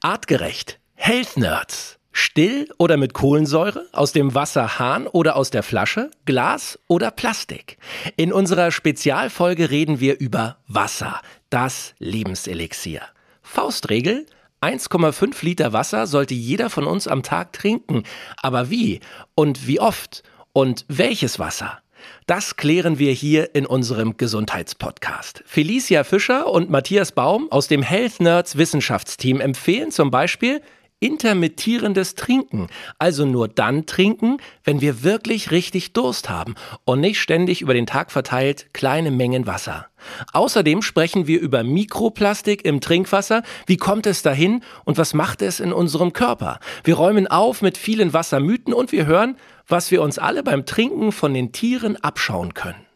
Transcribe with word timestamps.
Artgerecht. 0.00 0.78
Health 0.94 1.36
Nerds. 1.36 1.98
Still 2.12 2.68
oder 2.78 2.96
mit 2.96 3.14
Kohlensäure? 3.14 3.88
Aus 3.92 4.12
dem 4.12 4.32
Wasserhahn 4.32 5.08
oder 5.08 5.34
aus 5.34 5.50
der 5.50 5.64
Flasche? 5.64 6.12
Glas 6.24 6.78
oder 6.86 7.10
Plastik? 7.10 7.78
In 8.16 8.32
unserer 8.32 8.70
Spezialfolge 8.70 9.70
reden 9.70 9.98
wir 9.98 10.20
über 10.20 10.58
Wasser, 10.68 11.20
das 11.50 11.94
Lebenselixier. 11.98 13.02
Faustregel? 13.42 14.26
1,5 14.62 15.44
Liter 15.44 15.72
Wasser 15.72 16.06
sollte 16.06 16.34
jeder 16.34 16.70
von 16.70 16.84
uns 16.84 17.08
am 17.08 17.24
Tag 17.24 17.52
trinken. 17.52 18.04
Aber 18.36 18.70
wie? 18.70 19.00
Und 19.34 19.66
wie 19.66 19.80
oft? 19.80 20.22
Und 20.52 20.84
welches 20.86 21.40
Wasser? 21.40 21.80
Das 22.26 22.56
klären 22.56 22.98
wir 22.98 23.12
hier 23.12 23.54
in 23.54 23.66
unserem 23.66 24.16
Gesundheitspodcast. 24.16 25.42
Felicia 25.46 26.04
Fischer 26.04 26.46
und 26.48 26.70
Matthias 26.70 27.12
Baum 27.12 27.50
aus 27.50 27.68
dem 27.68 27.82
Health 27.82 28.20
Nerds 28.20 28.56
Wissenschaftsteam 28.56 29.40
empfehlen 29.40 29.90
zum 29.90 30.10
Beispiel 30.10 30.60
intermittierendes 31.00 32.14
Trinken. 32.14 32.68
Also 32.98 33.24
nur 33.24 33.48
dann 33.48 33.86
trinken, 33.86 34.38
wenn 34.64 34.80
wir 34.80 35.02
wirklich 35.02 35.50
richtig 35.50 35.92
Durst 35.92 36.28
haben 36.28 36.54
und 36.84 37.00
nicht 37.00 37.20
ständig 37.20 37.62
über 37.62 37.74
den 37.74 37.86
Tag 37.86 38.10
verteilt 38.10 38.72
kleine 38.72 39.10
Mengen 39.10 39.46
Wasser. 39.46 39.86
Außerdem 40.32 40.82
sprechen 40.82 41.26
wir 41.26 41.40
über 41.40 41.64
Mikroplastik 41.64 42.64
im 42.64 42.80
Trinkwasser. 42.80 43.42
Wie 43.66 43.76
kommt 43.76 44.06
es 44.06 44.22
dahin 44.22 44.62
und 44.84 44.98
was 44.98 45.14
macht 45.14 45.42
es 45.42 45.60
in 45.60 45.72
unserem 45.72 46.12
Körper? 46.12 46.60
Wir 46.84 46.94
räumen 46.94 47.26
auf 47.26 47.62
mit 47.62 47.78
vielen 47.78 48.12
Wassermythen 48.12 48.72
und 48.72 48.92
wir 48.92 49.06
hören, 49.06 49.36
was 49.66 49.90
wir 49.90 50.02
uns 50.02 50.18
alle 50.18 50.42
beim 50.42 50.66
Trinken 50.66 51.12
von 51.12 51.34
den 51.34 51.52
Tieren 51.52 51.96
abschauen 51.96 52.54
können. 52.54 52.86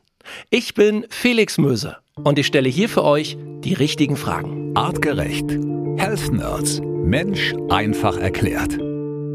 Ich 0.51 0.75
bin 0.75 1.07
Felix 1.11 1.59
Möse 1.59 1.97
und 2.15 2.39
ich 2.39 2.47
stelle 2.47 2.69
hier 2.69 2.89
für 2.89 3.05
euch 3.05 3.37
die 3.61 3.75
richtigen 3.75 4.17
Fragen. 4.17 4.77
Artgerecht. 4.77 5.59
Health 5.97 6.33
Nerds. 6.33 6.81
Mensch 6.83 7.55
einfach 7.69 8.17
erklärt. 8.17 8.79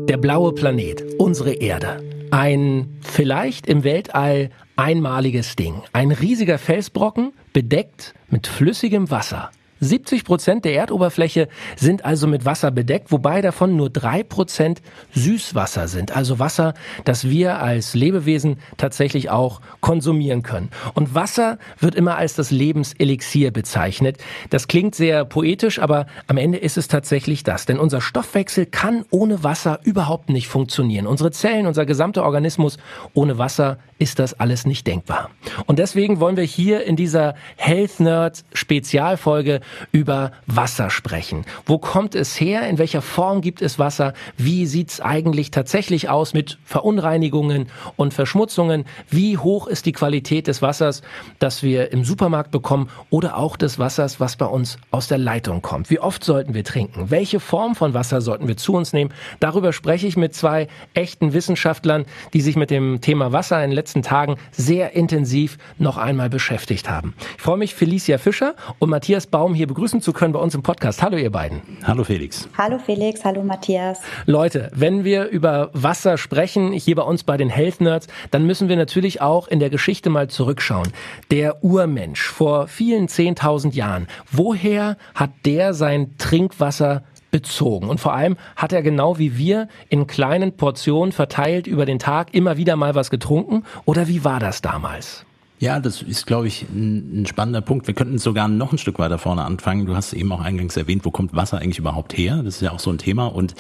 Der 0.10 0.18
blaue 0.18 0.54
Planet, 0.54 1.04
unsere 1.18 1.54
Erde. 1.54 2.02
Ein 2.32 2.98
vielleicht 3.02 3.68
im 3.68 3.84
Weltall 3.84 4.50
einmaliges 4.76 5.56
Ding. 5.56 5.82
Ein 5.94 6.12
riesiger 6.12 6.58
Felsbrocken, 6.58 7.34
bedeckt 7.54 8.14
mit 8.30 8.48
flüssigem 8.48 9.10
Wasser. 9.12 9.52
70 9.80 10.24
Prozent 10.24 10.66
der 10.66 10.74
Erdoberfläche 10.74 11.48
sind 11.76 12.06
also 12.06 12.28
mit 12.28 12.46
Wasser 12.46 12.72
bedeckt, 12.72 13.12
wobei 13.12 13.42
davon 13.42 13.76
nur 13.76 13.90
drei 13.90 14.24
Prozent 14.24 14.82
Süßwasser 15.14 15.88
sind, 15.88 16.16
also 16.16 16.40
Wasser, 16.40 16.74
das 17.06 17.30
wir 17.30 17.60
als 17.62 17.94
Lebewesen 17.94 18.58
tatsächlich 18.78 19.30
auch 19.30 19.62
konsumieren 19.82 20.44
können. 20.44 20.70
Und 20.94 21.16
Wasser 21.16 21.58
wird 21.80 21.96
immer 21.96 22.18
als 22.18 22.36
das 22.36 22.52
Lebenselixier 22.52 23.52
bezeichnet. 23.52 24.18
Das 24.50 24.68
klingt 24.68 24.96
sehr 24.96 25.26
poetisch, 25.26 25.80
aber 25.80 26.08
am 26.28 26.38
Ende 26.38 26.58
ist 26.58 26.78
es 26.78 26.88
tatsächlich 26.88 27.44
das, 27.44 27.66
denn 27.66 27.80
unser 27.80 28.02
Stoffwechsel 28.02 28.66
kann 28.66 29.06
ohne 29.10 29.44
Wasser 29.44 29.80
überhaupt 29.84 30.30
nicht 30.30 30.48
funktionieren. 30.48 31.08
Unsere 31.08 31.32
Zellen, 31.32 31.68
unser 31.68 31.86
gesamter 31.86 32.24
Organismus 32.24 32.78
ohne 33.14 33.38
Wasser 33.38 33.78
ist 34.00 34.20
das 34.20 34.40
alles 34.40 34.66
nicht 34.66 34.86
denkbar. 34.88 35.30
Und 35.66 35.80
deswegen 35.80 36.20
wollen 36.20 36.38
wir 36.38 36.44
hier 36.44 36.84
in 36.84 36.96
dieser 36.96 37.36
Health 37.56 38.00
Nerd 38.00 38.44
Spezialfolge 38.54 39.62
über 39.92 40.32
Wasser 40.46 40.90
sprechen. 40.90 41.46
Wo 41.66 41.78
kommt 41.78 42.16
es 42.16 42.40
her? 42.40 42.68
In 42.68 42.78
welcher 42.78 43.02
Form 43.02 43.42
gibt 43.42 43.62
es 43.62 43.80
Wasser? 43.80 44.14
Wie 44.38 44.66
sieht's 44.66 45.02
eigentlich 45.02 45.52
tatsächlich 45.52 46.10
aus 46.10 46.34
mit 46.34 46.58
Verunreinigungen 46.64 47.68
und 47.96 48.14
Verschmutzungen? 48.14 48.86
Wie 49.10 49.38
hoch 49.38 49.68
ist 49.68 49.86
die 49.86 49.92
Qualität 49.92 50.48
des 50.48 50.62
Wassers, 50.62 51.02
das 51.40 51.64
wir 51.64 51.92
im 51.92 52.04
Supermarkt 52.04 52.52
bekommen 52.52 52.90
oder 53.10 53.38
auch 53.38 53.58
des 53.58 53.80
Wassers, 53.80 54.20
was 54.20 54.36
bei 54.36 54.46
uns 54.46 54.78
aus 54.92 55.08
der 55.08 55.18
Leitung 55.18 55.62
kommt? 55.62 55.90
Wie 55.90 56.00
oft 56.00 56.24
sollten 56.24 56.54
wir 56.54 56.64
trinken? 56.64 57.10
Welche 57.10 57.40
Form 57.40 57.76
von 57.76 57.94
Wasser 57.94 58.22
sollten 58.22 58.48
wir 58.48 58.58
zu 58.58 58.74
uns 58.74 58.94
nehmen? 58.94 59.12
Darüber 59.40 59.74
spreche 59.74 60.08
ich 60.08 60.18
mit 60.18 60.36
zwei 60.36 60.68
echten 60.94 61.34
Wissenschaftlern, 61.34 62.06
die 62.34 62.42
sich 62.42 62.56
mit 62.56 62.70
dem 62.70 63.02
Thema 63.02 63.32
Wasser 63.32 63.64
in 63.64 63.72
den 63.72 63.76
letzten 63.88 64.02
Tagen 64.02 64.36
sehr 64.52 64.98
intensiv 64.98 65.58
noch 65.78 65.96
einmal 65.96 66.30
beschäftigt 66.30 66.90
haben. 66.90 67.14
Ich 67.38 67.42
freue 67.42 67.56
mich, 67.56 67.74
Felicia 67.74 68.18
Fischer 68.18 68.54
und 68.80 68.90
Matthias 68.90 69.28
Baum 69.28 69.54
hier 69.54 69.66
begrüßen 69.66 70.02
zu 70.02 70.12
können 70.12 70.34
bei 70.34 70.40
uns 70.40 70.54
im 70.56 70.62
Podcast. 70.62 71.02
Hallo 71.02 71.16
ihr 71.16 71.32
beiden. 71.32 71.62
Hallo 71.86 72.04
Felix. 72.04 72.50
Hallo 72.58 72.80
Felix, 72.80 73.24
hallo 73.24 73.44
Matthias. 73.44 74.02
Leute, 74.26 74.70
wenn 74.76 75.06
wir 75.06 75.28
über 75.28 75.70
Wasser 75.72 76.18
sprechen, 76.18 76.74
hier 76.74 76.98
bei 76.98 77.04
uns 77.04 77.24
bei 77.24 77.38
den 77.38 77.50
Health 77.50 77.80
Nerds, 77.80 78.08
dann 78.30 78.46
müssen 78.46 78.68
wir 78.68 78.76
natürlich 78.76 79.22
auch 79.22 79.48
in 79.48 79.62
der 79.62 79.70
Geschichte 79.70 80.10
mal 80.10 80.28
zurückschauen. 80.28 80.92
Der 81.32 81.64
Urmensch 81.64 82.28
vor 82.28 82.68
vielen 82.68 83.08
10.000 83.08 83.74
Jahren, 83.74 84.08
woher 84.30 84.98
hat 85.16 85.30
der 85.46 85.74
sein 85.74 86.18
Trinkwasser 86.18 87.04
bezogen. 87.32 87.90
Und 87.90 88.00
vor 88.00 88.14
allem 88.14 88.38
hat 88.56 88.74
er 88.74 88.82
genau 88.82 89.18
wie 89.18 89.38
wir 89.38 89.68
in 89.90 90.08
kleinen 90.08 90.54
Portionen 90.54 91.12
verteilt 91.12 91.68
über 91.68 91.86
den 91.86 92.00
Tag 92.00 92.34
immer 92.34 92.58
wieder 92.58 92.76
mal 92.76 92.96
was 92.96 93.10
getrunken? 93.10 93.64
Oder 93.86 94.08
wie 94.08 94.24
war 94.24 94.40
das 94.40 94.62
damals? 94.62 95.26
Ja, 95.60 95.80
das 95.80 96.04
ist, 96.04 96.28
glaube 96.28 96.48
ich, 96.48 96.68
ein, 96.70 97.26
spannender 97.28 97.62
Punkt. 97.62 97.88
Wir 97.88 97.96
könnten 97.96 98.20
sogar 98.20 98.48
noch 98.48 98.72
ein 98.72 98.78
Stück 98.78 99.00
weiter 99.00 99.18
vorne 99.18 99.44
anfangen. 99.44 99.88
Du 99.88 99.96
hast 99.96 100.14
eben 100.14 100.32
auch 100.32 100.42
eingangs 100.42 100.78
erwähnt, 100.78 101.04
wo 101.04 101.10
kommt 101.10 101.36
Wasser 101.36 101.58
eigentlich 101.58 101.80
überhaupt 101.80 102.16
her? 102.16 102.44
Das 102.44 102.56
ist 102.56 102.62
ja 102.62 102.72
auch 102.72 102.80
so 102.80 102.92
ein 102.92 103.00
Thema. 103.00 103.26
Und 103.26 103.56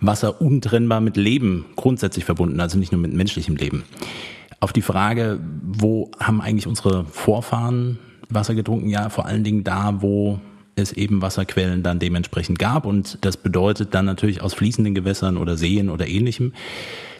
Wasser 0.00 0.40
untrennbar 0.40 1.00
mit 1.00 1.16
Leben 1.16 1.66
grundsätzlich 1.76 2.24
verbunden, 2.24 2.60
also 2.60 2.78
nicht 2.78 2.92
nur 2.92 3.00
mit 3.00 3.12
menschlichem 3.12 3.56
Leben. 3.56 3.84
Auf 4.60 4.72
die 4.72 4.82
Frage, 4.82 5.38
wo 5.62 6.10
haben 6.18 6.40
eigentlich 6.40 6.66
unsere 6.66 7.04
Vorfahren 7.04 7.98
Wasser 8.30 8.54
getrunken? 8.54 8.88
Ja, 8.88 9.10
vor 9.10 9.26
allen 9.26 9.44
Dingen 9.44 9.62
da, 9.62 10.00
wo 10.00 10.40
es 10.76 10.92
eben 10.92 11.22
Wasserquellen 11.22 11.82
dann 11.82 11.98
dementsprechend 11.98 12.58
gab. 12.58 12.86
Und 12.86 13.18
das 13.22 13.36
bedeutet 13.36 13.94
dann 13.94 14.04
natürlich 14.04 14.42
aus 14.42 14.54
fließenden 14.54 14.94
Gewässern 14.94 15.36
oder 15.36 15.56
Seen 15.56 15.90
oder 15.90 16.06
ähnlichem 16.06 16.52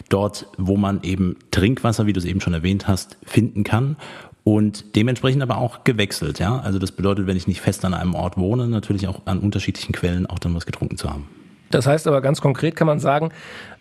dort, 0.09 0.47
wo 0.57 0.77
man 0.77 1.03
eben 1.03 1.37
Trinkwasser, 1.51 2.07
wie 2.07 2.13
du 2.13 2.21
es 2.21 2.27
eben 2.27 2.41
schon 2.41 2.55
erwähnt 2.55 2.87
hast, 2.87 3.17
finden 3.25 3.65
kann 3.65 3.97
und 4.45 4.95
dementsprechend 4.95 5.43
aber 5.43 5.59
auch 5.59 5.83
gewechselt, 5.83 6.39
ja. 6.39 6.61
Also 6.61 6.79
das 6.79 6.93
bedeutet, 6.93 7.27
wenn 7.27 7.37
ich 7.37 7.49
nicht 7.49 7.61
fest 7.61 7.85
an 7.85 7.95
einem 7.95 8.15
Ort 8.15 8.37
wohne, 8.37 8.69
natürlich 8.69 9.09
auch 9.09 9.23
an 9.25 9.41
unterschiedlichen 9.41 9.93
Quellen 9.93 10.27
auch 10.27 10.39
dann 10.39 10.55
was 10.55 10.67
getrunken 10.67 10.97
zu 10.97 11.11
haben. 11.11 11.27
Das 11.71 11.87
heißt 11.87 12.07
aber 12.07 12.21
ganz 12.21 12.41
konkret 12.41 12.77
kann 12.77 12.87
man 12.87 13.01
sagen, 13.01 13.31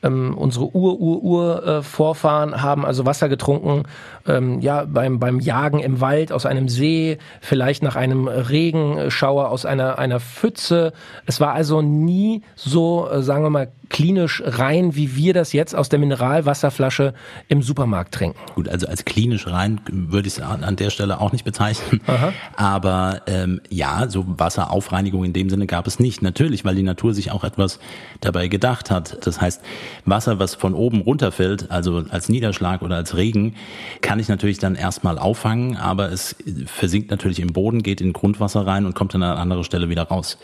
ähm, 0.06 0.38
unsere 0.38 0.74
Ur-Ur-Ur-Vorfahren 0.76 2.62
haben 2.62 2.86
also 2.86 3.06
Wasser 3.06 3.28
getrunken, 3.28 3.84
ähm, 4.28 4.62
ja, 4.62 4.86
beim, 4.86 5.20
beim 5.20 5.40
Jagen 5.40 5.80
im 5.80 6.00
Wald 6.02 6.32
aus 6.32 6.46
einem 6.46 6.70
See, 6.70 7.18
vielleicht 7.42 7.84
nach 7.84 7.96
einem 7.96 8.28
Regenschauer 8.28 9.50
aus 9.50 9.66
einer, 9.66 9.98
einer 10.00 10.20
Pfütze. 10.20 10.94
Es 11.26 11.40
war 11.40 11.54
also 11.54 11.82
nie 11.82 12.42
so, 12.56 13.10
äh, 13.10 13.22
sagen 13.22 13.44
wir 13.44 13.50
mal, 13.50 13.72
klinisch 13.90 14.42
rein, 14.46 14.96
wie 14.96 15.16
wir 15.16 15.34
das 15.34 15.54
jetzt 15.54 15.76
aus 15.76 15.90
der 15.90 16.00
Mineralwasserflasche 16.00 17.14
im 17.48 17.62
Supermarkt 17.62 18.14
trinken. 18.14 18.40
Gut, 18.56 18.68
also 18.68 18.88
als 18.88 19.06
klinisch 19.06 19.48
rein 19.48 19.80
würde 19.92 20.28
ich 20.28 20.38
es 20.38 20.42
an 20.42 20.76
der 20.76 20.90
Stelle 20.90 21.20
auch 21.22 21.32
nicht 21.32 21.46
bezeichnen. 21.46 22.02
Aha. 22.08 22.34
Aber 22.56 23.22
ähm, 23.28 23.62
ja, 23.70 24.08
so 24.10 24.26
Wasseraufreinigung 24.28 25.24
in 25.24 25.34
dem 25.34 25.50
Sinne 25.50 25.68
gab 25.68 25.88
es 25.88 26.00
nicht. 26.00 26.22
Natürlich, 26.22 26.66
weil 26.66 26.76
die 26.76 26.84
Natur 26.84 27.14
sich 27.14 27.32
auch 27.32 27.44
etwas 27.44 27.80
dabei 28.22 28.48
gedacht 28.48 28.92
hat. 28.92 29.26
Das 29.26 29.40
heißt, 29.40 29.62
Wasser, 30.04 30.40
was 30.40 30.56
von 30.56 30.74
oben 30.74 31.02
runterfällt, 31.02 31.72
also 31.72 32.04
als 32.10 32.30
Niederschlag 32.30 32.82
oder 32.82 32.96
als 32.98 33.16
Regen, 33.16 33.56
kann 34.02 34.20
ich 34.20 34.28
natürlich 34.28 34.60
dann 34.60 34.76
erstmal 34.76 35.18
auffangen, 35.18 35.78
aber 35.78 36.12
es 36.12 36.36
versinkt 36.66 37.12
natürlich 37.12 37.40
im 37.40 37.54
Boden, 37.54 37.84
geht 37.84 38.02
in 38.02 38.14
Grundwasser 38.14 38.68
rein 38.68 38.86
und 38.86 38.96
kommt 38.96 39.14
dann 39.14 39.24
an 39.24 39.38
andere 39.38 39.64
Stelle 39.64 39.90
wieder 39.90 40.04
raus. 40.04 40.38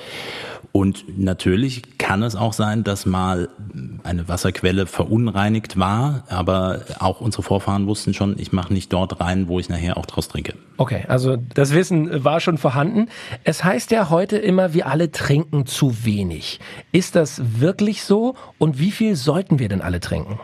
Und 0.74 1.20
natürlich 1.20 1.98
kann 1.98 2.24
es 2.24 2.36
auch 2.36 2.54
sein, 2.54 2.86
dass 2.86 3.06
mal 3.06 3.50
eine 4.04 4.30
Wasserquelle 4.30 4.86
verunreinigt 4.86 5.78
war, 5.78 6.24
aber 6.30 6.82
auch 7.00 7.20
unsere 7.20 7.44
Vorfahren 7.44 7.88
wussten 7.88 8.14
schon, 8.14 8.40
ich 8.40 8.54
mache 8.54 8.74
nicht 8.74 8.94
dort 8.94 9.20
rein, 9.20 9.50
wo 9.50 9.60
ich 9.60 9.68
nachher 9.68 9.98
auch 9.98 10.06
draus 10.06 10.30
trinke. 10.30 10.54
Okay, 10.78 11.04
also 11.10 11.36
das 11.36 11.74
Wissen 11.74 12.24
war 12.24 12.40
schon 12.40 12.58
vorhanden. 12.58 13.10
Es 13.44 13.64
heißt 13.64 13.92
ja 13.92 14.10
heute 14.10 14.38
immer, 14.38 14.74
wir 14.74 14.88
alle 14.88 15.12
trinken 15.12 15.66
zu 15.66 16.06
wenig. 16.06 16.60
Ist 16.94 17.16
das 17.16 17.42
wirklich 17.60 18.04
so 18.04 18.36
und 18.58 18.80
wie 18.80 18.92
viel 18.92 19.16
sollten 19.42 19.58
wir 19.58 19.70
denn 19.70 19.82
alle 19.82 20.00
trinken? 20.00 20.40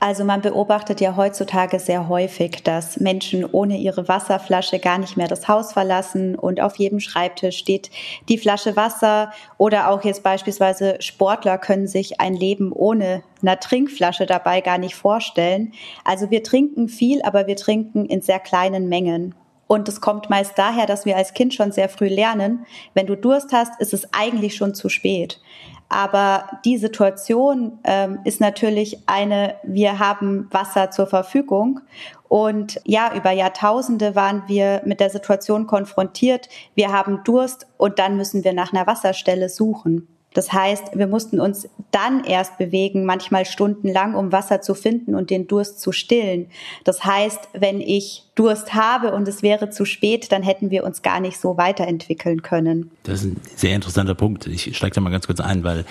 Also 0.00 0.22
man 0.22 0.42
beobachtet 0.42 1.00
ja 1.00 1.16
heutzutage 1.16 1.78
sehr 1.78 2.10
häufig, 2.10 2.62
dass 2.62 3.00
Menschen 3.00 3.46
ohne 3.46 3.78
ihre 3.78 4.06
Wasserflasche 4.06 4.78
gar 4.78 4.98
nicht 4.98 5.16
mehr 5.16 5.28
das 5.28 5.48
Haus 5.48 5.72
verlassen 5.72 6.34
und 6.34 6.60
auf 6.60 6.76
jedem 6.76 7.00
Schreibtisch 7.00 7.56
steht 7.56 7.90
die 8.28 8.36
Flasche 8.36 8.76
Wasser 8.76 9.32
oder 9.56 9.88
auch 9.88 10.04
jetzt 10.04 10.22
beispielsweise 10.22 10.96
Sportler 11.00 11.56
können 11.56 11.86
sich 11.86 12.20
ein 12.20 12.34
Leben 12.34 12.70
ohne 12.70 13.22
einer 13.40 13.58
Trinkflasche 13.58 14.26
dabei 14.26 14.60
gar 14.60 14.76
nicht 14.76 14.94
vorstellen. 14.94 15.72
Also 16.04 16.30
wir 16.30 16.42
trinken 16.42 16.88
viel, 16.88 17.22
aber 17.22 17.46
wir 17.46 17.56
trinken 17.56 18.04
in 18.04 18.20
sehr 18.20 18.40
kleinen 18.40 18.90
Mengen. 18.90 19.34
Und 19.74 19.88
es 19.88 20.00
kommt 20.00 20.30
meist 20.30 20.56
daher, 20.56 20.86
dass 20.86 21.04
wir 21.04 21.16
als 21.16 21.34
Kind 21.34 21.52
schon 21.52 21.72
sehr 21.72 21.88
früh 21.88 22.06
lernen, 22.06 22.64
wenn 22.94 23.08
du 23.08 23.16
Durst 23.16 23.52
hast, 23.52 23.80
ist 23.80 23.92
es 23.92 24.06
eigentlich 24.14 24.54
schon 24.54 24.72
zu 24.72 24.88
spät. 24.88 25.40
Aber 25.88 26.60
die 26.64 26.78
Situation 26.78 27.80
ähm, 27.82 28.20
ist 28.22 28.40
natürlich 28.40 29.00
eine, 29.06 29.56
wir 29.64 29.98
haben 29.98 30.46
Wasser 30.52 30.92
zur 30.92 31.08
Verfügung. 31.08 31.80
Und 32.28 32.80
ja, 32.84 33.16
über 33.16 33.32
Jahrtausende 33.32 34.14
waren 34.14 34.44
wir 34.46 34.80
mit 34.84 35.00
der 35.00 35.10
Situation 35.10 35.66
konfrontiert. 35.66 36.48
Wir 36.76 36.92
haben 36.92 37.22
Durst 37.24 37.66
und 37.76 37.98
dann 37.98 38.16
müssen 38.16 38.44
wir 38.44 38.52
nach 38.52 38.72
einer 38.72 38.86
Wasserstelle 38.86 39.48
suchen. 39.48 40.06
Das 40.34 40.52
heißt, 40.52 40.96
wir 40.96 41.06
mussten 41.06 41.40
uns 41.40 41.68
dann 41.90 42.24
erst 42.24 42.58
bewegen, 42.58 43.06
manchmal 43.06 43.46
stundenlang, 43.46 44.14
um 44.14 44.32
Wasser 44.32 44.60
zu 44.60 44.74
finden 44.74 45.14
und 45.14 45.30
den 45.30 45.46
Durst 45.46 45.80
zu 45.80 45.92
stillen. 45.92 46.46
Das 46.82 47.04
heißt, 47.04 47.48
wenn 47.54 47.80
ich 47.80 48.24
Durst 48.34 48.74
habe 48.74 49.14
und 49.14 49.26
es 49.28 49.42
wäre 49.42 49.70
zu 49.70 49.84
spät, 49.84 50.32
dann 50.32 50.42
hätten 50.42 50.70
wir 50.70 50.84
uns 50.84 51.02
gar 51.02 51.20
nicht 51.20 51.38
so 51.38 51.56
weiterentwickeln 51.56 52.42
können. 52.42 52.90
Das 53.04 53.22
ist 53.22 53.26
ein 53.26 53.40
sehr 53.56 53.74
interessanter 53.74 54.14
Punkt. 54.14 54.46
Ich 54.46 54.76
steige 54.76 54.94
da 54.94 55.00
mal 55.00 55.10
ganz 55.10 55.26
kurz 55.26 55.40
ein, 55.40 55.62
weil 55.62 55.84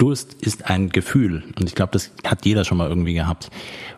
Durst 0.00 0.34
ist 0.40 0.70
ein 0.70 0.88
Gefühl 0.88 1.42
und 1.58 1.68
ich 1.68 1.74
glaube, 1.74 1.92
das 1.92 2.10
hat 2.26 2.46
jeder 2.46 2.64
schon 2.64 2.78
mal 2.78 2.88
irgendwie 2.88 3.12
gehabt. 3.12 3.50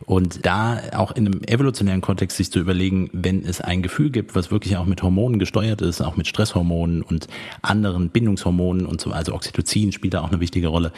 Und 0.04 0.44
da 0.44 0.81
auch 0.96 1.12
in 1.12 1.26
einem 1.26 1.43
evolutionären 1.44 2.00
Kontext 2.00 2.37
sich 2.37 2.50
zu 2.50 2.58
überlegen, 2.58 3.08
wenn 3.12 3.44
es 3.44 3.60
ein 3.60 3.82
Gefühl 3.82 4.10
gibt, 4.10 4.34
was 4.34 4.50
wirklich 4.50 4.76
auch 4.76 4.84
mit 4.84 5.02
Hormonen 5.02 5.38
gesteuert 5.38 5.81
ist, 5.81 6.00
auch 6.00 6.16
mit 6.16 6.26
Stresshormonen 6.26 7.02
und 7.02 7.28
anderen 7.62 8.10
Bindungshormonen 8.10 8.84
und 8.84 9.00
so, 9.00 9.12
also 9.12 9.32
Oxytocin 9.32 9.93
spielt 9.93 10.14
da 10.14 10.22
auch 10.22 10.31
eine 10.31 10.40
wichtige 10.40 10.69
Rolle 10.69 10.93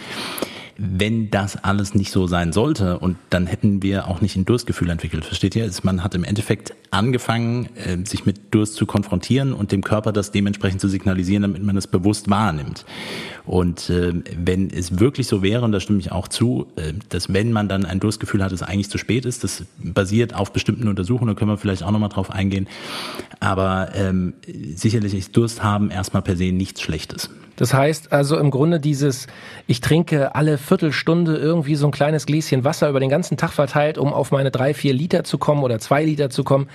wenn 0.76 1.30
das 1.30 1.62
alles 1.62 1.94
nicht 1.94 2.10
so 2.10 2.26
sein 2.26 2.52
sollte 2.52 2.98
und 2.98 3.16
dann 3.30 3.46
hätten 3.46 3.82
wir 3.82 4.08
auch 4.08 4.20
nicht 4.20 4.36
ein 4.36 4.44
Durstgefühl 4.44 4.90
entwickelt. 4.90 5.24
Versteht 5.24 5.54
ihr? 5.54 5.70
Man 5.82 6.02
hat 6.02 6.14
im 6.14 6.24
Endeffekt 6.24 6.74
angefangen, 6.94 7.68
äh, 7.76 8.04
sich 8.06 8.24
mit 8.24 8.54
Durst 8.54 8.74
zu 8.76 8.86
konfrontieren 8.86 9.52
und 9.52 9.72
dem 9.72 9.82
Körper 9.82 10.12
das 10.12 10.30
dementsprechend 10.30 10.80
zu 10.80 10.88
signalisieren, 10.88 11.42
damit 11.42 11.62
man 11.62 11.76
es 11.76 11.86
bewusst 11.86 12.30
wahrnimmt. 12.30 12.84
Und 13.44 13.90
äh, 13.90 14.14
wenn 14.36 14.70
es 14.70 14.98
wirklich 14.98 15.26
so 15.26 15.42
wäre, 15.42 15.64
und 15.64 15.72
da 15.72 15.80
stimme 15.80 15.98
ich 15.98 16.12
auch 16.12 16.28
zu, 16.28 16.66
äh, 16.76 16.94
dass 17.08 17.32
wenn 17.32 17.52
man 17.52 17.68
dann 17.68 17.84
ein 17.84 18.00
Durstgefühl 18.00 18.42
hat, 18.42 18.52
es 18.52 18.62
eigentlich 18.62 18.90
zu 18.90 18.98
spät 18.98 19.26
ist, 19.26 19.44
das 19.44 19.64
basiert 19.78 20.34
auf 20.34 20.52
bestimmten 20.52 20.88
Untersuchungen, 20.88 21.34
da 21.34 21.38
können 21.38 21.50
wir 21.50 21.58
vielleicht 21.58 21.82
auch 21.82 21.90
nochmal 21.90 22.08
drauf 22.08 22.30
eingehen. 22.30 22.68
Aber 23.40 23.90
ähm, 23.94 24.34
sicherlich 24.74 25.14
ist 25.14 25.36
Durst 25.36 25.62
haben 25.62 25.90
erstmal 25.90 26.22
per 26.22 26.36
se 26.36 26.52
nichts 26.52 26.80
Schlechtes. 26.80 27.30
Das 27.56 27.72
heißt 27.72 28.12
also 28.12 28.36
im 28.38 28.50
Grunde 28.50 28.80
dieses, 28.80 29.26
ich 29.66 29.80
trinke 29.80 30.34
alle 30.34 30.58
Viertelstunde 30.58 31.36
irgendwie 31.36 31.76
so 31.76 31.86
ein 31.86 31.92
kleines 31.92 32.26
Gläschen 32.26 32.64
Wasser 32.64 32.88
über 32.88 33.00
den 33.00 33.10
ganzen 33.10 33.36
Tag 33.36 33.52
verteilt, 33.52 33.96
um 33.96 34.12
auf 34.12 34.32
meine 34.32 34.50
drei, 34.50 34.74
vier 34.74 34.92
Liter 34.92 35.24
zu 35.24 35.38
kommen 35.38 35.62
oder 35.62 35.78
zwei 35.78 36.04
Liter 36.04 36.30
zu 36.30 36.42
kommen, 36.42 36.68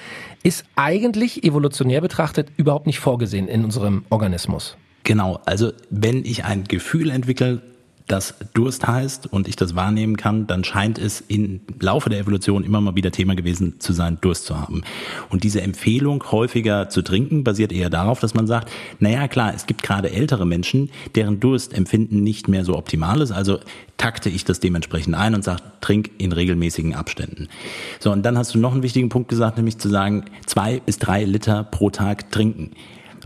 ist 0.43 0.65
eigentlich 0.75 1.43
evolutionär 1.43 2.01
betrachtet 2.01 2.49
überhaupt 2.57 2.87
nicht 2.87 2.99
vorgesehen 2.99 3.47
in 3.47 3.63
unserem 3.63 4.05
Organismus. 4.09 4.77
Genau, 5.03 5.39
also 5.45 5.71
wenn 5.89 6.23
ich 6.25 6.45
ein 6.45 6.65
Gefühl 6.65 7.09
entwickle, 7.09 7.61
das 8.09 8.33
Durst 8.55 8.87
heißt 8.87 9.31
und 9.31 9.47
ich 9.47 9.55
das 9.55 9.75
wahrnehmen 9.75 10.17
kann, 10.17 10.47
dann 10.47 10.63
scheint 10.63 10.97
es 10.97 11.21
im 11.21 11.61
Laufe 11.79 12.09
der 12.09 12.19
Evolution 12.19 12.63
immer 12.63 12.81
mal 12.81 12.95
wieder 12.95 13.11
Thema 13.11 13.35
gewesen 13.35 13.79
zu 13.79 13.93
sein, 13.93 14.17
Durst 14.19 14.45
zu 14.45 14.59
haben. 14.59 14.81
Und 15.29 15.43
diese 15.43 15.61
Empfehlung, 15.61 16.23
häufiger 16.31 16.89
zu 16.89 17.03
trinken, 17.03 17.43
basiert 17.43 17.71
eher 17.71 17.91
darauf, 17.91 18.19
dass 18.19 18.33
man 18.33 18.47
sagt, 18.47 18.71
naja 18.99 19.27
klar, 19.27 19.53
es 19.53 19.67
gibt 19.67 19.83
gerade 19.83 20.11
ältere 20.11 20.47
Menschen, 20.47 20.89
deren 21.13 21.39
Durstempfinden 21.39 22.23
nicht 22.23 22.47
mehr 22.47 22.65
so 22.65 22.75
optimal 22.75 23.21
ist, 23.21 23.31
also 23.31 23.59
takte 23.97 24.29
ich 24.29 24.43
das 24.43 24.59
dementsprechend 24.59 25.13
ein 25.13 25.35
und 25.35 25.43
sage, 25.43 25.61
trink 25.79 26.09
in 26.17 26.31
regelmäßigen 26.31 26.95
Abständen. 26.95 27.47
So, 27.99 28.11
und 28.11 28.23
dann 28.23 28.39
hast 28.39 28.55
du 28.55 28.59
noch 28.59 28.73
einen 28.73 28.81
wichtigen 28.81 29.09
Punkt 29.09 29.29
gesagt, 29.29 29.57
nämlich 29.57 29.77
zu 29.77 29.87
sagen, 29.87 30.25
zwei 30.47 30.79
bis 30.79 30.97
drei 30.97 31.25
Liter 31.25 31.63
pro 31.63 31.91
Tag 31.91 32.31
trinken. 32.31 32.71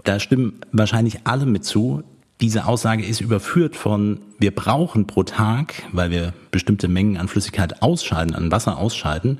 Da 0.03 0.19
stimmen 0.19 0.59
wahrscheinlich 0.73 1.19
alle 1.23 1.45
mit 1.45 1.63
zu, 1.63 2.03
diese 2.43 2.65
Aussage 2.65 3.05
ist 3.05 3.21
überführt 3.21 3.77
von, 3.77 4.19
wir 4.37 4.53
brauchen 4.53 5.07
pro 5.07 5.23
Tag, 5.23 5.81
weil 5.93 6.11
wir 6.11 6.33
bestimmte 6.51 6.89
Mengen 6.89 7.15
an 7.15 7.29
Flüssigkeit 7.29 7.81
ausscheiden, 7.81 8.35
an 8.35 8.51
Wasser 8.51 8.77
ausscheiden, 8.77 9.39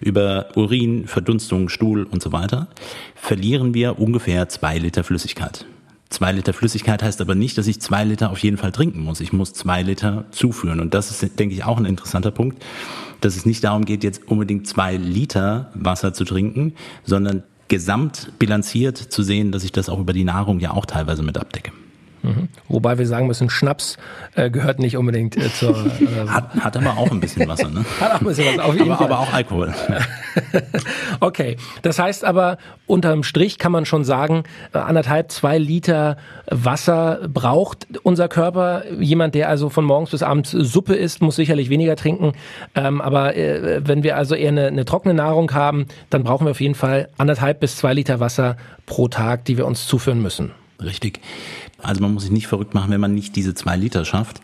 über 0.00 0.46
Urin, 0.56 1.06
Verdunstung, 1.06 1.68
Stuhl 1.68 2.04
und 2.04 2.22
so 2.22 2.32
weiter, 2.32 2.68
verlieren 3.14 3.74
wir 3.74 3.98
ungefähr 3.98 4.48
zwei 4.48 4.78
Liter 4.78 5.04
Flüssigkeit. 5.04 5.66
Zwei 6.08 6.32
Liter 6.32 6.54
Flüssigkeit 6.54 7.02
heißt 7.02 7.20
aber 7.20 7.34
nicht, 7.34 7.58
dass 7.58 7.66
ich 7.66 7.82
zwei 7.82 8.02
Liter 8.04 8.30
auf 8.30 8.38
jeden 8.38 8.56
Fall 8.56 8.72
trinken 8.72 9.02
muss. 9.02 9.20
Ich 9.20 9.34
muss 9.34 9.52
zwei 9.52 9.82
Liter 9.82 10.24
zuführen. 10.30 10.80
Und 10.80 10.94
das 10.94 11.10
ist, 11.10 11.38
denke 11.38 11.54
ich, 11.54 11.64
auch 11.64 11.76
ein 11.76 11.84
interessanter 11.84 12.30
Punkt, 12.30 12.64
dass 13.20 13.36
es 13.36 13.44
nicht 13.44 13.62
darum 13.62 13.84
geht, 13.84 14.02
jetzt 14.02 14.26
unbedingt 14.26 14.66
zwei 14.66 14.96
Liter 14.96 15.70
Wasser 15.74 16.14
zu 16.14 16.24
trinken, 16.24 16.72
sondern 17.04 17.42
gesamt 17.68 18.32
bilanziert 18.38 18.96
zu 18.96 19.22
sehen, 19.22 19.52
dass 19.52 19.64
ich 19.64 19.72
das 19.72 19.90
auch 19.90 19.98
über 19.98 20.14
die 20.14 20.24
Nahrung 20.24 20.60
ja 20.60 20.70
auch 20.70 20.86
teilweise 20.86 21.22
mit 21.22 21.36
abdecke. 21.36 21.72
Mhm. 22.22 22.48
Wobei 22.68 22.98
wir 22.98 23.06
sagen 23.06 23.26
müssen, 23.26 23.50
Schnaps 23.50 23.96
äh, 24.34 24.50
gehört 24.50 24.78
nicht 24.78 24.96
unbedingt 24.96 25.36
äh, 25.36 25.52
zur. 25.52 25.68
Äh, 25.98 26.28
hat, 26.28 26.54
hat 26.54 26.76
aber 26.76 26.96
auch 26.96 27.10
ein 27.10 27.20
bisschen 27.20 27.48
Wasser, 27.48 27.68
ne? 27.68 27.84
hat 28.00 28.12
auch 28.12 28.20
ein 28.20 28.26
bisschen 28.26 28.46
Wasser, 28.46 28.64
auf 28.64 28.74
jeden 28.74 28.90
aber, 28.90 28.96
Fall. 28.98 29.06
aber 29.06 29.18
auch 29.20 29.32
Alkohol. 29.32 29.74
okay, 31.20 31.56
das 31.82 31.98
heißt 31.98 32.24
aber, 32.24 32.58
unterm 32.86 33.22
Strich 33.24 33.58
kann 33.58 33.72
man 33.72 33.84
schon 33.84 34.04
sagen, 34.04 34.44
äh, 34.72 34.78
anderthalb, 34.78 35.30
zwei 35.32 35.58
Liter 35.58 36.16
Wasser 36.46 37.28
braucht 37.28 37.86
unser 38.02 38.28
Körper. 38.28 38.84
Jemand, 38.98 39.34
der 39.34 39.48
also 39.48 39.70
von 39.70 39.84
morgens 39.84 40.10
bis 40.10 40.22
abends 40.22 40.50
Suppe 40.50 40.94
isst, 40.94 41.20
muss 41.20 41.36
sicherlich 41.36 41.68
weniger 41.68 41.96
trinken. 41.96 42.32
Ähm, 42.74 43.00
aber 43.00 43.36
äh, 43.36 43.80
wenn 43.86 44.02
wir 44.02 44.16
also 44.16 44.34
eher 44.34 44.48
eine, 44.48 44.68
eine 44.68 44.84
trockene 44.84 45.14
Nahrung 45.14 45.52
haben, 45.52 45.86
dann 46.10 46.24
brauchen 46.24 46.46
wir 46.46 46.52
auf 46.52 46.60
jeden 46.60 46.74
Fall 46.74 47.08
anderthalb 47.18 47.60
bis 47.60 47.76
zwei 47.76 47.92
Liter 47.92 48.20
Wasser 48.20 48.56
pro 48.86 49.08
Tag, 49.08 49.44
die 49.44 49.56
wir 49.56 49.66
uns 49.66 49.86
zuführen 49.86 50.22
müssen. 50.22 50.52
Richtig. 50.82 51.20
Also 51.82 52.02
man 52.02 52.14
muss 52.14 52.24
sich 52.24 52.32
nicht 52.32 52.46
verrückt 52.46 52.74
machen, 52.74 52.90
wenn 52.90 53.00
man 53.00 53.14
nicht 53.14 53.36
diese 53.36 53.54
zwei 53.54 53.76
Liter 53.76 54.04
schafft. 54.04 54.40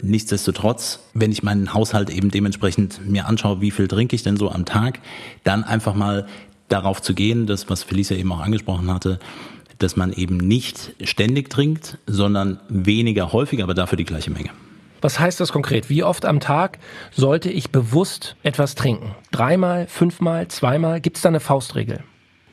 Nichtsdestotrotz, 0.00 1.00
wenn 1.12 1.32
ich 1.32 1.42
meinen 1.42 1.74
Haushalt 1.74 2.08
eben 2.10 2.30
dementsprechend 2.30 3.06
mir 3.08 3.26
anschaue, 3.26 3.60
wie 3.60 3.72
viel 3.72 3.88
trinke 3.88 4.14
ich 4.14 4.22
denn 4.22 4.36
so 4.36 4.50
am 4.50 4.64
Tag, 4.64 5.00
dann 5.42 5.64
einfach 5.64 5.94
mal 5.94 6.28
darauf 6.68 7.02
zu 7.02 7.14
gehen, 7.14 7.46
das, 7.46 7.68
was 7.68 7.82
Felicia 7.82 8.16
eben 8.16 8.30
auch 8.30 8.40
angesprochen 8.40 8.92
hatte, 8.92 9.18
dass 9.78 9.96
man 9.96 10.12
eben 10.12 10.36
nicht 10.36 10.92
ständig 11.02 11.50
trinkt, 11.50 11.98
sondern 12.06 12.60
weniger 12.68 13.32
häufig, 13.32 13.62
aber 13.62 13.74
dafür 13.74 13.96
die 13.96 14.04
gleiche 14.04 14.30
Menge. 14.30 14.50
Was 15.00 15.20
heißt 15.20 15.38
das 15.40 15.52
konkret? 15.52 15.88
Wie 15.88 16.02
oft 16.02 16.24
am 16.24 16.40
Tag 16.40 16.78
sollte 17.12 17.50
ich 17.50 17.70
bewusst 17.70 18.36
etwas 18.42 18.74
trinken? 18.74 19.14
Dreimal, 19.30 19.86
fünfmal, 19.86 20.48
zweimal? 20.48 21.00
Gibt 21.00 21.16
es 21.16 21.22
da 21.22 21.28
eine 21.28 21.40
Faustregel? 21.40 22.02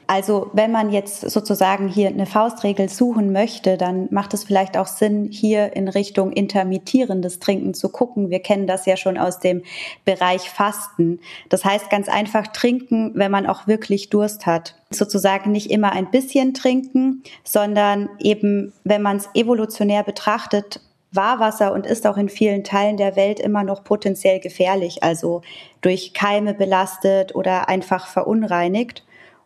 Also 0.08 0.52
wenn 0.54 0.72
man 0.72 0.92
jetzt 0.92 1.22
sozusagen 1.22 1.88
hier 1.88 2.10
eine 2.10 2.26
Faustregel 2.26 2.90
suchen 2.90 3.32
möchte, 3.32 3.78
dann 3.78 4.08
macht 4.12 4.34
es 4.34 4.44
vielleicht 4.44 4.78
auch 4.78 4.88
Sinn, 4.88 5.30
hier 5.32 5.76
in 5.76 5.88
Richtung 5.88 6.32
intermittierendes 6.32 7.40
Trinken 7.40 7.74
zu 7.74 7.90
gucken. 7.90 8.30
Wir 8.30 8.40
kennen 8.40 8.68
das 8.68 8.86
ja 8.86 8.98
schon 8.98 9.18
aus 9.18 9.40
dem 9.40 9.64
Bereich 10.04 10.50
Fasten. 10.50 11.20
Das 11.50 11.66
heißt 11.66 11.90
ganz 11.90 12.08
einfach 12.08 12.48
trinken, 12.48 13.12
wenn 13.16 13.32
man 13.32 13.48
auch 13.48 13.68
wirklich 13.68 14.10
Durst 14.10 14.46
hat. 14.46 14.76
Sozusagen 14.92 15.52
nicht 15.52 15.72
immer 15.72 15.92
ein 15.92 16.12
bisschen 16.12 16.54
trinken, 16.54 17.24
sondern 17.44 18.10
eben, 18.20 18.74
wenn 18.84 19.02
man 19.02 19.18
es 19.18 19.30
evolutionär 19.34 20.04
betrachtet, 20.04 20.82
war 21.12 21.40
Wasser 21.40 21.74
und 21.74 21.86
ist 21.86 22.06
auch 22.06 22.18
in 22.18 22.30
vielen 22.30 22.64
Teilen 22.64 22.98
der 22.98 23.16
Welt 23.16 23.40
immer 23.40 23.64
noch 23.64 23.84
potenziell 23.84 24.40
gefährlich, 24.40 25.02
also 25.02 25.42
durch 25.82 26.14
Keime 26.14 26.54
belastet 26.54 27.34
oder 27.36 27.70
einfach 27.70 28.08
verunreinigt. 28.08 29.04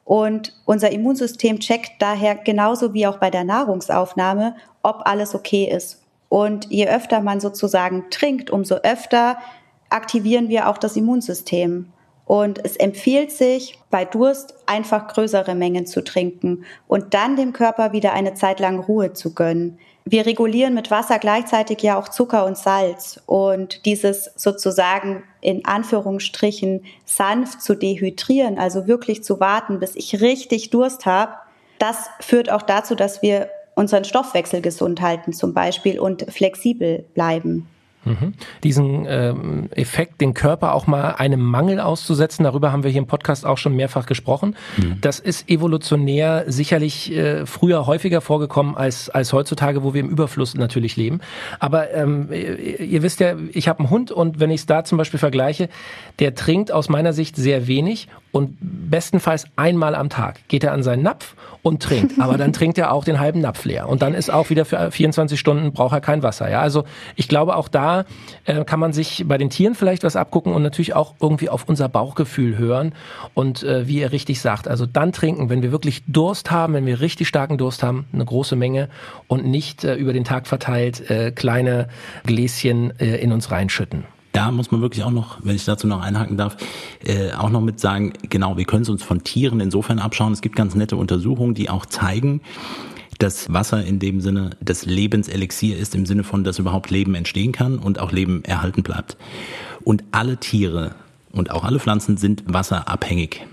Und 0.10 0.54
unser 0.66 0.92
Immunsystem 0.92 1.60
checkt 1.60 2.02
daher 2.02 2.34
genauso 2.34 2.96
wie 2.96 3.06
auch 3.06 3.20
bei 3.20 3.30
der 3.30 3.44
Nahrungsaufnahme, 3.44 4.56
ob 4.82 5.04
alles 5.06 5.36
okay 5.36 5.70
ist. 5.72 6.02
Und 6.30 6.66
je 6.72 6.88
öfter 6.88 7.22
man 7.22 7.40
sozusagen 7.40 8.06
trinkt, 8.10 8.50
umso 8.50 8.78
öfter 8.78 9.38
aktivieren 9.92 10.50
wir 10.50 10.68
auch 10.68 10.80
das 10.80 10.96
Immunsystem. 10.96 11.94
Und 12.30 12.64
es 12.64 12.76
empfiehlt 12.76 13.32
sich, 13.32 13.80
bei 13.90 14.06
Durst 14.06 14.54
einfach 14.68 15.08
größere 15.08 15.56
Mengen 15.56 15.88
zu 15.88 16.04
trinken 16.04 16.64
und 16.88 17.16
dann 17.16 17.36
dem 17.36 17.54
Körper 17.54 17.92
wieder 17.92 18.14
eine 18.14 18.36
Zeit 18.36 18.60
lang 18.60 18.80
Ruhe 18.80 19.14
zu 19.14 19.34
gönnen 19.34 19.80
wir 20.12 20.26
regulieren 20.26 20.74
mit 20.74 20.92
Wasser 20.92 21.20
gleichzeitig 21.20 21.82
ja 21.82 22.00
auch 22.00 22.10
Zucker 22.10 22.46
und 22.46 22.58
Salz. 22.58 23.22
Und 23.26 23.86
dieses 23.86 24.32
sozusagen 24.36 25.24
in 25.42 25.66
Anführungsstrichen 25.66 26.84
sanft 27.06 27.62
zu 27.62 27.76
dehydrieren, 27.76 28.58
also 28.58 28.88
wirklich 28.88 29.24
zu 29.24 29.40
warten, 29.40 29.80
bis 29.80 29.96
ich 29.96 30.22
richtig 30.22 30.70
Durst 30.72 31.06
habe, 31.06 31.34
das 31.78 32.10
führt 32.20 32.52
auch 32.52 32.62
dazu, 32.62 32.96
dass 32.96 33.22
wir 33.22 33.50
unseren 33.76 34.04
Stoffwechsel 34.04 34.62
gesund 34.62 35.00
halten 35.02 35.32
zum 35.32 35.54
Beispiel 35.54 36.00
und 36.00 36.26
flexibel 36.30 37.06
bleiben. 37.14 37.68
Mhm. 38.06 38.34
Diesen 38.64 39.06
ähm, 39.08 39.70
Effekt, 39.72 40.22
den 40.22 40.34
Körper 40.34 40.74
auch 40.74 40.88
mal 40.88 41.12
einem 41.12 41.42
Mangel 41.42 41.80
auszusetzen, 41.80 42.44
darüber 42.44 42.72
haben 42.72 42.84
wir 42.84 42.92
hier 42.92 43.02
im 43.02 43.08
Podcast 43.08 43.46
auch 43.46 43.58
schon 43.58 43.76
mehrfach 43.76 44.06
gesprochen. 44.06 44.56
Mhm. 44.78 44.98
Das 45.02 45.20
ist 45.20 45.50
evolutionär 45.50 46.46
sicherlich 46.48 47.12
äh, 47.16 47.46
früher 47.46 47.86
häufiger 47.88 48.22
vorgekommen 48.22 48.78
als, 48.78 49.10
als 49.10 49.34
heutzutage, 49.34 49.84
wo 49.84 49.94
wir 49.94 50.02
im 50.02 50.10
Überfluss 50.10 50.56
natürlich 50.56 50.96
leben. 50.96 51.20
Aber 51.60 51.92
ähm, 51.94 52.30
ihr, 52.32 52.80
ihr 52.80 53.04
wisst 53.04 53.20
ja, 53.20 53.36
ich 53.52 53.68
habe 53.68 53.80
einen 53.80 53.90
Hund 53.90 54.12
und 54.12 54.40
wenn 54.40 54.50
ich 54.50 54.62
es 54.62 54.66
da 54.66 54.84
zum 54.84 54.98
Beispiel 54.98 55.20
vergleiche, 55.20 55.70
der 56.20 56.36
trinkt 56.36 56.72
aus 56.72 56.90
meiner 56.90 57.14
Sicht 57.14 57.36
sehr 57.36 57.68
wenig 57.68 58.08
und 58.32 58.58
bestenfalls 58.62 59.46
einmal 59.56 59.96
am 59.96 60.10
Tag 60.10 60.48
geht 60.48 60.64
er 60.64 60.72
an 60.72 60.84
seinen 60.84 61.04
Napf 61.04 61.36
und 61.64 61.82
trinkt. 61.82 62.20
Aber 62.20 62.38
dann 62.38 62.54
trinkt 62.54 62.78
er 62.78 62.94
auch 62.94 63.04
den 63.04 63.20
halben 63.20 63.42
Napf 63.42 63.66
leer. 63.66 63.90
Und 63.90 64.02
dann 64.02 64.14
ist 64.14 64.32
auch 64.32 64.50
wieder 64.50 64.66
für 64.66 64.92
24 64.92 65.40
Stunden 65.40 65.72
braucht 65.74 65.94
er 65.94 66.02
kein 66.02 66.24
Wasser. 66.24 66.50
Ja, 66.50 66.62
also 66.62 66.84
ich 67.16 67.28
glaube 67.28 67.56
auch 67.56 67.68
da 67.68 67.80
da 67.80 68.06
äh, 68.46 68.66
kann 68.66 68.80
man 68.80 68.94
sich 68.94 69.24
bei 69.28 69.38
den 69.38 69.50
Tieren 69.50 69.76
vielleicht 69.76 70.04
was 70.04 70.16
abgucken 70.16 70.54
und 70.54 70.64
natürlich 70.64 70.96
auch 70.96 71.16
irgendwie 71.22 71.50
auf 71.50 71.68
unser 71.68 71.88
Bauchgefühl 71.88 72.58
hören. 72.58 72.94
Und 73.34 73.64
äh, 73.64 73.88
wie 73.88 74.02
er 74.02 74.12
richtig 74.12 74.42
sagt, 74.42 74.68
also 74.68 74.86
dann 74.86 75.12
trinken, 75.12 75.50
wenn 75.50 75.62
wir 75.62 75.72
wirklich 75.72 76.04
Durst 76.08 76.52
haben, 76.52 76.74
wenn 76.74 76.86
wir 76.86 77.00
richtig 77.00 77.28
starken 77.28 77.58
Durst 77.58 77.84
haben, 77.84 78.06
eine 78.14 78.26
große 78.26 78.56
Menge 78.56 78.90
und 79.28 79.46
nicht 79.46 79.84
äh, 79.84 79.96
über 79.96 80.14
den 80.14 80.26
Tag 80.26 80.48
verteilt 80.48 81.10
äh, 81.10 81.32
kleine 81.32 81.88
Gläschen 82.26 82.98
äh, 83.00 83.16
in 83.18 83.32
uns 83.32 83.52
reinschütten 83.52 84.04
da 84.32 84.52
muss 84.52 84.72
man 84.72 84.82
wirklich 84.82 85.04
auch 85.04 85.12
noch, 85.12 85.40
wenn 85.44 85.56
ich 85.56 85.66
dazu 85.66 85.88
noch 85.88 86.02
einhaken 86.02 86.38
darf, 86.38 86.58
äh, 87.04 87.34
auch 87.34 87.50
noch 87.50 87.62
mit 87.62 87.80
sagen, 87.80 88.14
genau, 88.30 88.58
wir 88.58 88.66
können 88.66 88.84
es 88.84 88.90
uns 88.90 89.04
von 89.04 89.24
Tieren 89.24 89.60
insofern 89.60 90.00
abschauen. 90.00 90.34
Es 90.34 90.42
gibt 90.42 90.56
ganz 90.56 90.76
nette 90.76 90.96
Untersuchungen, 90.96 91.56
die 91.56 91.70
auch 91.70 91.86
zeigen, 91.86 92.42
dass 93.18 93.52
Wasser 93.52 93.84
in 93.84 94.00
dem 94.00 94.22
Sinne 94.22 94.52
das 94.62 94.86
Lebenselixier 94.86 95.78
ist, 95.78 95.94
im 95.94 96.06
Sinne 96.06 96.24
von, 96.24 96.44
dass 96.44 96.60
überhaupt 96.60 96.90
Leben 96.90 97.16
entstehen 97.16 97.52
kann 97.52 97.78
und 97.78 98.00
auch 98.00 98.12
Leben 98.12 98.44
erhalten 98.46 98.84
bleibt. 98.84 99.18
Und 99.84 100.04
alle 100.12 100.38
Tiere 100.38 100.96
und 101.32 101.52
auch 101.52 101.64
alle 101.64 101.80
Pflanzen 101.80 102.18
sind 102.18 102.44
wasserabhängig. 102.48 103.46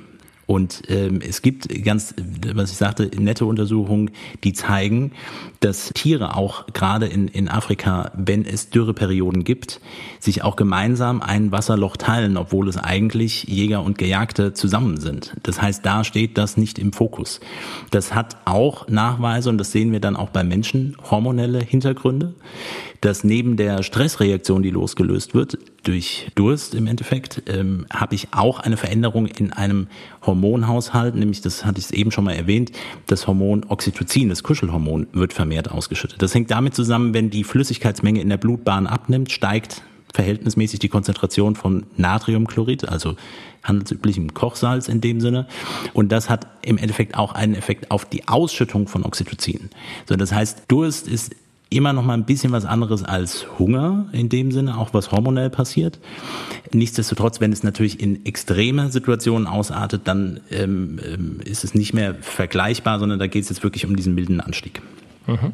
Und 0.47 0.83
ähm, 0.89 1.21
es 1.27 1.43
gibt 1.43 1.69
ganz, 1.85 2.15
was 2.55 2.71
ich 2.71 2.77
sagte, 2.77 3.11
nette 3.19 3.45
Untersuchungen, 3.45 4.13
die 4.45 4.53
zeigen, 4.53 5.13
dass 5.59 5.91
Tiere 5.93 6.37
auch 6.37 6.67
gerade 6.73 7.07
in, 7.07 7.27
in 7.27 7.49
Afrika, 7.49 8.13
wenn 8.15 8.45
es 8.45 8.71
Dürreperioden 8.71 9.43
gibt, 9.43 9.81
sich 10.21 10.45
auch 10.45 10.55
gemeinsam 10.55 11.21
ein 11.21 11.51
Wasserloch 11.51 11.97
teilen, 11.97 12.37
obwohl 12.37 12.69
es 12.69 12.77
eigentlich 12.77 13.45
Jäger 13.45 13.83
und 13.83 13.99
Gejagte 13.99 14.53
zusammen 14.53 14.99
sind. 14.99 15.35
Das 15.43 15.61
heißt, 15.61 15.85
da 15.85 16.05
steht 16.05 16.39
das 16.39 16.57
nicht 16.57 16.79
im 16.79 16.93
Fokus. 16.93 17.41
Das 17.91 18.15
hat 18.15 18.37
auch 18.45 18.87
Nachweise, 18.89 19.49
und 19.49 19.59
das 19.59 19.73
sehen 19.73 19.91
wir 19.91 20.01
dann 20.01 20.15
auch 20.15 20.31
bei 20.31 20.45
Menschen, 20.45 20.97
hormonelle 21.11 21.59
Hintergründe 21.59 22.35
dass 23.01 23.25
neben 23.25 23.57
der 23.57 23.83
Stressreaktion, 23.83 24.63
die 24.63 24.71
losgelöst 24.71 25.35
wird, 25.35 25.59
durch 25.83 26.29
Durst 26.35 26.75
im 26.75 26.87
Endeffekt, 26.87 27.43
ähm, 27.47 27.87
habe 27.93 28.15
ich 28.15 28.29
auch 28.33 28.61
eine 28.61 28.77
Veränderung 28.77 29.27
in 29.27 29.53
einem 29.53 29.87
Hormonhaushalt, 30.25 31.15
nämlich 31.15 31.41
das 31.41 31.65
hatte 31.65 31.81
ich 31.81 31.93
eben 31.93 32.11
schon 32.11 32.25
mal 32.25 32.35
erwähnt, 32.35 32.73
das 33.07 33.27
Hormon 33.27 33.65
Oxytocin, 33.69 34.29
das 34.29 34.43
Kuschelhormon, 34.43 35.07
wird 35.13 35.33
vermehrt 35.33 35.71
ausgeschüttet. 35.71 36.21
Das 36.21 36.35
hängt 36.35 36.51
damit 36.51 36.75
zusammen, 36.75 37.15
wenn 37.15 37.31
die 37.31 37.45
Flüssigkeitsmenge 37.45 38.21
in 38.21 38.29
der 38.29 38.39
Blutbahn 38.39 38.87
abnimmt, 38.87 39.31
steigt 39.31 39.83
verhältnismäßig 40.17 40.79
die 40.79 40.89
Konzentration 40.89 41.57
von 41.57 41.85
Natriumchlorid, 41.97 42.89
also 42.89 43.17
handelsüblichem 43.63 44.33
Kochsalz 44.33 44.89
in 44.89 45.01
dem 45.01 45.21
Sinne. 45.21 45.47
Und 45.93 46.11
das 46.11 46.31
hat 46.31 46.47
im 46.63 46.79
Endeffekt 46.79 47.17
auch 47.17 47.33
einen 47.33 47.55
Effekt 47.55 47.91
auf 47.91 48.05
die 48.07 48.27
Ausschüttung 48.27 48.89
von 48.89 49.05
Oxytocin. 49.05 49.71
So, 50.09 50.17
das 50.17 50.33
heißt, 50.33 50.65
Durst 50.69 51.07
ist 51.07 51.35
immer 51.69 51.93
noch 51.93 52.05
mal 52.05 52.15
ein 52.15 52.25
bisschen 52.25 52.53
was 52.53 52.65
anderes 52.65 53.03
als 53.03 53.47
Hunger 53.59 54.07
in 54.13 54.29
dem 54.29 54.53
Sinne, 54.53 54.79
auch 54.79 54.95
was 54.95 55.11
hormonell 55.11 55.51
passiert. 55.51 55.99
Nichtsdestotrotz, 56.73 57.41
wenn 57.41 57.53
es 57.53 57.63
natürlich 57.63 58.01
in 58.01 58.25
extreme 58.25 58.91
Situationen 58.91 59.47
ausartet, 59.47 60.03
dann 60.05 60.41
ähm, 60.51 60.99
ähm 61.05 61.41
ist 61.45 61.65
es 61.65 61.75
nicht 61.75 61.93
mehr 61.93 62.15
vergleichbar, 62.15 62.99
sondern 62.99 63.19
da 63.19 63.27
geht 63.27 63.43
es 63.43 63.49
jetzt 63.49 63.63
wirklich 63.63 63.85
um 63.85 63.97
diesen 63.97 64.15
milden 64.15 64.41
Anstieg. 64.41 64.81
Mhm. 65.27 65.53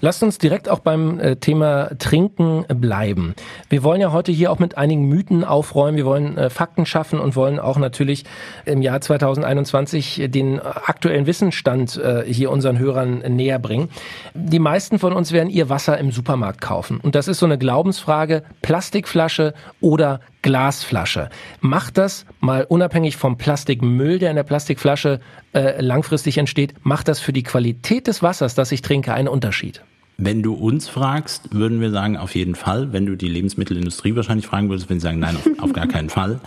Lasst 0.00 0.22
uns 0.22 0.38
direkt 0.38 0.68
auch 0.68 0.80
beim 0.80 1.18
äh, 1.18 1.36
Thema 1.36 1.90
Trinken 1.98 2.64
bleiben. 2.68 3.34
Wir 3.68 3.82
wollen 3.82 4.00
ja 4.00 4.12
heute 4.12 4.32
hier 4.32 4.52
auch 4.52 4.58
mit 4.58 4.76
einigen 4.76 5.08
Mythen 5.08 5.44
aufräumen. 5.44 5.96
Wir 5.96 6.04
wollen 6.04 6.36
äh, 6.36 6.50
Fakten 6.50 6.86
schaffen 6.86 7.18
und 7.18 7.36
wollen 7.36 7.58
auch 7.58 7.78
natürlich 7.78 8.24
im 8.64 8.82
Jahr 8.82 9.00
2021 9.00 10.28
den 10.28 10.60
aktuellen 10.60 11.26
Wissensstand 11.26 11.96
äh, 11.96 12.24
hier 12.26 12.50
unseren 12.50 12.78
Hörern 12.78 13.18
näher 13.28 13.58
bringen. 13.58 13.88
Die 14.34 14.58
meisten 14.58 14.98
von 14.98 15.12
uns 15.12 15.32
werden 15.32 15.48
ihr 15.48 15.68
Wasser 15.68 15.98
im 15.98 16.10
Supermarkt 16.10 16.60
kaufen. 16.60 17.00
Und 17.00 17.14
das 17.14 17.28
ist 17.28 17.38
so 17.38 17.46
eine 17.46 17.58
Glaubensfrage, 17.58 18.42
Plastikflasche 18.62 19.54
oder 19.80 20.20
Glasflasche. 20.46 21.28
Macht 21.60 21.98
das 21.98 22.24
mal 22.38 22.64
unabhängig 22.68 23.16
vom 23.16 23.36
Plastikmüll, 23.36 24.20
der 24.20 24.30
in 24.30 24.36
der 24.36 24.44
Plastikflasche 24.44 25.18
äh, 25.52 25.82
langfristig 25.82 26.38
entsteht, 26.38 26.72
macht 26.84 27.08
das 27.08 27.18
für 27.18 27.32
die 27.32 27.42
Qualität 27.42 28.06
des 28.06 28.22
Wassers, 28.22 28.54
das 28.54 28.70
ich 28.70 28.80
trinke, 28.80 29.12
einen 29.12 29.26
Unterschied? 29.26 29.82
Wenn 30.18 30.44
du 30.44 30.54
uns 30.54 30.88
fragst, 30.88 31.52
würden 31.52 31.80
wir 31.80 31.90
sagen, 31.90 32.16
auf 32.16 32.36
jeden 32.36 32.54
Fall. 32.54 32.92
Wenn 32.92 33.06
du 33.06 33.16
die 33.16 33.26
Lebensmittelindustrie 33.26 34.14
wahrscheinlich 34.14 34.46
fragen 34.46 34.68
würdest, 34.68 34.88
würden 34.88 35.00
sie 35.00 35.04
sagen, 35.04 35.18
nein, 35.18 35.36
auf, 35.36 35.64
auf 35.64 35.72
gar 35.72 35.88
keinen 35.88 36.10
Fall. 36.10 36.38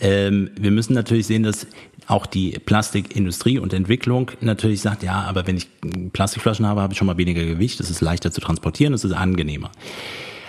ähm, 0.00 0.50
wir 0.60 0.70
müssen 0.70 0.92
natürlich 0.92 1.26
sehen, 1.26 1.42
dass 1.42 1.66
auch 2.08 2.26
die 2.26 2.58
Plastikindustrie 2.58 3.58
und 3.58 3.72
Entwicklung 3.72 4.30
natürlich 4.42 4.82
sagt, 4.82 5.02
ja, 5.02 5.22
aber 5.22 5.46
wenn 5.46 5.56
ich 5.56 5.68
Plastikflaschen 6.12 6.66
habe, 6.66 6.82
habe 6.82 6.92
ich 6.92 6.98
schon 6.98 7.06
mal 7.06 7.16
weniger 7.16 7.46
Gewicht, 7.46 7.80
es 7.80 7.88
ist 7.88 8.02
leichter 8.02 8.30
zu 8.30 8.42
transportieren, 8.42 8.92
es 8.92 9.04
ist 9.04 9.12
angenehmer. 9.12 9.72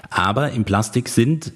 Aber 0.09 0.51
im 0.51 0.65
Plastik 0.65 1.07
sind 1.07 1.53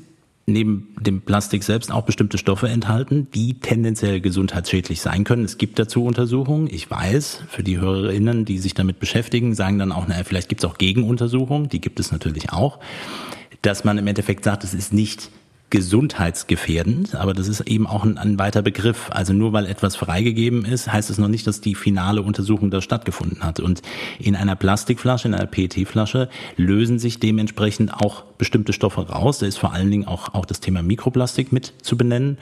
neben 0.49 0.95
dem 1.01 1.21
Plastik 1.21 1.63
selbst 1.63 1.91
auch 1.91 2.03
bestimmte 2.03 2.37
Stoffe 2.37 2.69
enthalten, 2.69 3.27
die 3.35 3.59
tendenziell 3.59 4.21
gesundheitsschädlich 4.21 5.01
sein 5.01 5.25
können. 5.25 5.43
Es 5.43 5.57
gibt 5.57 5.77
dazu 5.77 6.05
Untersuchungen. 6.05 6.67
Ich 6.71 6.89
weiß, 6.89 7.43
für 7.49 7.63
die 7.63 7.79
Hörerinnen, 7.79 8.45
die 8.45 8.57
sich 8.57 8.73
damit 8.73 8.99
beschäftigen, 8.99 9.55
sagen 9.55 9.77
dann 9.77 9.91
auch, 9.91 10.07
naja, 10.07 10.23
vielleicht 10.23 10.47
gibt 10.47 10.63
es 10.63 10.69
auch 10.69 10.77
Gegenuntersuchungen, 10.77 11.67
die 11.67 11.81
gibt 11.81 11.99
es 11.99 12.13
natürlich 12.13 12.53
auch, 12.53 12.79
dass 13.61 13.83
man 13.83 13.97
im 13.97 14.07
Endeffekt 14.07 14.45
sagt, 14.45 14.63
es 14.63 14.73
ist 14.73 14.93
nicht 14.93 15.29
gesundheitsgefährdend, 15.69 17.15
aber 17.15 17.33
das 17.33 17.49
ist 17.49 17.59
eben 17.61 17.85
auch 17.85 18.05
ein, 18.05 18.17
ein, 18.17 18.39
weiter 18.39 18.61
Begriff. 18.61 19.09
Also 19.09 19.33
nur 19.33 19.51
weil 19.51 19.65
etwas 19.65 19.97
freigegeben 19.97 20.63
ist, 20.63 20.91
heißt 20.91 21.09
es 21.09 21.17
noch 21.17 21.27
nicht, 21.27 21.45
dass 21.45 21.59
die 21.59 21.75
finale 21.75 22.21
Untersuchung 22.21 22.71
da 22.71 22.81
stattgefunden 22.81 23.43
hat. 23.43 23.59
Und 23.59 23.81
in 24.17 24.37
einer 24.37 24.55
Plastikflasche, 24.55 25.27
in 25.27 25.33
einer 25.33 25.45
PET-Flasche 25.45 26.29
lösen 26.55 26.99
sich 26.99 27.19
dementsprechend 27.19 27.93
auch 27.93 28.23
bestimmte 28.37 28.73
Stoffe 28.73 29.09
raus. 29.09 29.39
Da 29.39 29.45
ist 29.45 29.57
vor 29.57 29.73
allen 29.73 29.89
Dingen 29.89 30.05
auch, 30.05 30.33
auch 30.33 30.45
das 30.45 30.59
Thema 30.59 30.81
Mikroplastik 30.81 31.51
mit 31.51 31.73
zu 31.81 31.97
benennen. 31.97 32.37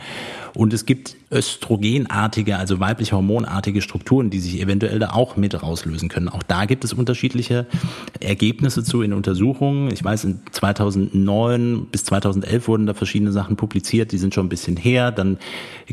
Und 0.54 0.74
es 0.74 0.86
gibt 0.86 1.16
östrogenartige, 1.32 2.58
also 2.58 2.80
weiblich 2.80 3.12
hormonartige 3.12 3.82
Strukturen, 3.82 4.30
die 4.30 4.40
sich 4.40 4.62
eventuell 4.62 5.00
da 5.00 5.10
auch 5.12 5.36
mit 5.36 5.62
rauslösen 5.62 6.08
können. 6.08 6.30
Auch 6.30 6.44
da 6.44 6.66
gibt 6.66 6.84
es 6.84 6.94
unterschiedliche 6.94 7.66
Ergebnisse 8.20 8.84
zu 8.84 9.02
in 9.02 9.12
Untersuchungen. 9.12 9.92
Ich 9.92 10.04
weiß, 10.04 10.24
in 10.26 10.40
2009 10.52 11.88
bis 11.92 12.06
2011 12.06 12.68
wurden 12.68 12.86
da 12.86 12.94
verschiedene 12.94 13.32
Sachen 13.32 13.58
publiziert, 13.58 14.12
die 14.12 14.18
sind 14.18 14.34
schon 14.34 14.46
ein 14.46 14.50
bisschen 14.50 14.78
her. 14.78 15.12
Dann 15.12 15.38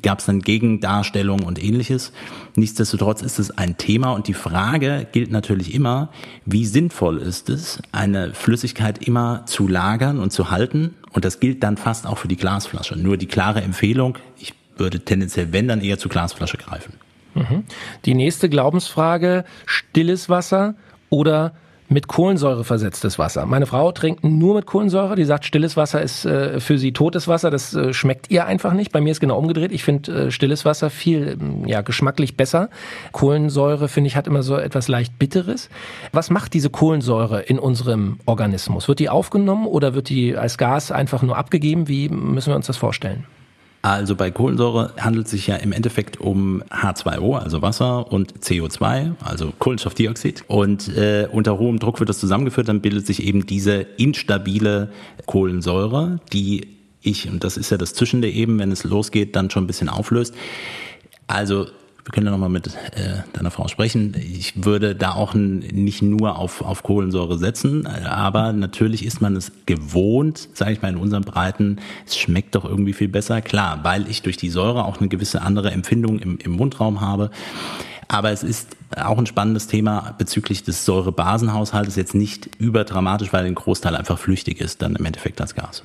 gab 0.03 0.21
es 0.21 0.27
dann 0.27 0.41
Gegendarstellungen 0.41 1.45
und 1.45 1.63
ähnliches. 1.63 2.13
Nichtsdestotrotz 2.55 3.23
ist 3.23 3.39
es 3.39 3.51
ein 3.51 3.77
Thema 3.79 4.13
und 4.13 4.29
die 4.29 4.35
Frage 4.35 5.07
gilt 5.11 5.31
natürlich 5.31 5.75
immer, 5.75 6.11
wie 6.45 6.67
sinnvoll 6.67 7.19
ist 7.19 7.49
es, 7.49 7.81
eine 7.91 8.35
Flüssigkeit 8.35 9.07
immer 9.07 9.45
zu 9.47 9.67
lagern 9.67 9.92
und 10.01 10.33
zu 10.33 10.51
halten 10.51 10.95
und 11.13 11.25
das 11.25 11.41
gilt 11.41 11.63
dann 11.63 11.77
fast 11.77 12.07
auch 12.07 12.19
für 12.19 12.29
die 12.29 12.37
Glasflasche. 12.37 12.97
Nur 12.97 13.17
die 13.17 13.27
klare 13.27 13.63
Empfehlung, 13.63 14.19
ich 14.39 14.55
würde 14.77 15.01
tendenziell, 15.01 15.53
wenn, 15.53 15.69
dann 15.69 15.81
eher 15.81 15.99
zur 15.99 16.11
Glasflasche 16.11 16.57
greifen. 16.57 16.95
Mhm. 17.35 17.65
Die 18.05 18.15
nächste 18.15 18.49
Glaubensfrage, 18.49 19.45
stilles 19.67 20.29
Wasser 20.29 20.75
oder 21.11 21.55
mit 21.93 22.09
Kohlensäure 22.09 22.65
versetztes 22.65 23.19
Wasser. 23.19 23.47
Meine 23.47 23.67
Frau 23.67 23.93
trinkt 23.93 24.25
nur 24.25 24.55
mit 24.55 24.67
Kohlensäure. 24.67 25.15
Die 25.15 25.25
sagt, 25.25 25.45
stilles 25.45 25.77
Wasser 25.77 26.03
ist 26.03 26.25
äh, 26.25 26.59
für 26.59 26.79
sie 26.79 26.93
totes 26.93 27.29
Wasser. 27.29 27.51
Das 27.51 27.75
äh, 27.75 27.93
schmeckt 27.93 28.31
ihr 28.31 28.47
einfach 28.47 28.73
nicht. 28.73 28.93
Bei 28.93 29.01
mir 29.01 29.11
ist 29.11 29.21
genau 29.21 29.39
umgedreht. 29.39 29.73
Ich 29.73 29.85
finde 29.85 30.27
äh, 30.27 30.31
stilles 30.31 30.65
Wasser 30.65 30.91
viel 30.91 31.39
ähm, 31.41 31.67
ja, 31.67 31.83
geschmacklich 31.83 32.37
besser. 32.37 32.71
Kohlensäure, 33.13 33.89
finde 33.89 34.09
ich, 34.09 34.17
hat 34.17 34.27
immer 34.27 34.43
so 34.43 34.57
etwas 34.57 34.89
leicht 34.89 35.19
Bitteres. 35.19 35.69
Was 36.13 36.31
macht 36.31 36.55
diese 36.55 36.71
Kohlensäure 36.71 37.43
in 37.43 37.59
unserem 37.59 38.19
Organismus? 38.25 38.89
Wird 38.89 38.99
die 38.99 39.09
aufgenommen 39.09 39.67
oder 39.67 39.95
wird 39.95 40.09
die 40.09 40.37
als 40.37 40.59
Gas 40.59 40.91
einfach 40.91 41.23
nur 41.23 41.37
abgegeben? 41.37 41.89
Wie 41.89 42.09
müssen 42.09 42.51
wir 42.51 42.57
uns 42.57 42.67
das 42.67 42.77
vorstellen? 42.77 43.25
Also 43.83 44.15
bei 44.15 44.31
Kohlensäure 44.31 44.93
handelt 44.97 45.27
es 45.27 45.33
sich 45.33 45.49
ja 45.49 45.57
im 45.57 45.73
Endeffekt 45.73 46.21
um 46.21 46.63
H2O, 46.71 47.37
also 47.37 47.63
Wasser, 47.63 48.13
und 48.13 48.39
CO2, 48.39 49.17
also 49.21 49.53
Kohlenstoffdioxid. 49.59 50.45
Und 50.47 50.89
äh, 50.97 51.27
unter 51.31 51.59
hohem 51.59 51.81
Druck 51.81 51.99
wird 51.99 52.09
das 52.09 52.21
zusammengeführt, 52.21 52.69
dann 52.69 52.81
bildet 52.81 53.07
sich 53.09 53.25
eben 53.25 53.45
diese 53.45 53.75
instabile 53.97 54.93
Kohlensäure, 55.27 56.21
die 56.33 56.69
ich, 57.01 57.29
und 57.29 57.43
das 57.43 57.57
ist 57.57 57.71
ja 57.71 57.77
das 57.77 57.95
Zwischende 57.95 58.31
eben, 58.31 58.61
wenn 58.61 58.71
es 58.71 58.85
losgeht, 58.85 59.35
dann 59.35 59.51
schon 59.51 59.65
ein 59.65 59.67
bisschen 59.67 59.89
auflöst. 59.89 60.33
Also 61.27 61.67
wir 62.05 62.11
können 62.11 62.27
ja 62.27 62.33
nochmal 62.33 62.49
mit 62.49 62.67
äh, 62.67 63.23
deiner 63.33 63.53
Frau 63.53 63.69
sprechen. 63.69 64.17
Ich 64.19 64.65
würde 64.65 64.97
da 64.97 65.13
auch 65.13 65.35
nicht 65.35 66.03
nur 66.03 66.37
auf, 66.37 66.61
auf 66.63 66.83
Kohlensäure 66.83 67.39
setzen, 67.39 67.87
aber 67.87 68.53
natürlich 68.53 69.05
ist 69.05 69.21
man 69.21 69.37
es 69.37 69.53
gewohnt, 69.67 70.49
sage 70.53 70.73
ich 70.73 70.83
mal 70.83 70.89
in 70.89 70.97
unseren 70.97 71.23
Breiten, 71.23 71.79
es 72.05 72.17
schmeckt 72.17 72.57
doch 72.57 72.65
irgendwie 72.65 72.93
viel 72.93 73.09
besser. 73.09 73.41
Klar, 73.41 73.81
weil 73.85 74.09
ich 74.09 74.23
durch 74.23 74.37
die 74.37 74.51
Säure 74.51 74.85
auch 74.85 74.99
eine 74.99 75.09
gewisse 75.09 75.43
andere 75.43 75.71
Empfindung 75.71 76.19
im, 76.19 76.39
im 76.39 76.53
Mundraum 76.53 77.01
habe. 77.01 77.31
Aber 78.09 78.31
es 78.31 78.43
ist 78.43 78.77
auch 78.97 79.17
ein 79.17 79.27
spannendes 79.27 79.69
Thema 79.69 80.15
bezüglich 80.19 80.65
des 80.65 80.85
Säurebasenhaushaltes, 80.85 81.97
jetzt 81.97 82.15
nicht 82.15 82.51
überdramatisch, 82.59 83.33
weil 83.33 83.47
ein 83.47 83.55
Großteil 83.55 83.95
einfach 83.95 84.19
flüchtig 84.19 84.61
ist, 84.61 84.83
dann 84.83 84.97
im 84.97 85.05
Endeffekt 85.05 85.41
als 85.41 85.55
Gas. 85.55 85.83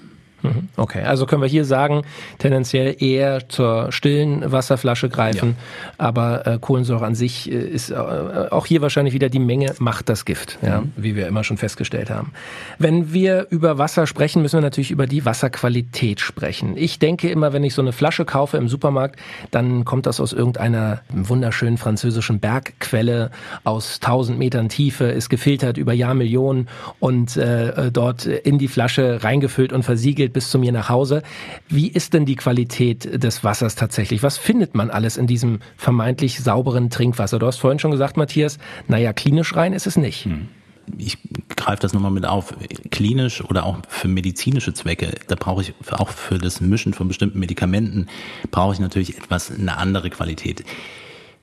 Mhm. 0.48 0.70
Okay, 0.76 1.04
also 1.04 1.26
können 1.26 1.42
wir 1.42 1.50
hier 1.50 1.66
sagen, 1.66 2.04
tendenziell 2.38 2.96
eher 3.00 3.48
zur 3.50 3.92
stillen 3.92 4.52
Wasserflasche 4.52 5.10
greifen, 5.10 5.56
ja. 5.58 6.06
aber 6.06 6.48
äh, 6.48 6.58
Kohlensäure 6.60 7.06
an 7.06 7.16
sich 7.16 7.52
äh, 7.52 7.56
ist 7.56 7.90
äh, 7.90 7.96
auch 7.96 8.66
hier 8.66 8.82
wahrscheinlich 8.82 9.14
wieder 9.14 9.30
die 9.30 9.40
Menge 9.40 9.74
macht 9.80 10.10
das 10.10 10.26
Gift, 10.26 10.58
ja, 10.62 10.82
mhm. 10.82 10.92
wie 10.96 11.16
wir 11.16 11.28
immer 11.28 11.44
schon 11.44 11.58
festgestellt 11.58 12.10
haben. 12.10 12.32
Wenn 12.80 13.14
wir 13.14 13.48
über 13.50 13.78
Wasser 13.78 14.08
sprechen, 14.08 14.42
müssen 14.42 14.58
wir 14.58 14.62
natürlich 14.62 14.92
über 14.92 15.08
die 15.08 15.26
Wasserqualität 15.26 16.20
sprechen. 16.20 16.76
Ich 16.78 17.00
denke 17.00 17.30
immer, 17.30 17.54
wenn 17.54 17.64
ich 17.64 17.74
so 17.74 17.82
eine 17.82 17.92
Flasche 17.92 18.26
kaufe 18.26 18.58
im 18.58 18.68
Supermarkt, 18.68 19.20
dann 19.52 19.86
kommt 19.86 20.06
das 20.06 20.20
aus 20.20 20.34
irgendeiner 20.34 21.02
wunderschönen 21.10 21.78
französischen 21.78 22.40
Bergquelle 22.40 23.32
aus 23.64 24.00
1000 24.02 24.38
Metern 24.38 24.70
Tiefe, 24.70 25.06
ist 25.06 25.30
gefiltert 25.30 25.78
über 25.78 25.94
Jahrmillionen 25.94 26.68
und 27.00 27.38
äh, 27.38 27.92
dort 27.92 28.26
in 28.26 28.58
die 28.58 28.68
Flasche 28.68 29.24
reingefüllt 29.24 29.74
und 29.74 29.84
versiegelt 29.84 30.34
bis 30.38 30.52
zu 30.52 30.60
mir 30.60 30.72
nach 30.72 30.90
Hause. 30.90 31.24
Wie 31.68 31.88
ist 31.88 32.14
denn 32.14 32.28
die 32.28 32.36
Qualität 32.36 33.24
des 33.24 33.44
Wassers 33.44 33.74
tatsächlich? 33.74 34.22
Was 34.22 34.38
findet 34.38 34.76
man 34.76 34.92
alles 34.92 35.18
in 35.18 35.26
diesem 35.26 35.62
vermeintlich 35.78 36.40
sauberen 36.42 36.92
Trinkwasser? 36.92 37.40
Du 37.40 37.48
hast 37.48 37.58
vorhin 37.58 37.80
schon 37.80 37.90
gesagt, 37.90 38.18
Matthias, 38.18 38.60
naja, 38.88 39.14
klinisch 39.14 39.56
rein 39.56 39.74
ist 39.74 39.88
es 39.88 39.98
nicht. 39.98 40.26
Hm 40.26 40.50
ich 40.98 41.18
greife 41.56 41.82
das 41.82 41.92
nochmal 41.92 42.12
mit 42.12 42.26
auf, 42.26 42.56
klinisch 42.92 43.44
oder 43.44 43.66
auch 43.66 43.80
für 43.90 44.08
medizinische 44.08 44.74
Zwecke, 44.74 45.16
da 45.28 45.36
brauche 45.36 45.62
ich 45.62 45.74
auch 45.92 46.08
für 46.08 46.38
das 46.38 46.62
Mischen 46.62 46.94
von 46.94 47.10
bestimmten 47.10 47.40
Medikamenten, 47.40 48.08
brauche 48.52 48.74
ich 48.74 48.80
natürlich 48.80 49.18
etwas 49.18 49.52
eine 49.52 49.78
andere 49.78 50.10
Qualität. 50.10 50.64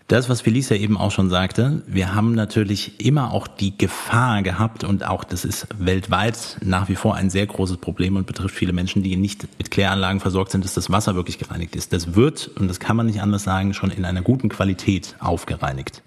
Das, 0.06 0.28
was 0.28 0.42
Felicia 0.42 0.76
eben 0.76 0.98
auch 0.98 1.10
schon 1.10 1.30
sagte, 1.30 1.82
wir 1.86 2.14
haben 2.14 2.34
natürlich 2.34 3.00
immer 3.00 3.32
auch 3.32 3.46
die 3.46 3.78
Gefahr 3.78 4.42
gehabt 4.42 4.84
und 4.84 5.06
auch 5.06 5.24
das 5.24 5.46
ist 5.46 5.66
weltweit 5.78 6.58
nach 6.62 6.90
wie 6.90 6.94
vor 6.94 7.14
ein 7.14 7.30
sehr 7.30 7.46
großes 7.46 7.78
Problem 7.78 8.16
und 8.16 8.26
betrifft 8.26 8.54
viele 8.54 8.74
Menschen, 8.74 9.02
die 9.02 9.16
nicht 9.16 9.48
mit 9.56 9.70
Kläranlagen 9.70 10.20
versorgt 10.20 10.50
sind, 10.50 10.62
dass 10.62 10.74
das 10.74 10.90
Wasser 10.90 11.14
wirklich 11.14 11.38
gereinigt 11.38 11.74
ist. 11.74 11.94
Das 11.94 12.14
wird, 12.14 12.48
und 12.48 12.68
das 12.68 12.80
kann 12.80 12.96
man 12.96 13.06
nicht 13.06 13.22
anders 13.22 13.44
sagen, 13.44 13.72
schon 13.72 13.90
in 13.90 14.04
einer 14.04 14.20
guten 14.20 14.50
Qualität 14.50 15.16
aufgereinigt. 15.20 16.02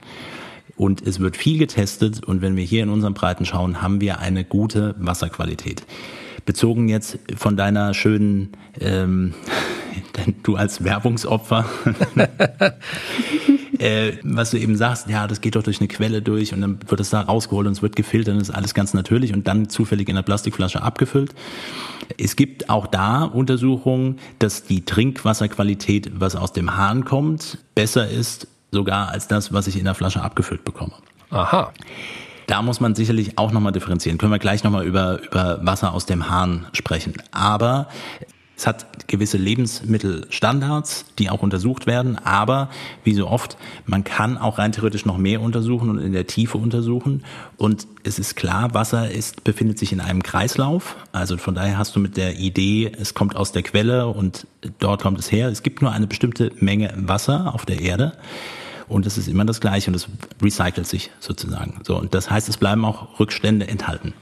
Und 0.76 1.02
es 1.02 1.20
wird 1.20 1.36
viel 1.36 1.58
getestet 1.58 2.24
und 2.24 2.44
wenn 2.44 2.56
wir 2.56 2.64
hier 2.64 2.84
in 2.84 2.90
unseren 2.90 3.16
Breiten 3.16 3.46
schauen, 3.46 3.82
haben 3.82 4.00
wir 4.00 4.20
eine 4.20 4.44
gute 4.44 4.94
Wasserqualität. 5.00 5.88
Bezogen 6.46 6.88
jetzt 6.88 7.18
von 7.36 7.58
deiner 7.58 7.96
schönen, 7.96 8.52
ähm, 8.80 9.34
du 10.44 10.56
als 10.56 10.84
Werbungsopfer, 10.84 11.66
äh, 13.80 14.18
was 14.24 14.52
du 14.52 14.58
eben 14.58 14.76
sagst, 14.76 15.10
ja, 15.10 15.28
das 15.28 15.42
geht 15.42 15.56
doch 15.56 15.64
durch 15.64 15.80
eine 15.80 15.88
Quelle 15.88 16.22
durch 16.22 16.54
und 16.54 16.62
dann 16.62 16.80
wird 16.88 17.00
es 17.00 17.10
da 17.10 17.22
rausgeholt 17.22 17.68
und 17.68 17.74
es 17.74 17.82
wird 17.82 17.96
gefiltert 17.96 18.36
und 18.36 18.42
ist 18.42 18.52
alles 18.52 18.74
ganz 18.74 18.94
natürlich 18.94 19.34
und 19.34 19.48
dann 19.48 19.70
zufällig 19.70 20.10
in 20.10 20.16
der 20.16 20.24
Plastikflasche 20.24 20.82
abgefüllt. 20.82 21.34
Es 22.18 22.36
gibt 22.36 22.70
auch 22.70 22.88
da 22.88 23.24
Untersuchungen, 23.24 24.20
dass 24.40 24.64
die 24.64 24.86
Trinkwasserqualität, 24.86 26.12
was 26.20 26.36
aus 26.36 26.54
dem 26.54 26.78
Hahn 26.78 27.06
kommt, 27.06 27.58
besser 27.76 28.10
ist 28.10 28.48
sogar 28.72 29.10
als 29.10 29.28
das, 29.28 29.54
was 29.54 29.68
ich 29.68 29.78
in 29.78 29.86
der 29.86 29.96
Flasche 29.96 30.22
abgefüllt 30.22 30.64
bekomme. 30.64 30.94
Aha. 31.30 31.72
Da 32.48 32.62
muss 32.62 32.80
man 32.80 32.96
sicherlich 32.96 33.38
auch 33.38 33.52
nochmal 33.52 33.74
differenzieren. 33.74 34.18
Können 34.18 34.32
wir 34.32 34.40
gleich 34.40 34.64
nochmal 34.64 34.86
über, 34.86 35.22
über 35.22 35.60
Wasser 35.66 35.94
aus 35.94 36.06
dem 36.06 36.30
Hahn 36.30 36.68
sprechen. 36.72 37.14
Aber 37.32 37.88
es 38.58 38.66
hat 38.66 39.08
gewisse 39.08 39.38
Lebensmittelstandards, 39.38 41.06
die 41.20 41.30
auch 41.30 41.44
untersucht 41.44 41.86
werden, 41.86 42.18
aber 42.18 42.70
wie 43.04 43.14
so 43.14 43.28
oft, 43.28 43.56
man 43.86 44.04
kann 44.04 44.38
auch 44.38 44.58
rein 44.58 44.72
theoretisch 44.72 45.06
noch 45.06 45.18
mehr 45.18 45.42
untersuchen 45.42 45.92
und 45.92 46.00
in 46.00 46.12
der 46.12 46.26
Tiefe 46.26 46.58
untersuchen. 46.58 47.24
Und 47.58 47.88
es 48.04 48.18
ist 48.18 48.36
klar, 48.36 48.74
Wasser 48.74 49.12
ist, 49.12 49.44
befindet 49.44 49.78
sich 49.78 49.94
in 49.94 50.02
einem 50.02 50.24
Kreislauf. 50.24 50.96
Also 51.12 51.38
von 51.38 51.54
daher 51.54 51.78
hast 51.78 51.96
du 51.96 52.00
mit 52.00 52.18
der 52.18 52.40
Idee, 52.40 52.92
es 53.00 53.14
kommt 53.14 53.36
aus 53.36 53.52
der 53.52 53.62
Quelle 53.62 54.08
und 54.08 54.48
dort 54.80 55.04
kommt 55.04 55.20
es 55.20 55.32
her. 55.32 55.50
Es 55.50 55.62
gibt 55.62 55.84
nur 55.84 55.92
eine 55.92 56.08
bestimmte 56.08 56.52
Menge 56.60 56.92
Wasser 56.98 57.54
auf 57.54 57.64
der 57.66 57.80
Erde. 57.80 58.14
Und 58.88 59.06
es 59.06 59.20
ist 59.20 59.28
immer 59.28 59.46
das 59.46 59.62
Gleiche 59.62 59.92
und 59.92 59.96
es 59.96 60.08
recycelt 60.42 60.88
sich 60.88 61.12
sozusagen. 61.20 61.80
So, 61.84 61.96
und 61.98 62.16
das 62.16 62.32
heißt, 62.32 62.50
es 62.50 62.58
bleiben 62.58 62.86
auch 62.86 63.20
Rückstände 63.20 63.68
enthalten. 63.68 64.14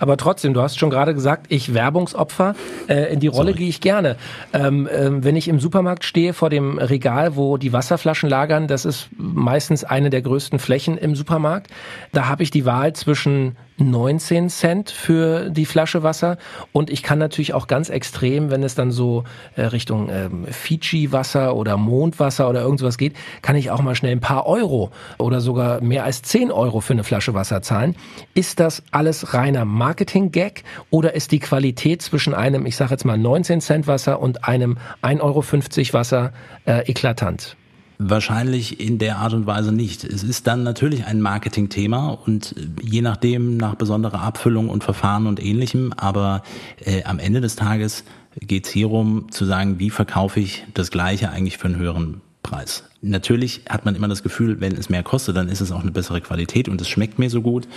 Aber 0.00 0.16
trotzdem, 0.16 0.54
du 0.54 0.62
hast 0.62 0.78
schon 0.78 0.90
gerade 0.90 1.14
gesagt, 1.14 1.46
ich 1.50 1.74
Werbungsopfer, 1.74 2.56
äh, 2.88 3.12
in 3.12 3.20
die 3.20 3.28
Rolle 3.28 3.52
gehe 3.52 3.68
ich 3.68 3.80
gerne. 3.80 4.16
Ähm, 4.52 4.88
ähm, 4.92 5.22
wenn 5.22 5.36
ich 5.36 5.46
im 5.46 5.60
Supermarkt 5.60 6.04
stehe 6.04 6.32
vor 6.32 6.50
dem 6.50 6.78
Regal, 6.78 7.36
wo 7.36 7.58
die 7.58 7.72
Wasserflaschen 7.72 8.28
lagern, 8.28 8.66
das 8.66 8.84
ist 8.84 9.08
meistens 9.16 9.84
eine 9.84 10.10
der 10.10 10.22
größten 10.22 10.58
Flächen 10.58 10.96
im 10.96 11.14
Supermarkt, 11.14 11.70
da 12.12 12.28
habe 12.28 12.42
ich 12.42 12.50
die 12.50 12.64
Wahl 12.64 12.94
zwischen 12.94 13.56
19 13.80 14.48
Cent 14.48 14.90
für 14.90 15.50
die 15.50 15.66
Flasche 15.66 16.02
Wasser. 16.02 16.38
Und 16.72 16.90
ich 16.90 17.02
kann 17.02 17.18
natürlich 17.18 17.54
auch 17.54 17.66
ganz 17.66 17.88
extrem, 17.88 18.50
wenn 18.50 18.62
es 18.62 18.74
dann 18.74 18.90
so 18.90 19.24
äh, 19.56 19.62
Richtung 19.62 20.08
ähm, 20.10 20.46
Fiji-Wasser 20.46 21.54
oder 21.56 21.76
Mondwasser 21.76 22.48
oder 22.48 22.62
irgendwas 22.62 22.98
geht, 22.98 23.14
kann 23.42 23.56
ich 23.56 23.70
auch 23.70 23.82
mal 23.82 23.94
schnell 23.94 24.12
ein 24.12 24.20
paar 24.20 24.46
Euro 24.46 24.90
oder 25.18 25.40
sogar 25.40 25.80
mehr 25.80 26.04
als 26.04 26.22
10 26.22 26.50
Euro 26.52 26.80
für 26.80 26.92
eine 26.92 27.04
Flasche 27.04 27.34
Wasser 27.34 27.62
zahlen. 27.62 27.96
Ist 28.34 28.60
das 28.60 28.82
alles 28.90 29.34
reiner 29.34 29.64
Marketing-Gag 29.64 30.64
oder 30.90 31.14
ist 31.14 31.32
die 31.32 31.40
Qualität 31.40 32.02
zwischen 32.02 32.34
einem, 32.34 32.66
ich 32.66 32.76
sage 32.76 32.92
jetzt 32.92 33.04
mal 33.04 33.18
19 33.18 33.60
Cent 33.60 33.86
Wasser 33.86 34.20
und 34.20 34.44
einem 34.44 34.78
1,50 35.02 35.20
Euro 35.20 35.94
Wasser 35.94 36.32
äh, 36.66 36.88
eklatant? 36.90 37.56
Wahrscheinlich 38.02 38.80
in 38.80 38.96
der 38.98 39.18
Art 39.18 39.34
und 39.34 39.46
Weise 39.46 39.72
nicht. 39.72 40.04
Es 40.04 40.22
ist 40.22 40.46
dann 40.46 40.62
natürlich 40.62 41.04
ein 41.04 41.20
Marketingthema 41.20 42.08
und 42.24 42.56
äh, 42.56 42.66
je 42.82 43.02
nachdem 43.02 43.58
nach 43.58 43.74
besonderer 43.74 44.22
Abfüllung 44.22 44.70
und 44.70 44.82
Verfahren 44.82 45.26
und 45.26 45.38
ähnlichem, 45.38 45.92
aber 45.94 46.42
äh, 46.82 47.04
am 47.04 47.18
Ende 47.18 47.42
des 47.42 47.56
Tages 47.56 48.04
geht 48.40 48.66
es 48.66 48.72
hierum 48.72 49.30
zu 49.30 49.44
sagen, 49.44 49.78
wie 49.78 49.90
verkaufe 49.90 50.40
ich 50.40 50.64
das 50.72 50.90
Gleiche 50.90 51.30
eigentlich 51.30 51.58
für 51.58 51.66
einen 51.66 51.76
höheren 51.76 52.22
Preis. 52.42 52.84
Natürlich 53.02 53.62
hat 53.68 53.84
man 53.84 53.94
immer 53.94 54.08
das 54.08 54.22
Gefühl, 54.22 54.60
wenn 54.60 54.76
es 54.76 54.88
mehr 54.88 55.02
kostet, 55.02 55.36
dann 55.36 55.48
ist 55.48 55.60
es 55.60 55.72
auch 55.72 55.82
eine 55.82 55.90
bessere 55.90 56.20
Qualität 56.20 56.68
und 56.68 56.80
es 56.80 56.88
schmeckt 56.88 57.18
mir 57.18 57.30
so 57.30 57.42
gut. 57.42 57.68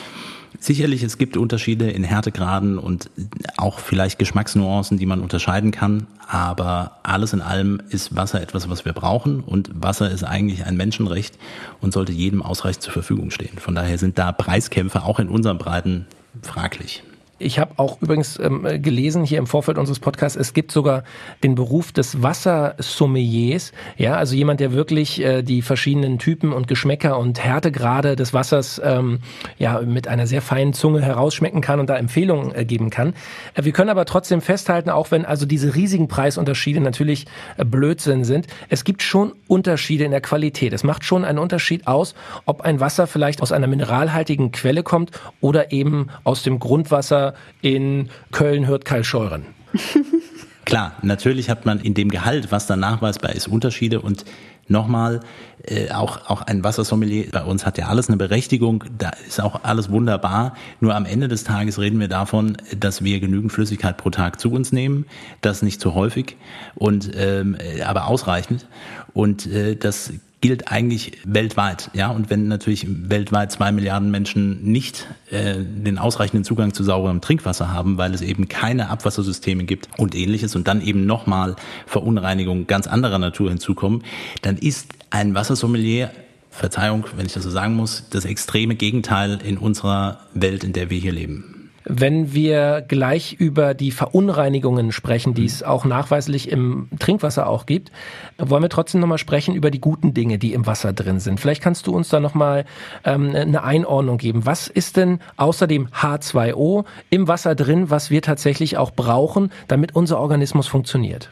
Sicherlich, 0.59 1.03
es 1.03 1.17
gibt 1.17 1.35
Unterschiede 1.35 1.89
in 1.89 2.03
Härtegraden 2.03 2.77
und 2.77 3.09
auch 3.57 3.79
vielleicht 3.79 4.19
Geschmacksnuancen, 4.19 4.97
die 4.97 5.05
man 5.05 5.19
unterscheiden 5.19 5.71
kann. 5.71 6.07
Aber 6.27 6.99
alles 7.03 7.33
in 7.33 7.41
allem 7.41 7.81
ist 7.89 8.15
Wasser 8.15 8.41
etwas, 8.41 8.69
was 8.69 8.85
wir 8.85 8.93
brauchen. 8.93 9.41
Und 9.41 9.71
Wasser 9.73 10.11
ist 10.11 10.23
eigentlich 10.23 10.65
ein 10.65 10.77
Menschenrecht 10.77 11.37
und 11.81 11.91
sollte 11.91 12.11
jedem 12.11 12.41
ausreichend 12.41 12.83
zur 12.83 12.93
Verfügung 12.93 13.31
stehen. 13.31 13.57
Von 13.57 13.75
daher 13.75 13.97
sind 13.97 14.19
da 14.19 14.31
Preiskämpfe 14.31 15.03
auch 15.03 15.19
in 15.19 15.27
unseren 15.27 15.57
Breiten 15.57 16.05
fraglich. 16.41 17.03
Ich 17.43 17.59
habe 17.59 17.73
auch 17.77 18.01
übrigens 18.01 18.39
ähm, 18.39 18.65
gelesen 18.81 19.23
hier 19.23 19.37
im 19.37 19.47
Vorfeld 19.47 19.77
unseres 19.77 19.99
Podcasts, 19.99 20.37
es 20.37 20.53
gibt 20.53 20.71
sogar 20.71 21.03
den 21.43 21.55
Beruf 21.55 21.91
des 21.91 22.23
Wassersommeliers, 22.23 23.73
ja, 23.97 24.15
also 24.15 24.35
jemand, 24.35 24.59
der 24.59 24.71
wirklich 24.71 25.21
äh, 25.21 25.43
die 25.43 25.61
verschiedenen 25.61 26.19
Typen 26.19 26.53
und 26.53 26.67
Geschmäcker 26.67 27.17
und 27.19 27.43
Härtegrade 27.43 28.15
des 28.15 28.33
Wassers 28.33 28.81
ähm, 28.83 29.19
ja 29.57 29.81
mit 29.81 30.07
einer 30.07 30.25
sehr 30.25 30.41
feinen 30.41 30.73
Zunge 30.73 31.01
herausschmecken 31.01 31.61
kann 31.61 31.79
und 31.79 31.89
da 31.89 31.97
Empfehlungen 31.97 32.55
äh, 32.55 32.65
geben 32.65 32.89
kann. 32.89 33.13
Äh, 33.55 33.65
wir 33.65 33.73
können 33.73 33.89
aber 33.89 34.05
trotzdem 34.05 34.41
festhalten, 34.41 34.89
auch 34.89 35.11
wenn 35.11 35.25
also 35.25 35.45
diese 35.45 35.75
riesigen 35.75 36.07
Preisunterschiede 36.07 36.79
natürlich 36.79 37.25
äh, 37.57 37.65
Blödsinn 37.65 38.23
sind, 38.23 38.47
es 38.69 38.83
gibt 38.85 39.01
schon 39.01 39.33
Unterschiede 39.47 40.05
in 40.05 40.11
der 40.11 40.21
Qualität. 40.21 40.73
Es 40.73 40.83
macht 40.83 41.03
schon 41.03 41.25
einen 41.25 41.39
Unterschied 41.39 41.87
aus, 41.87 42.15
ob 42.45 42.61
ein 42.61 42.79
Wasser 42.79 43.05
vielleicht 43.05 43.41
aus 43.41 43.51
einer 43.51 43.67
mineralhaltigen 43.67 44.51
Quelle 44.51 44.83
kommt 44.83 45.11
oder 45.41 45.71
eben 45.71 46.07
aus 46.23 46.43
dem 46.43 46.59
Grundwasser 46.59 47.32
in 47.61 48.09
Köln 48.31 48.67
hört 48.67 48.85
Kai 48.85 49.03
Scheuren. 49.03 49.45
Klar, 50.65 50.93
natürlich 51.01 51.49
hat 51.49 51.65
man 51.65 51.79
in 51.79 51.93
dem 51.93 52.09
Gehalt, 52.09 52.51
was 52.51 52.67
dann 52.67 52.79
nachweisbar 52.79 53.33
ist, 53.33 53.47
Unterschiede 53.47 53.99
und 53.99 54.23
nochmal, 54.67 55.19
äh, 55.65 55.91
auch, 55.91 56.29
auch 56.29 56.41
ein 56.43 56.63
Wassersommelier 56.63 57.25
bei 57.31 57.43
uns 57.43 57.65
hat 57.65 57.77
ja 57.77 57.87
alles 57.87 58.07
eine 58.07 58.17
Berechtigung, 58.17 58.85
da 58.97 59.11
ist 59.27 59.41
auch 59.41 59.63
alles 59.63 59.91
wunderbar. 59.91 60.55
Nur 60.79 60.95
am 60.95 61.05
Ende 61.05 61.27
des 61.27 61.43
Tages 61.43 61.79
reden 61.79 61.99
wir 61.99 62.07
davon, 62.07 62.57
dass 62.77 63.03
wir 63.03 63.19
genügend 63.19 63.51
Flüssigkeit 63.51 63.97
pro 63.97 64.09
Tag 64.09 64.39
zu 64.39 64.51
uns 64.51 64.71
nehmen, 64.71 65.05
das 65.41 65.61
nicht 65.61 65.81
zu 65.81 65.93
häufig 65.95 66.37
und 66.75 67.11
ähm, 67.15 67.57
aber 67.85 68.07
ausreichend. 68.07 68.65
Und 69.13 69.45
äh, 69.47 69.75
das 69.75 70.13
gilt 70.43 70.69
eigentlich 70.69 71.13
weltweit. 71.23 71.89
Ja, 71.93 72.09
und 72.09 72.29
wenn 72.29 72.49
natürlich 72.49 72.85
weltweit 72.89 73.53
zwei 73.53 73.71
Milliarden 73.71 74.11
Menschen 74.11 74.61
nicht 74.61 75.07
äh, 75.31 75.55
den 75.57 75.97
ausreichenden 75.97 76.43
Zugang 76.43 76.73
zu 76.73 76.83
sauberem 76.83 77.21
Trinkwasser 77.21 77.71
haben, 77.71 77.97
weil 77.97 78.13
es 78.13 78.21
eben 78.21 78.49
keine 78.49 78.89
Abwassersysteme 78.89 79.63
gibt 79.63 79.87
und 79.97 80.15
ähnliches 80.15 80.57
und 80.57 80.67
dann 80.67 80.81
eben 80.81 81.05
nochmal 81.05 81.55
Verunreinigungen 81.87 82.67
ganz 82.67 82.87
anderer 82.87 83.19
Natur 83.19 83.51
hinzukommen, 83.51 84.03
dann 84.41 84.57
ist 84.57 84.91
ein 85.11 85.33
Wassersommelier 85.33 86.11
Verzeihung, 86.49 87.05
wenn 87.15 87.25
ich 87.25 87.31
das 87.31 87.43
so 87.43 87.49
sagen 87.49 87.75
muss, 87.75 88.09
das 88.09 88.25
extreme 88.25 88.75
Gegenteil 88.75 89.39
in 89.45 89.57
unserer 89.57 90.19
Welt, 90.33 90.65
in 90.65 90.73
der 90.73 90.89
wir 90.89 90.99
hier 90.99 91.13
leben. 91.13 91.62
Wenn 91.85 92.33
wir 92.33 92.83
gleich 92.87 93.33
über 93.33 93.73
die 93.73 93.91
Verunreinigungen 93.91 94.91
sprechen, 94.91 95.33
die 95.33 95.45
es 95.45 95.63
auch 95.63 95.85
nachweislich 95.85 96.49
im 96.49 96.87
Trinkwasser 96.99 97.47
auch 97.47 97.65
gibt, 97.65 97.91
wollen 98.37 98.63
wir 98.63 98.69
trotzdem 98.69 99.01
nochmal 99.01 99.17
sprechen 99.17 99.53
über 99.53 99.69
die 99.69 99.81
guten 99.81 100.13
Dinge, 100.13 100.37
die 100.37 100.53
im 100.53 100.65
Wasser 100.65 100.93
drin 100.93 101.19
sind. 101.19 101.39
Vielleicht 101.39 101.61
kannst 101.61 101.87
du 101.87 101.95
uns 101.95 102.09
da 102.09 102.19
nochmal 102.19 102.65
ähm, 103.03 103.35
eine 103.35 103.63
Einordnung 103.63 104.17
geben. 104.17 104.45
Was 104.45 104.67
ist 104.67 104.97
denn 104.97 105.19
außer 105.35 105.67
dem 105.67 105.87
H2O 105.87 106.85
im 107.09 107.27
Wasser 107.27 107.55
drin, 107.55 107.89
was 107.89 108.09
wir 108.09 108.21
tatsächlich 108.21 108.77
auch 108.77 108.91
brauchen, 108.91 109.51
damit 109.67 109.95
unser 109.95 110.19
Organismus 110.19 110.67
funktioniert? 110.67 111.31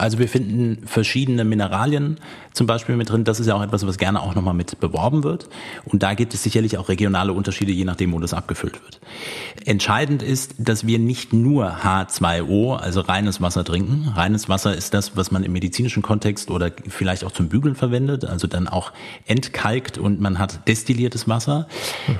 Also 0.00 0.18
wir 0.18 0.28
finden 0.28 0.86
verschiedene 0.86 1.44
Mineralien 1.44 2.16
zum 2.52 2.66
Beispiel 2.66 2.96
mit 2.96 3.10
drin. 3.10 3.24
Das 3.24 3.40
ist 3.40 3.46
ja 3.46 3.54
auch 3.54 3.62
etwas, 3.62 3.86
was 3.86 3.98
gerne 3.98 4.20
auch 4.20 4.34
nochmal 4.34 4.54
mit 4.54 4.80
beworben 4.80 5.24
wird. 5.24 5.48
Und 5.84 6.02
da 6.02 6.14
gibt 6.14 6.34
es 6.34 6.42
sicherlich 6.42 6.78
auch 6.78 6.88
regionale 6.88 7.32
Unterschiede, 7.32 7.72
je 7.72 7.84
nachdem, 7.84 8.12
wo 8.12 8.18
das 8.18 8.34
abgefüllt 8.34 8.80
wird. 8.82 9.00
Entscheidend 9.64 10.22
ist, 10.22 10.54
dass 10.58 10.86
wir 10.86 10.98
nicht 10.98 11.32
nur 11.32 11.78
H2O, 11.82 12.76
also 12.76 13.00
reines 13.00 13.40
Wasser 13.40 13.64
trinken. 13.64 14.12
Reines 14.14 14.48
Wasser 14.48 14.74
ist 14.74 14.94
das, 14.94 15.16
was 15.16 15.30
man 15.30 15.44
im 15.44 15.52
medizinischen 15.52 16.02
Kontext 16.02 16.50
oder 16.50 16.70
vielleicht 16.88 17.24
auch 17.24 17.32
zum 17.32 17.48
Bügeln 17.48 17.74
verwendet, 17.74 18.24
also 18.24 18.46
dann 18.46 18.68
auch 18.68 18.92
entkalkt 19.26 19.98
und 19.98 20.20
man 20.20 20.38
hat 20.38 20.66
destilliertes 20.68 21.28
Wasser. 21.28 21.66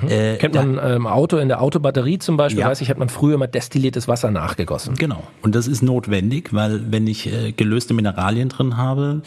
Mhm. 0.01 0.07
Äh, 0.09 0.37
Kennt 0.37 0.55
man 0.55 0.77
im 0.77 0.79
ähm, 0.83 1.07
Auto, 1.07 1.37
in 1.37 1.47
der 1.47 1.61
Autobatterie 1.61 2.19
zum 2.19 2.37
Beispiel, 2.37 2.61
ja. 2.61 2.69
weiß 2.69 2.81
ich, 2.81 2.89
hat 2.89 2.97
man 2.97 3.09
früher 3.09 3.37
mal 3.37 3.47
destilliertes 3.47 4.07
Wasser 4.07 4.31
nachgegossen. 4.31 4.95
Genau. 4.95 5.23
Und 5.41 5.55
das 5.55 5.67
ist 5.67 5.81
notwendig, 5.81 6.53
weil 6.53 6.91
wenn 6.91 7.07
ich 7.07 7.31
äh, 7.31 7.51
gelöste 7.51 7.93
Mineralien 7.93 8.49
drin 8.49 8.77
habe. 8.77 9.21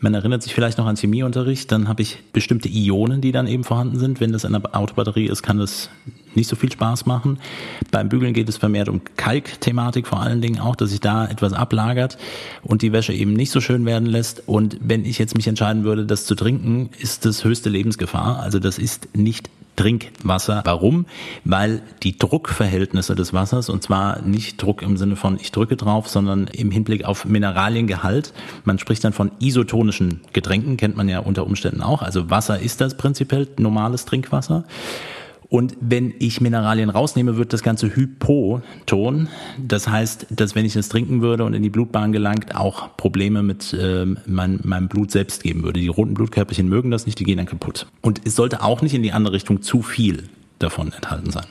Man 0.00 0.14
erinnert 0.14 0.42
sich 0.42 0.54
vielleicht 0.54 0.78
noch 0.78 0.86
an 0.86 0.96
Chemieunterricht, 0.96 1.70
dann 1.72 1.88
habe 1.88 2.02
ich 2.02 2.18
bestimmte 2.32 2.68
Ionen, 2.68 3.20
die 3.20 3.32
dann 3.32 3.46
eben 3.46 3.64
vorhanden 3.64 3.98
sind. 3.98 4.20
Wenn 4.20 4.32
das 4.32 4.44
eine 4.44 4.74
Autobatterie 4.74 5.26
ist, 5.26 5.42
kann 5.42 5.58
das 5.58 5.90
nicht 6.34 6.48
so 6.48 6.56
viel 6.56 6.70
Spaß 6.70 7.06
machen. 7.06 7.38
Beim 7.90 8.08
Bügeln 8.08 8.34
geht 8.34 8.48
es 8.48 8.56
vermehrt 8.56 8.88
um 8.88 9.00
Kalkthematik 9.16 10.06
vor 10.06 10.20
allen 10.20 10.40
Dingen 10.42 10.60
auch, 10.60 10.76
dass 10.76 10.90
sich 10.90 11.00
da 11.00 11.26
etwas 11.26 11.52
ablagert 11.52 12.18
und 12.62 12.82
die 12.82 12.92
Wäsche 12.92 13.12
eben 13.12 13.32
nicht 13.32 13.50
so 13.50 13.60
schön 13.60 13.86
werden 13.86 14.06
lässt. 14.06 14.42
Und 14.46 14.76
wenn 14.80 15.04
ich 15.04 15.18
jetzt 15.18 15.36
mich 15.36 15.48
entscheiden 15.48 15.84
würde, 15.84 16.04
das 16.04 16.26
zu 16.26 16.34
trinken, 16.34 16.90
ist 16.98 17.24
das 17.24 17.44
höchste 17.44 17.70
Lebensgefahr. 17.70 18.40
Also 18.40 18.58
das 18.58 18.78
ist 18.78 19.08
nicht 19.16 19.48
Trinkwasser. 19.76 20.62
Warum? 20.64 21.06
Weil 21.44 21.82
die 22.02 22.18
Druckverhältnisse 22.18 23.14
des 23.14 23.32
Wassers, 23.32 23.68
und 23.68 23.82
zwar 23.82 24.22
nicht 24.22 24.60
Druck 24.60 24.82
im 24.82 24.96
Sinne 24.96 25.16
von 25.16 25.36
ich 25.40 25.52
drücke 25.52 25.76
drauf, 25.76 26.08
sondern 26.08 26.48
im 26.48 26.70
Hinblick 26.70 27.04
auf 27.04 27.24
Mineraliengehalt. 27.24 28.32
Man 28.64 28.78
spricht 28.78 29.04
dann 29.04 29.12
von 29.12 29.30
isotonischen 29.38 30.20
Getränken, 30.32 30.76
kennt 30.76 30.96
man 30.96 31.08
ja 31.08 31.20
unter 31.20 31.46
Umständen 31.46 31.82
auch. 31.82 32.02
Also 32.02 32.30
Wasser 32.30 32.58
ist 32.58 32.80
das 32.80 32.96
prinzipiell 32.96 33.48
normales 33.58 34.04
Trinkwasser. 34.04 34.64
Und 35.48 35.76
wenn 35.80 36.14
ich 36.18 36.40
Mineralien 36.40 36.90
rausnehme, 36.90 37.36
wird 37.36 37.52
das 37.52 37.62
Ganze 37.62 37.94
hypoton. 37.94 39.28
Das 39.58 39.88
heißt, 39.88 40.26
dass 40.30 40.54
wenn 40.54 40.64
ich 40.64 40.74
das 40.74 40.88
trinken 40.88 41.22
würde 41.22 41.44
und 41.44 41.54
in 41.54 41.62
die 41.62 41.70
Blutbahn 41.70 42.12
gelangt, 42.12 42.56
auch 42.56 42.96
Probleme 42.96 43.42
mit 43.42 43.72
äh, 43.72 44.06
mein, 44.26 44.60
meinem 44.64 44.88
Blut 44.88 45.10
selbst 45.10 45.42
geben 45.42 45.62
würde. 45.62 45.80
Die 45.80 45.88
roten 45.88 46.14
Blutkörperchen 46.14 46.68
mögen 46.68 46.90
das 46.90 47.06
nicht, 47.06 47.18
die 47.20 47.24
gehen 47.24 47.36
dann 47.36 47.46
kaputt. 47.46 47.86
Und 48.02 48.22
es 48.24 48.34
sollte 48.34 48.62
auch 48.62 48.82
nicht 48.82 48.94
in 48.94 49.02
die 49.02 49.12
andere 49.12 49.34
Richtung 49.34 49.62
zu 49.62 49.82
viel 49.82 50.24
davon 50.58 50.92
enthalten 50.92 51.30
sein. 51.30 51.46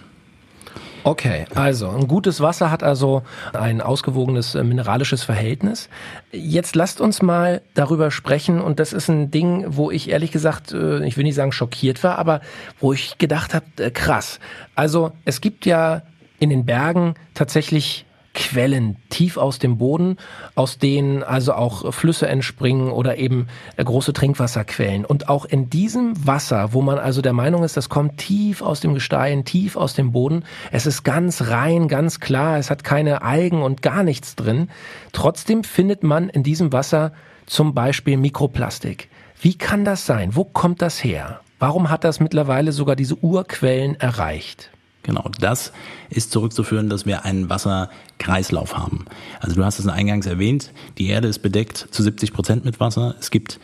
Okay, 1.06 1.46
also 1.54 1.92
ein 1.92 2.08
gutes 2.08 2.42
Wasser 2.42 2.72
hat 2.72 2.82
also 2.82 3.22
ein 3.54 3.80
ausgewogenes 3.80 4.56
äh, 4.56 4.64
mineralisches 4.64 5.22
Verhältnis. 5.24 5.88
Jetzt 6.32 6.76
lasst 6.76 7.00
uns 7.00 7.22
mal 7.22 7.62
darüber 7.76 8.10
sprechen 8.10 8.60
und 8.60 8.80
das 8.80 8.92
ist 8.92 9.08
ein 9.08 9.30
Ding, 9.30 9.66
wo 9.68 9.92
ich 9.92 10.10
ehrlich 10.10 10.32
gesagt, 10.32 10.72
äh, 10.72 11.06
ich 11.06 11.16
will 11.16 11.24
nicht 11.24 11.36
sagen 11.36 11.52
schockiert 11.52 12.04
war, 12.04 12.18
aber 12.18 12.42
wo 12.80 12.92
ich 12.92 13.20
gedacht 13.20 13.54
habe, 13.54 13.66
äh, 13.78 13.92
krass. 13.92 14.40
Also 14.74 15.12
es 15.26 15.42
gibt 15.42 15.68
ja 15.68 16.02
in 16.40 16.50
den 16.50 16.66
Bergen 16.66 17.14
tatsächlich 17.36 18.08
Quellen 18.36 18.98
tief 19.10 19.38
aus 19.38 19.58
dem 19.58 19.80
Boden, 19.80 20.18
aus 20.54 20.78
denen 20.78 21.24
also 21.24 21.54
auch 21.54 21.92
Flüsse 21.94 22.28
entspringen 22.28 22.92
oder 22.92 23.18
eben 23.18 23.48
äh, 23.78 23.84
große 23.84 24.14
Trinkwasserquellen. 24.14 25.06
Und 25.06 25.30
auch 25.30 25.46
in 25.46 25.70
diesem 25.72 26.14
Wasser, 26.28 26.74
wo 26.74 26.84
man 26.84 27.00
also 27.00 27.24
der 27.24 27.34
Meinung 27.34 27.64
ist, 27.64 27.78
das 27.78 27.90
kommt 27.90 28.18
tief 28.18 28.62
aus 28.62 28.82
dem 28.82 28.94
Gestein, 28.94 29.46
tief 29.46 29.76
aus 29.76 29.96
dem 29.96 30.12
Boden, 30.12 30.44
es 30.72 30.86
ist 30.86 31.04
ganz 31.04 31.44
rein, 31.50 31.88
ganz 31.88 32.20
klar, 32.20 32.60
es 32.60 32.70
hat 32.70 32.84
keine 32.84 33.24
Algen 33.24 33.64
und 33.64 33.82
gar 33.82 34.04
nichts 34.04 34.36
drin, 34.36 34.70
trotzdem 35.14 35.64
findet 35.64 36.04
man 36.04 36.30
in 36.30 36.44
diesem 36.44 36.72
Wasser 36.72 37.14
zum 37.46 37.74
Beispiel 37.74 38.18
Mikroplastik. 38.18 39.10
Wie 39.42 39.58
kann 39.58 39.86
das 39.86 40.06
sein? 40.06 40.36
Wo 40.36 40.44
kommt 40.44 40.82
das 40.82 41.04
her? 41.04 41.42
Warum 41.60 41.90
hat 41.90 42.04
das 42.04 42.20
mittlerweile 42.20 42.72
sogar 42.74 42.96
diese 42.96 43.16
Urquellen 43.16 43.96
erreicht? 44.00 44.72
Genau, 45.06 45.30
das 45.40 45.72
ist 46.10 46.32
zurückzuführen, 46.32 46.90
dass 46.90 47.06
wir 47.06 47.26
einen 47.26 47.48
Wasserkreislauf 47.48 48.76
haben. 48.76 49.06
Also 49.40 49.56
du 49.56 49.64
hast 49.64 49.78
es 49.78 49.88
eingangs 49.88 50.26
erwähnt, 50.26 50.72
die 50.98 51.08
Erde 51.10 51.28
ist 51.28 51.40
bedeckt 51.40 51.78
zu 51.92 52.02
70 52.02 52.34
Prozent 52.34 52.66
mit 52.66 52.80
Wasser. 52.80 53.14
Es 53.20 53.30
gibt 53.30 53.60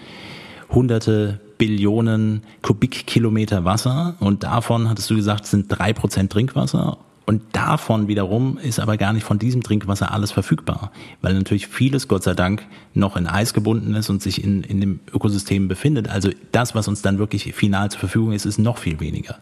hunderte 0.70 1.40
Billionen 1.58 2.44
Kubikkilometer 2.62 3.66
Wasser 3.66 4.18
und 4.20 4.44
davon, 4.44 4.88
hattest 4.88 5.10
du 5.10 5.16
gesagt, 5.16 5.48
sind 5.48 5.66
drei 5.68 5.94
Prozent 5.94 6.32
Trinkwasser 6.32 7.00
und 7.26 7.42
davon 7.54 8.08
wiederum 8.08 8.60
ist 8.60 8.80
aber 8.80 8.98
gar 8.98 9.12
nicht 9.12 9.24
von 9.24 9.40
diesem 9.40 9.64
Trinkwasser 9.64 10.12
alles 10.12 10.32
verfügbar, 10.32 10.92
weil 11.24 11.34
natürlich 11.34 11.68
vieles, 11.68 12.08
Gott 12.08 12.22
sei 12.22 12.36
Dank, 12.36 12.64
noch 12.94 13.18
in 13.18 13.26
Eis 13.26 13.56
gebunden 13.56 13.96
ist 13.96 14.12
und 14.12 14.22
sich 14.22 14.44
in, 14.44 14.62
in 14.62 14.80
dem 14.80 15.00
Ökosystem 15.12 15.68
befindet. 15.68 16.08
Also 16.08 16.30
das, 16.52 16.76
was 16.76 16.88
uns 16.88 17.02
dann 17.02 17.18
wirklich 17.18 17.52
final 17.56 17.90
zur 17.90 18.00
Verfügung 18.00 18.34
ist, 18.34 18.46
ist 18.46 18.60
noch 18.60 18.78
viel 18.78 19.00
weniger. 19.00 19.38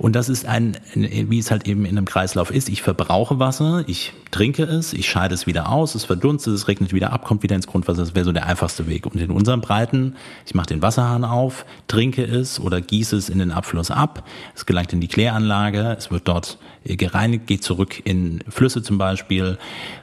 Und 0.00 0.16
das 0.16 0.30
ist 0.30 0.46
ein, 0.46 0.78
wie 0.94 1.38
es 1.38 1.50
halt 1.50 1.68
eben 1.68 1.84
in 1.84 1.98
einem 1.98 2.06
Kreislauf 2.06 2.50
ist. 2.50 2.70
Ich 2.70 2.80
verbrauche 2.80 3.38
Wasser, 3.38 3.84
ich 3.86 4.14
trinke 4.30 4.62
es, 4.62 4.94
ich 4.94 5.10
scheide 5.10 5.34
es 5.34 5.46
wieder 5.46 5.70
aus, 5.70 5.94
es 5.94 6.06
verdunstet, 6.06 6.54
es 6.54 6.68
regnet 6.68 6.94
wieder 6.94 7.12
ab, 7.12 7.26
kommt 7.26 7.42
wieder 7.42 7.54
ins 7.54 7.66
Grundwasser. 7.66 8.00
Das 8.00 8.14
wäre 8.14 8.24
so 8.24 8.32
der 8.32 8.46
einfachste 8.46 8.86
Weg. 8.86 9.04
Und 9.04 9.20
in 9.20 9.30
unseren 9.30 9.60
Breiten, 9.60 10.16
ich 10.46 10.54
mache 10.54 10.68
den 10.68 10.80
Wasserhahn 10.80 11.22
auf, 11.22 11.66
trinke 11.86 12.24
es 12.24 12.58
oder 12.58 12.80
gieße 12.80 13.14
es 13.14 13.28
in 13.28 13.40
den 13.40 13.50
Abfluss 13.50 13.90
ab. 13.90 14.26
Es 14.54 14.64
gelangt 14.64 14.94
in 14.94 15.02
die 15.02 15.08
Kläranlage, 15.08 15.94
es 15.98 16.10
wird 16.10 16.26
dort 16.26 16.56
gereinigt, 16.84 17.46
geht 17.46 17.62
zurück 17.62 18.00
in 18.04 18.42
Flüsse 18.48 18.82
zum 18.82 18.98
Beispiel. 18.98 19.58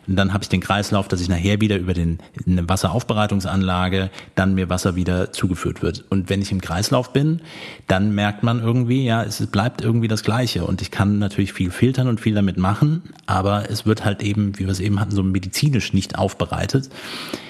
Und 0.08 0.16
dann 0.16 0.34
habe 0.34 0.44
ich 0.44 0.50
den 0.50 0.62
Kreislauf, 0.62 1.08
dass 1.08 1.22
ich 1.22 1.30
nachher 1.30 1.60
wieder 1.62 1.78
über 1.78 1.94
den, 1.94 2.20
eine 2.46 2.68
Wasseraufbereitungsanlage 2.68 4.10
dann 4.36 4.56
mir 4.56 4.70
Wasser 4.70 4.96
wieder 4.96 5.32
zugeführt 5.32 5.82
wird. 5.82 6.06
Und 6.10 6.30
wenn 6.30 6.42
ich 6.42 6.52
im 6.52 6.62
Kreislauf 6.62 7.14
bin, 7.14 7.42
dann 7.88 8.14
merkt 8.14 8.44
man 8.44 8.62
irgendwie, 8.62 9.06
ja, 9.06 9.24
es 9.24 9.46
bleibt 9.48 9.82
irgendwie 9.82 10.08
das 10.08 10.24
Gleiche. 10.24 10.66
Und 10.66 10.82
ich 10.82 10.92
kann 10.92 11.20
natürlich 11.20 11.54
viel 11.54 11.72
filtern 11.72 12.08
und 12.08 12.20
viel 12.20 12.36
damit 12.36 12.58
machen, 12.58 13.04
aber 13.26 13.70
es 13.70 13.86
wird 13.86 14.06
halt 14.06 14.24
eben, 14.24 14.58
wie 14.60 14.66
wir 14.66 14.72
es 14.72 14.80
eben 14.80 15.00
hatten, 15.00 15.12
so 15.12 15.24
medizinisch 15.24 15.94
nicht 15.94 16.18
aufbereitet 16.18 16.90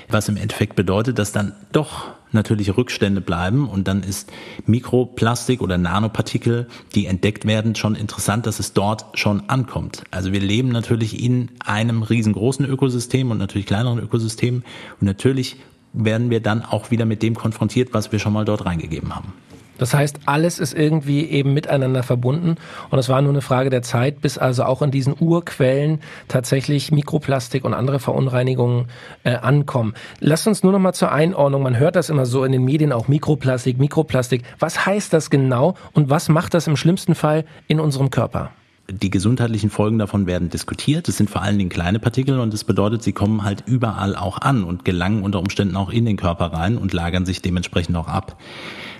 was 0.09 0.29
im 0.29 0.37
Endeffekt 0.37 0.75
bedeutet, 0.75 1.19
dass 1.19 1.31
dann 1.31 1.53
doch 1.71 2.05
natürlich 2.31 2.75
Rückstände 2.75 3.21
bleiben 3.21 3.69
und 3.69 3.87
dann 3.87 4.03
ist 4.03 4.31
Mikroplastik 4.65 5.61
oder 5.61 5.77
Nanopartikel, 5.77 6.67
die 6.95 7.05
entdeckt 7.05 7.45
werden, 7.45 7.75
schon 7.75 7.95
interessant, 7.95 8.45
dass 8.45 8.59
es 8.59 8.73
dort 8.73 9.05
schon 9.17 9.49
ankommt. 9.49 10.03
Also 10.11 10.31
wir 10.33 10.41
leben 10.41 10.69
natürlich 10.69 11.23
in 11.23 11.49
einem 11.59 12.03
riesengroßen 12.03 12.65
Ökosystem 12.65 13.31
und 13.31 13.37
natürlich 13.37 13.67
kleineren 13.67 13.99
Ökosystemen 13.99 14.63
und 14.99 15.05
natürlich 15.05 15.57
werden 15.93 16.29
wir 16.29 16.41
dann 16.41 16.63
auch 16.63 16.91
wieder 16.91 17.05
mit 17.05 17.23
dem 17.23 17.35
konfrontiert, 17.35 17.93
was 17.93 18.11
wir 18.11 18.19
schon 18.19 18.33
mal 18.33 18.45
dort 18.45 18.65
reingegeben 18.65 19.15
haben. 19.15 19.33
Das 19.77 19.93
heißt, 19.93 20.19
alles 20.25 20.59
ist 20.59 20.73
irgendwie 20.73 21.25
eben 21.25 21.53
miteinander 21.53 22.03
verbunden 22.03 22.55
und 22.89 22.99
es 22.99 23.09
war 23.09 23.21
nur 23.21 23.31
eine 23.31 23.41
Frage 23.41 23.69
der 23.69 23.81
Zeit, 23.81 24.21
bis 24.21 24.37
also 24.37 24.63
auch 24.63 24.81
in 24.81 24.91
diesen 24.91 25.15
Urquellen 25.19 26.01
tatsächlich 26.27 26.91
Mikroplastik 26.91 27.65
und 27.65 27.73
andere 27.73 27.99
Verunreinigungen 27.99 28.87
äh, 29.23 29.35
ankommen. 29.35 29.93
Lasst 30.19 30.47
uns 30.47 30.63
nur 30.63 30.71
noch 30.71 30.79
mal 30.79 30.93
zur 30.93 31.11
Einordnung, 31.11 31.63
man 31.63 31.77
hört 31.77 31.95
das 31.95 32.09
immer 32.09 32.25
so 32.25 32.43
in 32.43 32.51
den 32.51 32.63
Medien 32.63 32.91
auch 32.91 33.07
Mikroplastik, 33.07 33.77
Mikroplastik. 33.77 34.43
Was 34.59 34.85
heißt 34.85 35.13
das 35.13 35.29
genau 35.29 35.75
und 35.93 36.09
was 36.09 36.29
macht 36.29 36.53
das 36.53 36.67
im 36.67 36.75
schlimmsten 36.75 37.15
Fall 37.15 37.45
in 37.67 37.79
unserem 37.79 38.09
Körper? 38.09 38.51
Die 38.89 39.09
gesundheitlichen 39.09 39.69
Folgen 39.69 39.99
davon 39.99 40.27
werden 40.27 40.49
diskutiert. 40.49 41.09
Es 41.09 41.17
sind 41.17 41.29
vor 41.29 41.41
allen 41.41 41.57
Dingen 41.57 41.69
kleine 41.69 41.99
Partikel 41.99 42.39
und 42.39 42.53
das 42.53 42.63
bedeutet, 42.63 43.03
sie 43.03 43.11
kommen 43.11 43.43
halt 43.43 43.63
überall 43.65 44.15
auch 44.15 44.39
an 44.39 44.63
und 44.63 44.85
gelangen 44.85 45.23
unter 45.23 45.39
Umständen 45.39 45.75
auch 45.75 45.89
in 45.89 46.05
den 46.05 46.15
Körper 46.15 46.53
rein 46.53 46.77
und 46.77 46.93
lagern 46.93 47.25
sich 47.25 47.41
dementsprechend 47.41 47.97
auch 47.97 48.07
ab. 48.07 48.37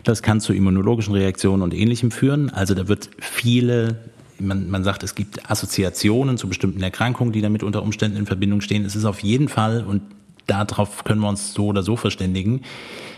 Das 0.03 0.21
kann 0.21 0.39
zu 0.39 0.53
immunologischen 0.53 1.13
Reaktionen 1.13 1.63
und 1.63 1.73
ähnlichem 1.73 2.12
führen. 2.12 2.49
Also 2.49 2.73
da 2.73 2.88
wird 2.88 3.10
viele 3.19 3.97
man, 4.39 4.69
man 4.69 4.83
sagt, 4.83 5.03
es 5.03 5.15
gibt 5.15 5.49
Assoziationen 5.49 6.38
zu 6.38 6.47
bestimmten 6.47 6.81
Erkrankungen, 6.83 7.33
die 7.33 7.41
damit 7.41 7.63
unter 7.63 7.81
Umständen 7.81 8.17
in 8.17 8.25
Verbindung 8.25 8.62
stehen. 8.62 8.86
Es 8.86 8.95
ist 8.95 9.05
auf 9.05 9.21
jeden 9.21 9.49
Fall, 9.49 9.83
und 9.83 10.01
darauf 10.45 11.03
können 11.03 11.21
wir 11.21 11.29
uns 11.29 11.53
so 11.53 11.67
oder 11.67 11.83
so 11.83 11.95
verständigen, 11.95 12.62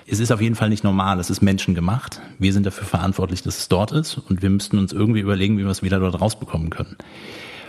es 0.07 0.19
ist 0.19 0.31
auf 0.31 0.41
jeden 0.41 0.55
Fall 0.55 0.69
nicht 0.69 0.83
normal, 0.83 1.19
es 1.19 1.29
ist 1.29 1.41
menschengemacht. 1.41 2.21
Wir 2.39 2.51
sind 2.51 2.65
dafür 2.65 2.87
verantwortlich, 2.87 3.43
dass 3.43 3.59
es 3.59 3.67
dort 3.67 3.91
ist 3.91 4.17
und 4.17 4.41
wir 4.41 4.49
müssten 4.49 4.79
uns 4.79 4.91
irgendwie 4.91 5.19
überlegen, 5.19 5.57
wie 5.57 5.63
wir 5.63 5.69
es 5.69 5.83
wieder 5.83 5.99
dort 5.99 6.19
rausbekommen 6.19 6.71
können. 6.71 6.95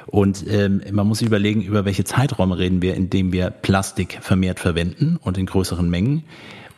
Und 0.06 0.44
ähm, 0.48 0.80
man 0.90 1.06
muss 1.06 1.18
sich 1.18 1.28
überlegen, 1.28 1.62
über 1.62 1.84
welche 1.84 2.04
Zeiträume 2.04 2.58
reden 2.58 2.80
wir, 2.80 2.94
indem 2.94 3.32
wir 3.32 3.50
Plastik 3.50 4.18
vermehrt 4.22 4.58
verwenden 4.58 5.18
und 5.22 5.36
in 5.36 5.46
größeren 5.46 5.88
Mengen 5.88 6.24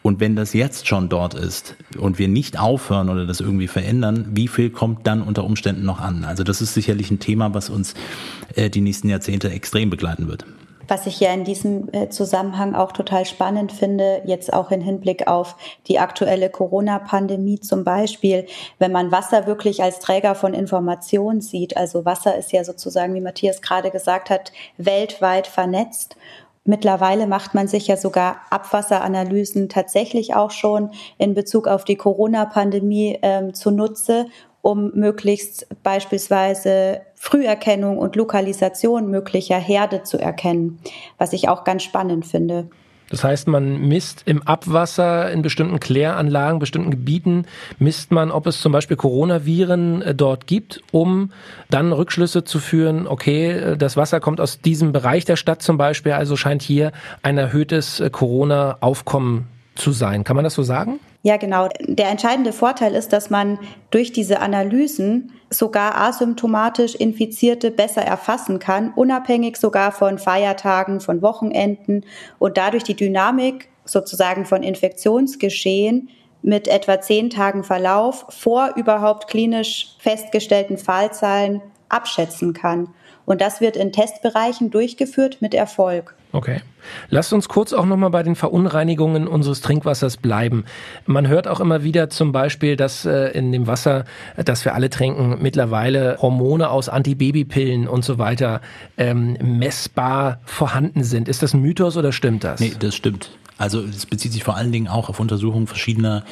Und 0.02 0.18
wenn 0.18 0.34
das 0.34 0.52
jetzt 0.52 0.88
schon 0.88 1.08
dort 1.08 1.34
ist 1.34 1.76
und 1.96 2.18
wir 2.18 2.28
nicht 2.28 2.58
aufhören 2.58 3.08
oder 3.08 3.24
das 3.24 3.40
irgendwie 3.40 3.68
verändern, 3.68 4.26
wie 4.32 4.48
viel 4.48 4.70
kommt 4.70 5.06
dann 5.06 5.22
unter 5.22 5.44
Umständen 5.44 5.84
noch 5.84 6.00
an? 6.00 6.24
Also 6.24 6.42
das 6.42 6.60
ist 6.60 6.74
sicherlich 6.74 7.10
ein 7.10 7.20
Thema, 7.20 7.54
was 7.54 7.70
uns 7.70 7.94
äh, 8.56 8.68
die 8.68 8.80
nächsten 8.80 9.08
Jahrzehnte 9.08 9.50
extrem 9.50 9.90
begleiten 9.90 10.28
wird. 10.28 10.44
Was 10.88 11.06
ich 11.06 11.20
ja 11.20 11.32
in 11.32 11.44
diesem 11.44 11.88
äh, 11.92 12.08
Zusammenhang 12.08 12.74
auch 12.74 12.92
total 12.92 13.24
spannend 13.24 13.72
finde, 13.72 14.22
jetzt 14.26 14.52
auch 14.52 14.70
im 14.72 14.80
Hinblick 14.80 15.28
auf 15.28 15.56
die 15.86 16.00
aktuelle 16.00 16.50
Corona-Pandemie 16.50 17.60
zum 17.60 17.84
Beispiel, 17.84 18.46
wenn 18.78 18.90
man 18.92 19.12
Wasser 19.12 19.46
wirklich 19.46 19.82
als 19.82 20.00
Träger 20.00 20.34
von 20.34 20.54
Information 20.54 21.40
sieht. 21.40 21.76
Also 21.76 22.04
Wasser 22.04 22.36
ist 22.36 22.52
ja 22.52 22.64
sozusagen, 22.64 23.14
wie 23.14 23.20
Matthias 23.20 23.62
gerade 23.62 23.90
gesagt 23.90 24.28
hat, 24.28 24.52
weltweit 24.76 25.46
vernetzt. 25.46 26.16
Mittlerweile 26.64 27.26
macht 27.26 27.54
man 27.54 27.66
sich 27.66 27.88
ja 27.88 27.96
sogar 27.96 28.42
Abwasseranalysen 28.50 29.68
tatsächlich 29.68 30.34
auch 30.34 30.52
schon 30.52 30.90
in 31.18 31.34
Bezug 31.34 31.66
auf 31.66 31.84
die 31.84 31.96
Corona-Pandemie 31.96 33.18
ähm, 33.22 33.52
zunutze, 33.52 34.26
um 34.60 34.92
möglichst 34.94 35.66
beispielsweise 35.82 37.00
Früherkennung 37.16 37.98
und 37.98 38.14
Lokalisation 38.14 39.10
möglicher 39.10 39.58
Herde 39.58 40.04
zu 40.04 40.18
erkennen, 40.18 40.78
was 41.18 41.32
ich 41.32 41.48
auch 41.48 41.64
ganz 41.64 41.82
spannend 41.82 42.26
finde. 42.26 42.68
Das 43.12 43.22
heißt, 43.24 43.46
man 43.46 43.88
misst 43.88 44.22
im 44.24 44.42
Abwasser 44.42 45.30
in 45.30 45.42
bestimmten 45.42 45.78
Kläranlagen, 45.80 46.58
bestimmten 46.58 46.90
Gebieten, 46.90 47.44
misst 47.78 48.10
man, 48.10 48.30
ob 48.30 48.46
es 48.46 48.62
zum 48.62 48.72
Beispiel 48.72 48.96
Coronaviren 48.96 50.00
äh, 50.00 50.14
dort 50.14 50.46
gibt, 50.46 50.82
um 50.92 51.30
dann 51.68 51.92
Rückschlüsse 51.92 52.44
zu 52.44 52.58
führen, 52.58 53.06
okay, 53.06 53.50
äh, 53.50 53.76
das 53.76 53.98
Wasser 53.98 54.18
kommt 54.18 54.40
aus 54.40 54.62
diesem 54.62 54.92
Bereich 54.92 55.26
der 55.26 55.36
Stadt 55.36 55.60
zum 55.60 55.76
Beispiel, 55.76 56.12
also 56.12 56.36
scheint 56.36 56.62
hier 56.62 56.90
ein 57.22 57.36
erhöhtes 57.36 58.00
äh, 58.00 58.08
Corona-Aufkommen 58.08 59.46
zu 59.74 59.92
sein. 59.92 60.24
Kann 60.24 60.36
man 60.36 60.44
das 60.44 60.54
so 60.54 60.62
sagen? 60.62 60.98
Ja, 61.24 61.36
genau. 61.36 61.68
Der 61.80 62.08
entscheidende 62.08 62.52
Vorteil 62.52 62.96
ist, 62.96 63.12
dass 63.12 63.30
man 63.30 63.60
durch 63.90 64.12
diese 64.12 64.40
Analysen 64.40 65.32
sogar 65.50 65.96
asymptomatisch 65.96 66.96
Infizierte 66.96 67.70
besser 67.70 68.02
erfassen 68.02 68.58
kann, 68.58 68.92
unabhängig 68.94 69.56
sogar 69.56 69.92
von 69.92 70.18
Feiertagen, 70.18 71.00
von 71.00 71.22
Wochenenden 71.22 72.04
und 72.40 72.56
dadurch 72.56 72.82
die 72.82 72.96
Dynamik 72.96 73.68
sozusagen 73.84 74.46
von 74.46 74.64
Infektionsgeschehen 74.64 76.08
mit 76.42 76.66
etwa 76.66 77.00
zehn 77.00 77.30
Tagen 77.30 77.62
Verlauf 77.62 78.26
vor 78.30 78.72
überhaupt 78.74 79.28
klinisch 79.28 79.94
festgestellten 80.00 80.76
Fallzahlen 80.76 81.62
abschätzen 81.88 82.52
kann. 82.52 82.88
Und 83.26 83.40
das 83.40 83.60
wird 83.60 83.76
in 83.76 83.92
Testbereichen 83.92 84.70
durchgeführt 84.70 85.38
mit 85.40 85.54
Erfolg. 85.54 86.16
Okay. 86.32 86.60
Lasst 87.10 87.32
uns 87.32 87.48
kurz 87.48 87.72
auch 87.72 87.84
nochmal 87.84 88.10
bei 88.10 88.22
den 88.22 88.34
Verunreinigungen 88.34 89.28
unseres 89.28 89.60
Trinkwassers 89.60 90.16
bleiben. 90.16 90.64
Man 91.06 91.28
hört 91.28 91.46
auch 91.46 91.60
immer 91.60 91.84
wieder 91.84 92.08
zum 92.10 92.32
Beispiel, 92.32 92.76
dass 92.76 93.04
äh, 93.04 93.28
in 93.28 93.52
dem 93.52 93.66
Wasser, 93.66 94.04
das 94.36 94.64
wir 94.64 94.74
alle 94.74 94.90
trinken, 94.90 95.38
mittlerweile 95.40 96.16
Hormone 96.20 96.70
aus 96.70 96.88
Antibabypillen 96.88 97.86
und 97.86 98.04
so 98.04 98.18
weiter 98.18 98.62
ähm, 98.96 99.36
messbar 99.42 100.40
vorhanden 100.44 101.04
sind. 101.04 101.28
Ist 101.28 101.42
das 101.42 101.54
ein 101.54 101.60
Mythos 101.60 101.96
oder 101.96 102.12
stimmt 102.12 102.44
das? 102.44 102.60
Nee, 102.60 102.72
das 102.78 102.94
stimmt. 102.94 103.30
Also 103.58 103.80
es 103.82 104.06
bezieht 104.06 104.32
sich 104.32 104.44
vor 104.44 104.56
allen 104.56 104.72
Dingen 104.72 104.88
auch 104.88 105.08
auf 105.08 105.20
Untersuchungen 105.20 105.66
verschiedener 105.66 106.24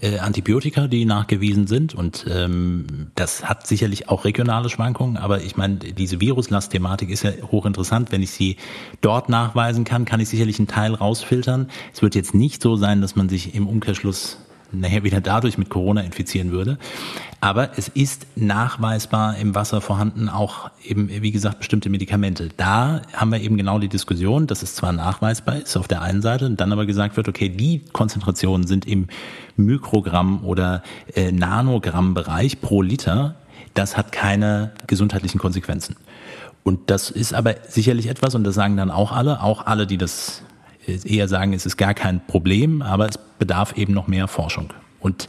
äh, 0.00 0.18
Antibiotika, 0.18 0.86
die 0.86 1.04
nachgewiesen 1.04 1.66
sind. 1.66 1.94
Und 1.94 2.26
ähm, 2.30 3.08
das 3.14 3.48
hat 3.48 3.66
sicherlich 3.66 4.08
auch 4.08 4.24
regionale 4.24 4.68
Schwankungen. 4.68 5.16
Aber 5.16 5.42
ich 5.42 5.56
meine, 5.56 5.76
diese 5.76 6.20
Viruslast-Thematik 6.20 7.10
ist 7.10 7.22
ja 7.24 7.32
hochinteressant. 7.50 8.12
Wenn 8.12 8.22
ich 8.22 8.30
sie 8.30 8.56
dort 9.00 9.28
nachweisen 9.28 9.84
kann, 9.84 10.04
kann 10.04 10.20
ich 10.20 10.28
sicherlich 10.28 10.58
einen 10.58 10.68
Teil 10.68 10.94
rausfiltern. 10.94 11.68
Es 11.92 12.02
wird 12.02 12.14
jetzt 12.14 12.34
nicht 12.34 12.62
so 12.62 12.76
sein, 12.76 13.00
dass 13.00 13.16
man 13.16 13.28
sich 13.28 13.54
im 13.54 13.66
Umkehrschluss 13.66 14.38
nachher 14.72 15.04
wieder 15.04 15.20
dadurch 15.20 15.58
mit 15.58 15.68
Corona 15.68 16.02
infizieren 16.02 16.52
würde. 16.52 16.78
Aber 17.40 17.78
es 17.78 17.88
ist 17.88 18.26
nachweisbar 18.34 19.36
im 19.36 19.54
Wasser 19.54 19.80
vorhanden, 19.80 20.28
auch 20.28 20.70
eben, 20.82 21.08
wie 21.08 21.30
gesagt, 21.30 21.58
bestimmte 21.58 21.90
Medikamente. 21.90 22.48
Da 22.56 23.02
haben 23.12 23.30
wir 23.30 23.40
eben 23.40 23.56
genau 23.56 23.78
die 23.78 23.88
Diskussion, 23.88 24.46
dass 24.46 24.62
es 24.62 24.74
zwar 24.74 24.92
nachweisbar 24.92 25.56
ist 25.56 25.76
auf 25.76 25.88
der 25.88 26.02
einen 26.02 26.22
Seite 26.22 26.46
und 26.46 26.60
dann 26.60 26.72
aber 26.72 26.86
gesagt 26.86 27.16
wird, 27.16 27.28
okay, 27.28 27.48
die 27.48 27.84
Konzentrationen 27.92 28.66
sind 28.66 28.86
im 28.86 29.08
Mikrogramm- 29.56 30.44
oder 30.44 30.82
äh, 31.14 31.30
Nanogramm-Bereich 31.30 32.60
pro 32.60 32.82
Liter. 32.82 33.36
Das 33.74 33.96
hat 33.96 34.12
keine 34.12 34.72
gesundheitlichen 34.86 35.38
Konsequenzen. 35.38 35.96
Und 36.64 36.90
das 36.90 37.10
ist 37.10 37.32
aber 37.32 37.54
sicherlich 37.68 38.08
etwas, 38.08 38.34
und 38.34 38.42
das 38.42 38.56
sagen 38.56 38.76
dann 38.76 38.90
auch 38.90 39.12
alle, 39.12 39.40
auch 39.40 39.66
alle, 39.66 39.86
die 39.86 39.98
das 39.98 40.42
eher 40.88 41.28
sagen, 41.28 41.52
es 41.52 41.66
ist 41.66 41.76
gar 41.76 41.94
kein 41.94 42.24
Problem, 42.26 42.82
aber 42.82 43.08
es 43.08 43.18
bedarf 43.38 43.76
eben 43.76 43.92
noch 43.92 44.06
mehr 44.08 44.28
Forschung. 44.28 44.72
Und 45.00 45.28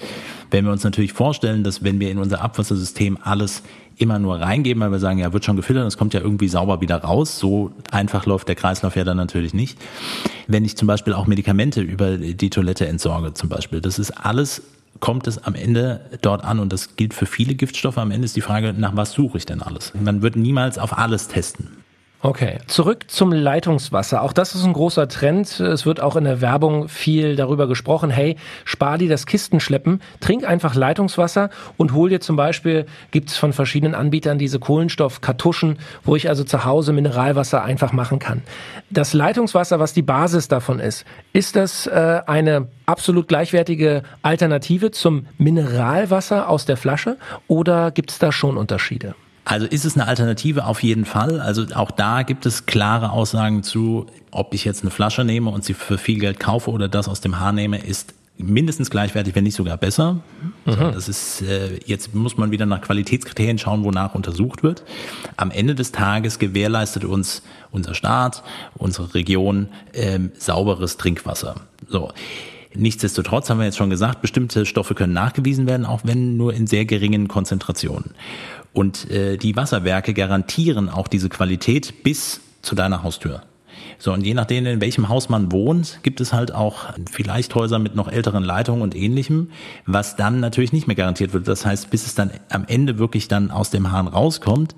wenn 0.49 0.65
wir 0.65 0.71
uns 0.71 0.83
natürlich 0.83 1.13
vorstellen, 1.13 1.63
dass 1.63 1.83
wenn 1.83 1.99
wir 1.99 2.09
in 2.09 2.17
unser 2.17 2.41
Abwassersystem 2.41 3.17
alles 3.21 3.63
immer 3.97 4.19
nur 4.19 4.39
reingeben, 4.39 4.81
weil 4.81 4.91
wir 4.91 4.99
sagen, 4.99 5.19
ja, 5.19 5.33
wird 5.33 5.43
schon 5.43 5.55
gefiltert, 5.55 5.85
es 5.87 5.97
kommt 5.97 6.13
ja 6.13 6.21
irgendwie 6.21 6.47
sauber 6.47 6.81
wieder 6.81 6.97
raus. 6.97 7.39
So 7.39 7.71
einfach 7.91 8.25
läuft 8.25 8.47
der 8.47 8.55
Kreislauf 8.55 8.95
ja 8.95 9.03
dann 9.03 9.17
natürlich 9.17 9.53
nicht. 9.53 9.77
Wenn 10.47 10.63
ich 10.65 10.77
zum 10.77 10.87
Beispiel 10.87 11.13
auch 11.13 11.27
Medikamente 11.27 11.81
über 11.81 12.17
die 12.17 12.49
Toilette 12.49 12.87
entsorge, 12.87 13.33
zum 13.33 13.49
Beispiel, 13.49 13.81
das 13.81 13.99
ist 13.99 14.11
alles 14.11 14.61
kommt 14.99 15.27
es 15.27 15.43
am 15.43 15.55
Ende 15.55 16.01
dort 16.21 16.43
an 16.43 16.59
und 16.59 16.73
das 16.73 16.95
gilt 16.95 17.13
für 17.13 17.25
viele 17.25 17.55
Giftstoffe. 17.55 17.97
Am 17.97 18.11
Ende 18.11 18.25
ist 18.25 18.35
die 18.35 18.41
Frage, 18.41 18.73
nach 18.73 18.95
was 18.95 19.11
suche 19.11 19.37
ich 19.37 19.45
denn 19.45 19.61
alles? 19.61 19.93
Man 19.93 20.21
wird 20.21 20.35
niemals 20.35 20.77
auf 20.79 20.97
alles 20.97 21.27
testen. 21.27 21.76
Okay, 22.19 22.57
zurück 22.65 23.05
zum 23.09 23.31
Leitungswasser. 23.31 24.23
Auch 24.23 24.33
das 24.33 24.55
ist 24.55 24.63
ein 24.63 24.73
großer 24.73 25.07
Trend. 25.07 25.59
Es 25.59 25.85
wird 25.85 26.01
auch 26.01 26.15
in 26.15 26.23
der 26.23 26.41
Werbung 26.41 26.89
viel 26.89 27.35
darüber 27.35 27.67
gesprochen. 27.67 28.09
Hey, 28.09 28.37
spar 28.65 28.97
dir 28.97 29.07
das 29.07 29.27
Kistenschleppen, 29.27 30.01
trink 30.19 30.43
einfach 30.43 30.73
Leitungswasser 30.73 31.51
und 31.77 31.93
hol 31.93 32.09
dir 32.09 32.19
zum 32.19 32.35
Beispiel, 32.35 32.87
gibt 33.11 33.29
es 33.29 33.37
von 33.37 33.53
verschiedenen 33.53 33.93
Anbietern 33.93 34.39
diese 34.39 34.57
Kohlenstoffkartuschen, 34.57 35.77
wo 36.03 36.15
ich 36.15 36.27
also 36.27 36.43
zu 36.43 36.65
Hause 36.65 36.91
Mineralwasser 36.91 37.63
einfach 37.63 37.93
machen 37.93 38.17
kann. 38.17 38.41
Das 38.89 39.13
Leitungswasser, 39.13 39.79
was 39.79 39.93
die 39.93 40.01
Basis 40.01 40.47
davon 40.47 40.79
ist, 40.79 41.05
ist 41.33 41.55
das 41.55 41.85
äh, 41.85 42.21
eine 42.25 42.67
absolut 42.87 43.27
gleichwertige 43.27 44.01
Alternative 44.23 44.89
zum 44.89 45.27
Mineralwasser 45.37 46.49
aus 46.49 46.65
der 46.65 46.77
Flasche 46.77 47.17
oder 47.47 47.91
gibt 47.91 48.09
es 48.09 48.17
da 48.17 48.31
schon 48.31 48.57
Unterschiede? 48.57 49.13
Also 49.47 49.65
ist 49.65 49.85
es 49.85 49.95
eine 49.95 50.07
Alternative 50.07 50.65
auf 50.65 50.83
jeden 50.83 51.05
Fall. 51.05 51.39
Also 51.39 51.65
auch 51.73 51.89
da 51.89 52.23
gibt 52.23 52.45
es 52.45 52.65
klare 52.65 53.11
Aussagen 53.11 53.63
zu, 53.63 54.05
ob 54.29 54.53
ich 54.53 54.65
jetzt 54.65 54.81
eine 54.81 54.91
Flasche 54.91 55.23
nehme 55.23 55.49
und 55.51 55.63
sie 55.63 55.73
für 55.73 55.97
viel 55.97 56.19
Geld 56.19 56.37
kaufe 56.37 56.69
oder 56.69 56.89
das 56.89 57.07
aus 57.07 57.21
dem 57.21 57.39
Haar 57.39 57.53
nehme, 57.53 57.77
ist 57.77 58.13
mindestens 58.37 58.89
gleichwertig, 58.89 59.35
wenn 59.35 59.45
nicht 59.45 59.55
sogar 59.55 59.77
besser. 59.77 60.15
Mhm. 60.65 60.73
So, 60.73 60.91
das 60.91 61.07
ist 61.07 61.41
äh, 61.43 61.79
jetzt 61.85 62.13
muss 62.13 62.35
man 62.35 62.51
wieder 62.51 62.65
nach 62.65 62.81
Qualitätskriterien 62.81 63.57
schauen, 63.57 63.85
wonach 63.85 64.15
untersucht 64.15 64.63
wird. 64.63 64.83
Am 65.37 65.49
Ende 65.49 65.75
des 65.75 65.93
Tages 65.93 66.39
gewährleistet 66.39 67.05
uns 67.05 67.41
unser 67.71 67.93
Staat, 67.93 68.43
unsere 68.75 69.13
Region 69.13 69.69
ähm, 69.93 70.31
sauberes 70.37 70.97
Trinkwasser. 70.97 71.55
So. 71.87 72.11
Nichtsdestotrotz 72.73 73.49
haben 73.49 73.57
wir 73.57 73.65
jetzt 73.65 73.77
schon 73.77 73.89
gesagt, 73.89 74.21
bestimmte 74.21 74.65
Stoffe 74.65 74.93
können 74.93 75.13
nachgewiesen 75.13 75.65
werden, 75.67 75.85
auch 75.85 76.01
wenn 76.03 76.37
nur 76.37 76.53
in 76.53 76.67
sehr 76.67 76.85
geringen 76.85 77.27
Konzentrationen. 77.27 78.11
Und 78.73 79.09
äh, 79.09 79.37
die 79.37 79.55
Wasserwerke 79.55 80.13
garantieren 80.13 80.89
auch 80.89 81.07
diese 81.07 81.29
Qualität 81.29 82.03
bis 82.03 82.41
zu 82.61 82.75
deiner 82.75 83.03
Haustür. 83.03 83.41
So, 83.99 84.13
und 84.13 84.25
je 84.25 84.33
nachdem, 84.33 84.65
in 84.65 84.81
welchem 84.81 85.09
Haus 85.09 85.29
man 85.29 85.51
wohnt, 85.51 85.99
gibt 86.03 86.21
es 86.21 86.31
halt 86.31 86.53
auch 86.53 86.85
vielleicht 87.09 87.55
Häuser 87.55 87.79
mit 87.79 87.95
noch 87.95 88.07
älteren 88.07 88.43
Leitungen 88.43 88.81
und 88.83 88.95
ähnlichem, 88.95 89.49
was 89.85 90.15
dann 90.15 90.39
natürlich 90.39 90.71
nicht 90.71 90.85
mehr 90.85 90.95
garantiert 90.95 91.33
wird. 91.33 91.47
Das 91.47 91.65
heißt, 91.65 91.89
bis 91.89 92.05
es 92.05 92.13
dann 92.13 92.31
am 92.49 92.65
Ende 92.67 92.99
wirklich 92.99 93.27
dann 93.27 93.49
aus 93.49 93.71
dem 93.71 93.91
Hahn 93.91 94.07
rauskommt, 94.07 94.75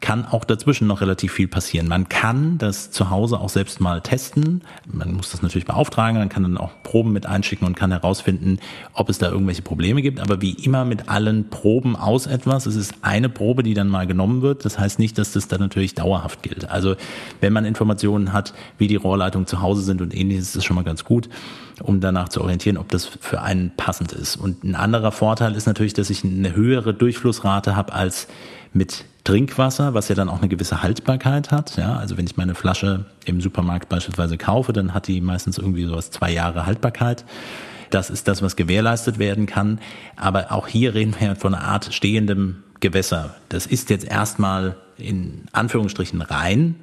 kann 0.00 0.26
auch 0.26 0.44
dazwischen 0.44 0.86
noch 0.86 1.00
relativ 1.00 1.32
viel 1.32 1.48
passieren. 1.48 1.88
Man 1.88 2.08
kann 2.08 2.58
das 2.58 2.90
zu 2.90 3.10
Hause 3.10 3.40
auch 3.40 3.48
selbst 3.48 3.80
mal 3.80 4.00
testen. 4.00 4.62
Man 4.86 5.14
muss 5.14 5.30
das 5.30 5.42
natürlich 5.42 5.64
beauftragen, 5.64 6.18
man 6.18 6.28
kann 6.28 6.42
dann 6.42 6.58
auch 6.58 6.70
Proben 6.82 7.12
mit 7.12 7.26
einschicken 7.26 7.66
und 7.66 7.76
kann 7.76 7.90
herausfinden, 7.90 8.58
ob 8.92 9.08
es 9.08 9.18
da 9.18 9.30
irgendwelche 9.30 9.62
Probleme 9.62 10.02
gibt. 10.02 10.20
Aber 10.20 10.40
wie 10.42 10.52
immer 10.52 10.84
mit 10.84 11.08
allen 11.08 11.48
Proben 11.48 11.96
aus 11.96 12.26
etwas, 12.26 12.66
es 12.66 12.76
ist 12.76 12.94
eine 13.02 13.28
Probe, 13.28 13.62
die 13.62 13.74
dann 13.74 13.88
mal 13.88 14.06
genommen 14.06 14.42
wird. 14.42 14.64
Das 14.64 14.78
heißt 14.78 14.98
nicht, 14.98 15.18
dass 15.18 15.32
das 15.32 15.48
dann 15.48 15.60
natürlich 15.60 15.94
dauerhaft 15.94 16.42
gilt. 16.42 16.68
Also 16.68 16.96
wenn 17.40 17.52
man 17.52 17.64
Informationen 17.64 18.32
hat, 18.32 18.54
wie 18.78 18.88
die 18.88 18.96
Rohrleitungen 18.96 19.46
zu 19.46 19.62
Hause 19.62 19.82
sind 19.82 20.02
und 20.02 20.14
ähnliches, 20.14 20.48
ist 20.48 20.56
das 20.56 20.64
schon 20.64 20.76
mal 20.76 20.84
ganz 20.84 21.04
gut, 21.04 21.28
um 21.82 22.00
danach 22.00 22.28
zu 22.28 22.42
orientieren, 22.42 22.76
ob 22.76 22.88
das 22.90 23.06
für 23.06 23.42
einen 23.42 23.72
passend 23.76 24.12
ist. 24.12 24.36
Und 24.36 24.64
ein 24.64 24.74
anderer 24.74 25.12
Vorteil 25.12 25.54
ist 25.54 25.66
natürlich, 25.66 25.94
dass 25.94 26.10
ich 26.10 26.24
eine 26.24 26.54
höhere 26.54 26.94
Durchflussrate 26.94 27.76
habe 27.76 27.92
als 27.92 28.28
mit 28.72 29.04
Trinkwasser, 29.26 29.92
was 29.92 30.08
ja 30.08 30.14
dann 30.14 30.28
auch 30.28 30.38
eine 30.38 30.46
gewisse 30.46 30.84
Haltbarkeit 30.84 31.50
hat. 31.50 31.76
Ja, 31.76 31.96
also 31.96 32.16
wenn 32.16 32.26
ich 32.26 32.36
meine 32.36 32.54
Flasche 32.54 33.06
im 33.24 33.40
Supermarkt 33.40 33.88
beispielsweise 33.88 34.38
kaufe, 34.38 34.72
dann 34.72 34.94
hat 34.94 35.08
die 35.08 35.20
meistens 35.20 35.58
irgendwie 35.58 35.84
sowas 35.84 36.12
zwei 36.12 36.30
Jahre 36.30 36.64
Haltbarkeit. 36.64 37.24
Das 37.90 38.08
ist 38.08 38.28
das, 38.28 38.40
was 38.40 38.54
gewährleistet 38.54 39.18
werden 39.18 39.46
kann. 39.46 39.80
Aber 40.14 40.52
auch 40.52 40.68
hier 40.68 40.94
reden 40.94 41.14
wir 41.18 41.34
von 41.34 41.54
einer 41.54 41.64
Art 41.64 41.92
stehendem 41.92 42.62
Gewässer. 42.78 43.34
Das 43.48 43.66
ist 43.66 43.90
jetzt 43.90 44.08
erstmal 44.08 44.76
in 44.96 45.46
Anführungsstrichen 45.50 46.22
rein, 46.22 46.76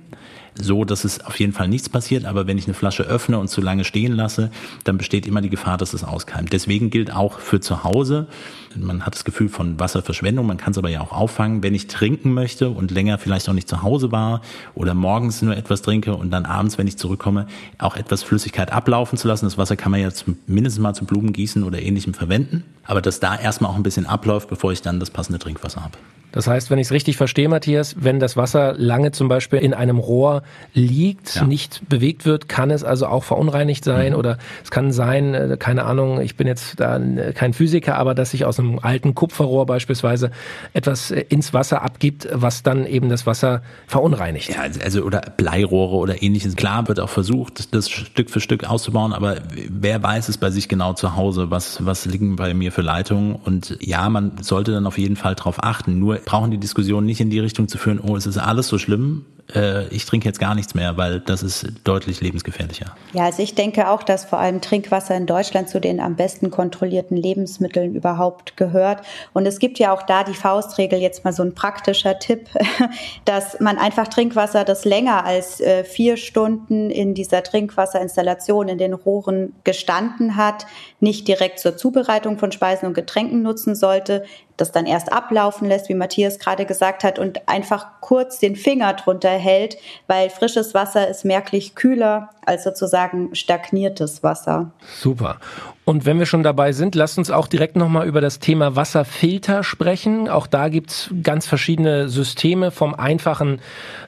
so, 0.55 0.85
dass 0.85 1.03
es 1.03 1.23
auf 1.25 1.39
jeden 1.39 1.53
Fall 1.53 1.67
nichts 1.67 1.89
passiert. 1.89 2.25
Aber 2.25 2.47
wenn 2.47 2.57
ich 2.57 2.65
eine 2.65 2.73
Flasche 2.73 3.03
öffne 3.03 3.39
und 3.39 3.47
zu 3.47 3.61
lange 3.61 3.83
stehen 3.83 4.13
lasse, 4.13 4.51
dann 4.83 4.97
besteht 4.97 5.25
immer 5.25 5.41
die 5.41 5.49
Gefahr, 5.49 5.77
dass 5.77 5.93
es 5.93 6.03
auskeimt. 6.03 6.53
Deswegen 6.53 6.89
gilt 6.89 7.13
auch 7.13 7.39
für 7.39 7.59
zu 7.59 7.83
Hause, 7.83 8.27
man 8.75 9.05
hat 9.05 9.15
das 9.15 9.23
Gefühl 9.23 9.49
von 9.49 9.79
Wasserverschwendung, 9.79 10.45
man 10.45 10.57
kann 10.57 10.71
es 10.71 10.77
aber 10.77 10.89
ja 10.89 11.01
auch 11.01 11.11
auffangen, 11.11 11.63
wenn 11.63 11.75
ich 11.75 11.87
trinken 11.87 12.33
möchte 12.33 12.69
und 12.69 12.91
länger 12.91 13.17
vielleicht 13.17 13.47
auch 13.49 13.53
nicht 13.53 13.69
zu 13.69 13.83
Hause 13.83 14.11
war 14.11 14.41
oder 14.73 14.93
morgens 14.93 15.41
nur 15.41 15.55
etwas 15.55 15.81
trinke 15.81 16.15
und 16.15 16.31
dann 16.31 16.45
abends, 16.45 16.77
wenn 16.77 16.87
ich 16.87 16.97
zurückkomme, 16.97 17.47
auch 17.77 17.95
etwas 17.95 18.23
Flüssigkeit 18.23 18.71
ablaufen 18.71 19.17
zu 19.17 19.27
lassen. 19.27 19.45
Das 19.45 19.57
Wasser 19.57 19.75
kann 19.75 19.91
man 19.91 20.01
ja 20.01 20.09
mindestens 20.47 20.81
mal 20.81 20.93
zum 20.93 21.07
Blumengießen 21.07 21.63
oder 21.63 21.81
ähnlichem 21.81 22.13
verwenden, 22.13 22.63
aber 22.83 23.01
dass 23.01 23.19
da 23.19 23.35
erstmal 23.35 23.71
auch 23.71 23.75
ein 23.75 23.83
bisschen 23.83 24.05
abläuft, 24.05 24.49
bevor 24.49 24.71
ich 24.71 24.81
dann 24.81 24.99
das 24.99 25.11
passende 25.11 25.39
Trinkwasser 25.39 25.83
habe. 25.83 25.97
Das 26.33 26.47
heißt, 26.47 26.71
wenn 26.71 26.79
ich 26.79 26.87
es 26.87 26.91
richtig 26.91 27.15
verstehe, 27.15 27.47
Matthias, 27.47 27.95
wenn 27.99 28.19
das 28.19 28.35
Wasser 28.35 28.73
lange 28.75 29.11
zum 29.11 29.29
Beispiel 29.29 29.59
in 29.59 29.73
einem 29.73 29.99
Rohr 29.99 30.41
liegt, 30.73 31.35
ja. 31.35 31.43
nicht 31.45 31.87
bewegt 31.87 32.25
wird, 32.25 32.49
kann 32.49 32.71
es 32.71 32.83
also 32.83 33.05
auch 33.05 33.23
verunreinigt 33.23 33.85
sein 33.85 34.13
mhm. 34.13 34.19
oder 34.19 34.37
es 34.63 34.71
kann 34.71 34.91
sein, 34.91 35.35
äh, 35.35 35.57
keine 35.59 35.85
Ahnung, 35.85 36.19
ich 36.19 36.35
bin 36.35 36.47
jetzt 36.47 36.79
da 36.79 36.99
kein 37.35 37.53
Physiker, 37.53 37.97
aber 37.97 38.15
dass 38.15 38.33
ich 38.33 38.45
aus 38.45 38.59
einem 38.59 38.79
alten 38.79 39.13
Kupferrohr 39.13 39.67
beispielsweise 39.67 40.31
etwas 40.73 41.11
äh, 41.11 41.23
ins 41.29 41.53
Wasser 41.53 41.83
abgibt, 41.83 42.27
was 42.31 42.63
dann 42.63 42.87
eben 42.87 43.09
das 43.09 43.27
Wasser 43.27 43.61
verunreinigt. 43.85 44.49
Ja, 44.49 44.63
also 44.83 45.03
oder 45.03 45.21
Bleirohre 45.37 45.95
oder 45.95 46.23
ähnliches. 46.23 46.55
Klar 46.55 46.87
wird 46.87 46.99
auch 46.99 47.09
versucht, 47.09 47.75
das 47.75 47.91
Stück 47.91 48.31
für 48.31 48.39
Stück 48.39 48.63
auszubauen, 48.63 49.13
aber 49.13 49.37
wer 49.69 50.01
weiß 50.01 50.29
es 50.29 50.39
bei 50.39 50.49
sich 50.49 50.67
genau 50.67 50.93
zu 50.93 51.15
Hause, 51.15 51.51
was, 51.51 51.85
was 51.85 52.05
liegen 52.05 52.37
bei 52.37 52.55
mir 52.55 52.71
für 52.71 52.81
Leitungen 52.81 53.35
und 53.35 53.77
ja, 53.81 54.09
man 54.09 54.41
sollte 54.41 54.71
dann 54.71 54.87
auf 54.87 54.97
jeden 54.97 55.15
Fall 55.15 55.35
darauf 55.35 55.63
achten. 55.63 55.99
Nur 55.99 56.22
brauchen 56.25 56.51
die 56.51 56.57
Diskussion 56.57 57.05
nicht 57.05 57.21
in 57.21 57.29
die 57.29 57.39
Richtung 57.39 57.67
zu 57.67 57.77
führen, 57.77 57.99
oh, 57.99 58.15
es 58.15 58.25
ist 58.25 58.37
alles 58.37 58.67
so 58.67 58.77
schlimm, 58.77 59.25
äh, 59.53 59.87
ich 59.87 60.05
trinke 60.05 60.27
jetzt 60.27 60.39
gar 60.39 60.55
nichts 60.55 60.73
mehr, 60.73 60.97
weil 60.97 61.19
das 61.19 61.43
ist 61.43 61.65
deutlich 61.83 62.21
lebensgefährlicher. 62.21 62.95
Ja, 63.13 63.25
also 63.25 63.43
ich 63.43 63.55
denke 63.55 63.89
auch, 63.89 64.03
dass 64.03 64.25
vor 64.25 64.39
allem 64.39 64.61
Trinkwasser 64.61 65.15
in 65.15 65.25
Deutschland 65.25 65.69
zu 65.69 65.81
den 65.81 65.99
am 65.99 66.15
besten 66.15 66.49
kontrollierten 66.49 67.17
Lebensmitteln 67.17 67.95
überhaupt 67.95 68.57
gehört. 68.57 69.01
Und 69.33 69.45
es 69.45 69.59
gibt 69.59 69.79
ja 69.79 69.93
auch 69.93 70.03
da 70.03 70.23
die 70.23 70.33
Faustregel, 70.33 70.99
jetzt 70.99 71.23
mal 71.23 71.33
so 71.33 71.43
ein 71.43 71.53
praktischer 71.53 72.19
Tipp, 72.19 72.49
dass 73.25 73.59
man 73.59 73.77
einfach 73.77 74.07
Trinkwasser, 74.07 74.63
das 74.63 74.85
länger 74.85 75.25
als 75.25 75.59
äh, 75.59 75.83
vier 75.83 76.17
Stunden 76.17 76.89
in 76.89 77.13
dieser 77.13 77.43
Trinkwasserinstallation 77.43 78.69
in 78.69 78.77
den 78.77 78.93
Rohren 78.93 79.53
gestanden 79.63 80.37
hat, 80.37 80.65
nicht 80.99 81.27
direkt 81.27 81.59
zur 81.59 81.75
Zubereitung 81.75 82.37
von 82.37 82.51
Speisen 82.51 82.87
und 82.87 82.93
Getränken 82.93 83.41
nutzen 83.41 83.75
sollte, 83.75 84.23
das 84.57 84.71
dann 84.71 84.85
erst 84.85 85.11
ablaufen 85.11 85.67
lässt, 85.67 85.89
wie 85.89 85.95
Matthias 85.95 86.39
gerade 86.39 86.65
gesagt 86.65 87.03
hat, 87.03 87.19
und 87.19 87.47
einfach 87.47 88.01
kurz 88.01 88.39
den 88.39 88.55
Finger 88.55 88.93
drunter 88.93 89.32
hält, 89.37 89.77
weil 90.07 90.29
frisches 90.29 90.73
Wasser 90.73 91.07
ist 91.07 91.25
merklich 91.25 91.75
kühler 91.75 92.29
als 92.45 92.63
sozusagen 92.63 93.33
stagniertes 93.35 94.23
Wasser. 94.23 94.71
Super. 94.99 95.37
Und 95.85 96.05
wenn 96.05 96.17
wir 96.17 96.25
schon 96.25 96.43
dabei 96.43 96.71
sind, 96.71 96.95
lasst 96.95 97.17
uns 97.17 97.29
auch 97.29 97.47
direkt 97.47 97.75
nochmal 97.75 98.07
über 98.07 98.21
das 98.21 98.39
Thema 98.39 98.77
Wasserfilter 98.77 99.63
sprechen. 99.63 100.29
Auch 100.29 100.47
da 100.47 100.69
gibt's 100.69 101.09
ganz 101.23 101.45
verschiedene 101.45 102.07
Systeme 102.07 102.71
vom 102.71 102.93
einfachen, 102.93 103.59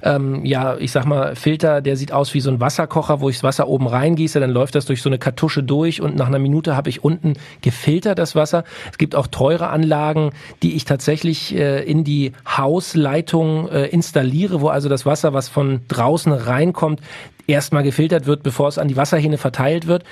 ähm, 0.02 0.45
ja, 0.45 0.78
ich 0.78 0.93
sag 0.93 1.06
mal, 1.06 1.36
Filter, 1.36 1.82
der 1.82 1.98
sieht 1.98 2.13
aus 2.13 2.34
wie 2.34 2.39
so 2.39 2.50
ein 2.50 2.62
Wasserkocher, 2.62 3.19
wo 3.19 3.30
ich 3.30 3.38
das 3.38 3.43
Wasser 3.43 3.67
oben 3.67 3.88
reingieße, 3.88 4.39
dann 4.39 4.52
läuft 4.52 4.76
das 4.76 4.86
durch 4.86 5.02
so 5.02 5.10
eine 5.10 5.19
Kartusche 5.19 5.63
durch 5.63 6.02
und 6.02 6.15
nach 6.15 6.28
einer 6.28 6.39
Minute 6.39 6.78
habe 6.78 6.89
ich 6.89 7.04
unten 7.04 7.34
gefiltert 7.62 8.19
das 8.19 8.36
Wasser. 8.36 8.63
Es 8.89 8.98
gibt 8.98 9.13
auch 9.13 9.28
teure 9.28 9.67
Anlagen, 9.67 10.32
die 10.63 10.76
ich 10.76 10.86
tatsächlich 10.86 11.56
äh, 11.56 11.84
in 11.84 12.06
die 12.06 12.32
Hausleitung 12.48 13.67
äh, 13.67 13.88
installiere, 13.88 14.62
wo 14.62 14.69
also 14.69 14.88
das 14.88 15.06
Wasser, 15.06 15.34
was 15.34 15.50
von 15.50 15.82
draußen 15.89 16.32
reinkommt, 16.32 17.02
erstmal 17.48 17.84
gefiltert 17.84 18.26
wird, 18.26 18.44
bevor 18.44 18.68
es 18.68 18.78
an 18.78 18.88
die 18.88 18.98
Wasserhähne 18.98 19.38
verteilt 19.38 19.88
wird. 19.88 20.04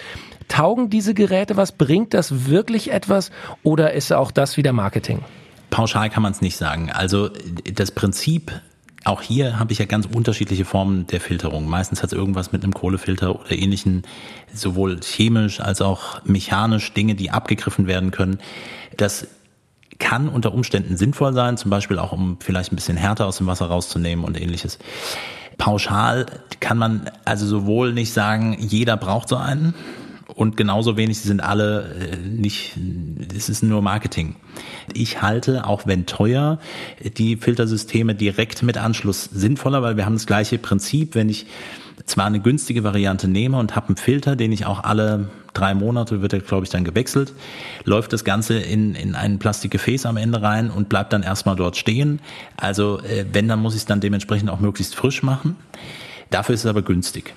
Taugen 0.48 0.90
diese 0.90 1.14
Geräte 1.14 1.58
was? 1.58 1.72
Bringt 1.72 2.14
das 2.14 2.48
wirklich 2.48 2.92
etwas 2.92 3.32
oder 3.64 3.94
ist 3.94 4.12
auch 4.12 4.32
das 4.32 4.58
wieder 4.58 4.74
Marketing? 4.74 5.24
Pauschal 5.70 6.10
kann 6.10 6.24
man 6.24 6.34
es 6.34 6.42
nicht 6.42 6.58
sagen. 6.58 6.92
Also 6.92 7.30
das 7.74 7.92
Prinzip 7.92 8.52
auch 9.06 9.22
hier 9.22 9.60
habe 9.60 9.74
ich 9.74 9.80
ja 9.80 9.86
ganz 9.86 10.06
unterschiedliche 10.06 10.64
Formen 10.64 11.08
der 11.08 11.20
Filterung. 11.20 11.68
Meistens 11.68 12.02
hat 12.02 12.14
es 12.14 12.18
irgendwas 12.18 12.52
mit 12.54 12.64
einem 12.64 12.74
Kohlefilter 12.74 13.38
oder 13.38 13.52
ähnlichen, 13.52 14.04
sowohl 14.54 15.00
chemisch 15.02 15.60
als 15.60 15.82
auch 15.82 16.24
mechanisch 16.24 16.94
Dinge, 16.94 17.16
die 17.16 17.30
abgegriffen 17.30 17.86
werden 17.86 18.12
können. 18.12 18.40
Das 18.96 19.28
kann 20.00 20.30
unter 20.30 20.54
Umständen 20.54 20.96
sinnvoll 20.96 21.34
sein, 21.34 21.58
zum 21.58 21.70
Beispiel 21.70 22.00
auch 22.00 22.14
um 22.14 22.38
vielleicht 22.40 22.72
ein 22.72 22.76
bisschen 22.76 22.98
Härte 22.98 23.26
aus 23.26 23.38
dem 23.38 23.48
Wasser 23.48 23.66
rauszunehmen 23.66 24.24
und 24.24 24.40
ähnliches. 24.40 24.80
Pauschal 25.58 26.26
kann 26.60 26.78
man 26.78 27.10
also 27.26 27.46
sowohl 27.46 27.94
nicht 27.94 28.14
sagen, 28.14 28.58
jeder 28.60 28.98
braucht 28.98 29.30
so 29.30 29.36
einen, 29.36 29.74
und 30.36 30.58
genauso 30.58 30.98
wenig 30.98 31.20
sind 31.20 31.42
alle 31.42 31.96
äh, 31.96 32.18
nicht, 32.18 32.78
es 33.36 33.50
ist 33.50 33.62
nur 33.64 33.82
Marketing. 33.82 34.36
Ich 34.94 35.22
halte, 35.22 35.66
auch 35.66 35.86
wenn 35.86 36.06
teuer, 36.06 36.60
die 37.18 37.38
Filtersysteme 37.38 38.16
direkt 38.16 38.64
mit 38.64 38.78
Anschluss 38.78 39.26
sinnvoller, 39.26 39.82
weil 39.84 39.98
wir 39.98 40.06
haben 40.06 40.16
das 40.16 40.26
gleiche 40.26 40.58
Prinzip, 40.58 41.16
wenn 41.16 41.30
ich 41.30 41.46
zwar 42.06 42.26
eine 42.26 42.40
günstige 42.40 42.84
Variante 42.84 43.28
nehme 43.28 43.58
und 43.58 43.76
habe 43.76 43.90
einen 43.90 43.98
Filter, 43.98 44.36
den 44.36 44.52
ich 44.52 44.66
auch 44.66 44.84
alle 44.84 45.30
drei 45.54 45.74
Monate 45.74 46.22
wird 46.22 46.34
er, 46.34 46.40
glaube 46.40 46.66
ich, 46.66 46.70
dann 46.70 46.84
gewechselt, 46.84 47.34
läuft 47.84 48.14
das 48.14 48.24
Ganze 48.24 48.58
in, 48.58 48.96
in 48.96 49.16
ein 49.16 49.40
Plastikgefäß 49.40 50.06
am 50.06 50.18
Ende 50.18 50.42
rein 50.42 50.70
und 50.70 50.90
bleibt 50.90 51.14
dann 51.14 51.24
erstmal 51.24 51.56
dort 51.56 51.78
stehen. 51.78 52.20
Also 52.58 53.00
äh, 53.00 53.26
wenn, 53.32 53.48
dann 53.48 53.60
muss 53.60 53.74
ich 53.74 53.82
es 53.82 53.86
dann 53.86 54.02
dementsprechend 54.02 54.50
auch 54.50 54.60
möglichst 54.60 54.96
frisch 54.96 55.24
machen. 55.24 55.56
Dafür 56.30 56.56
ist 56.56 56.62
es 56.62 56.70
aber 56.70 56.82
günstig. 56.82 57.34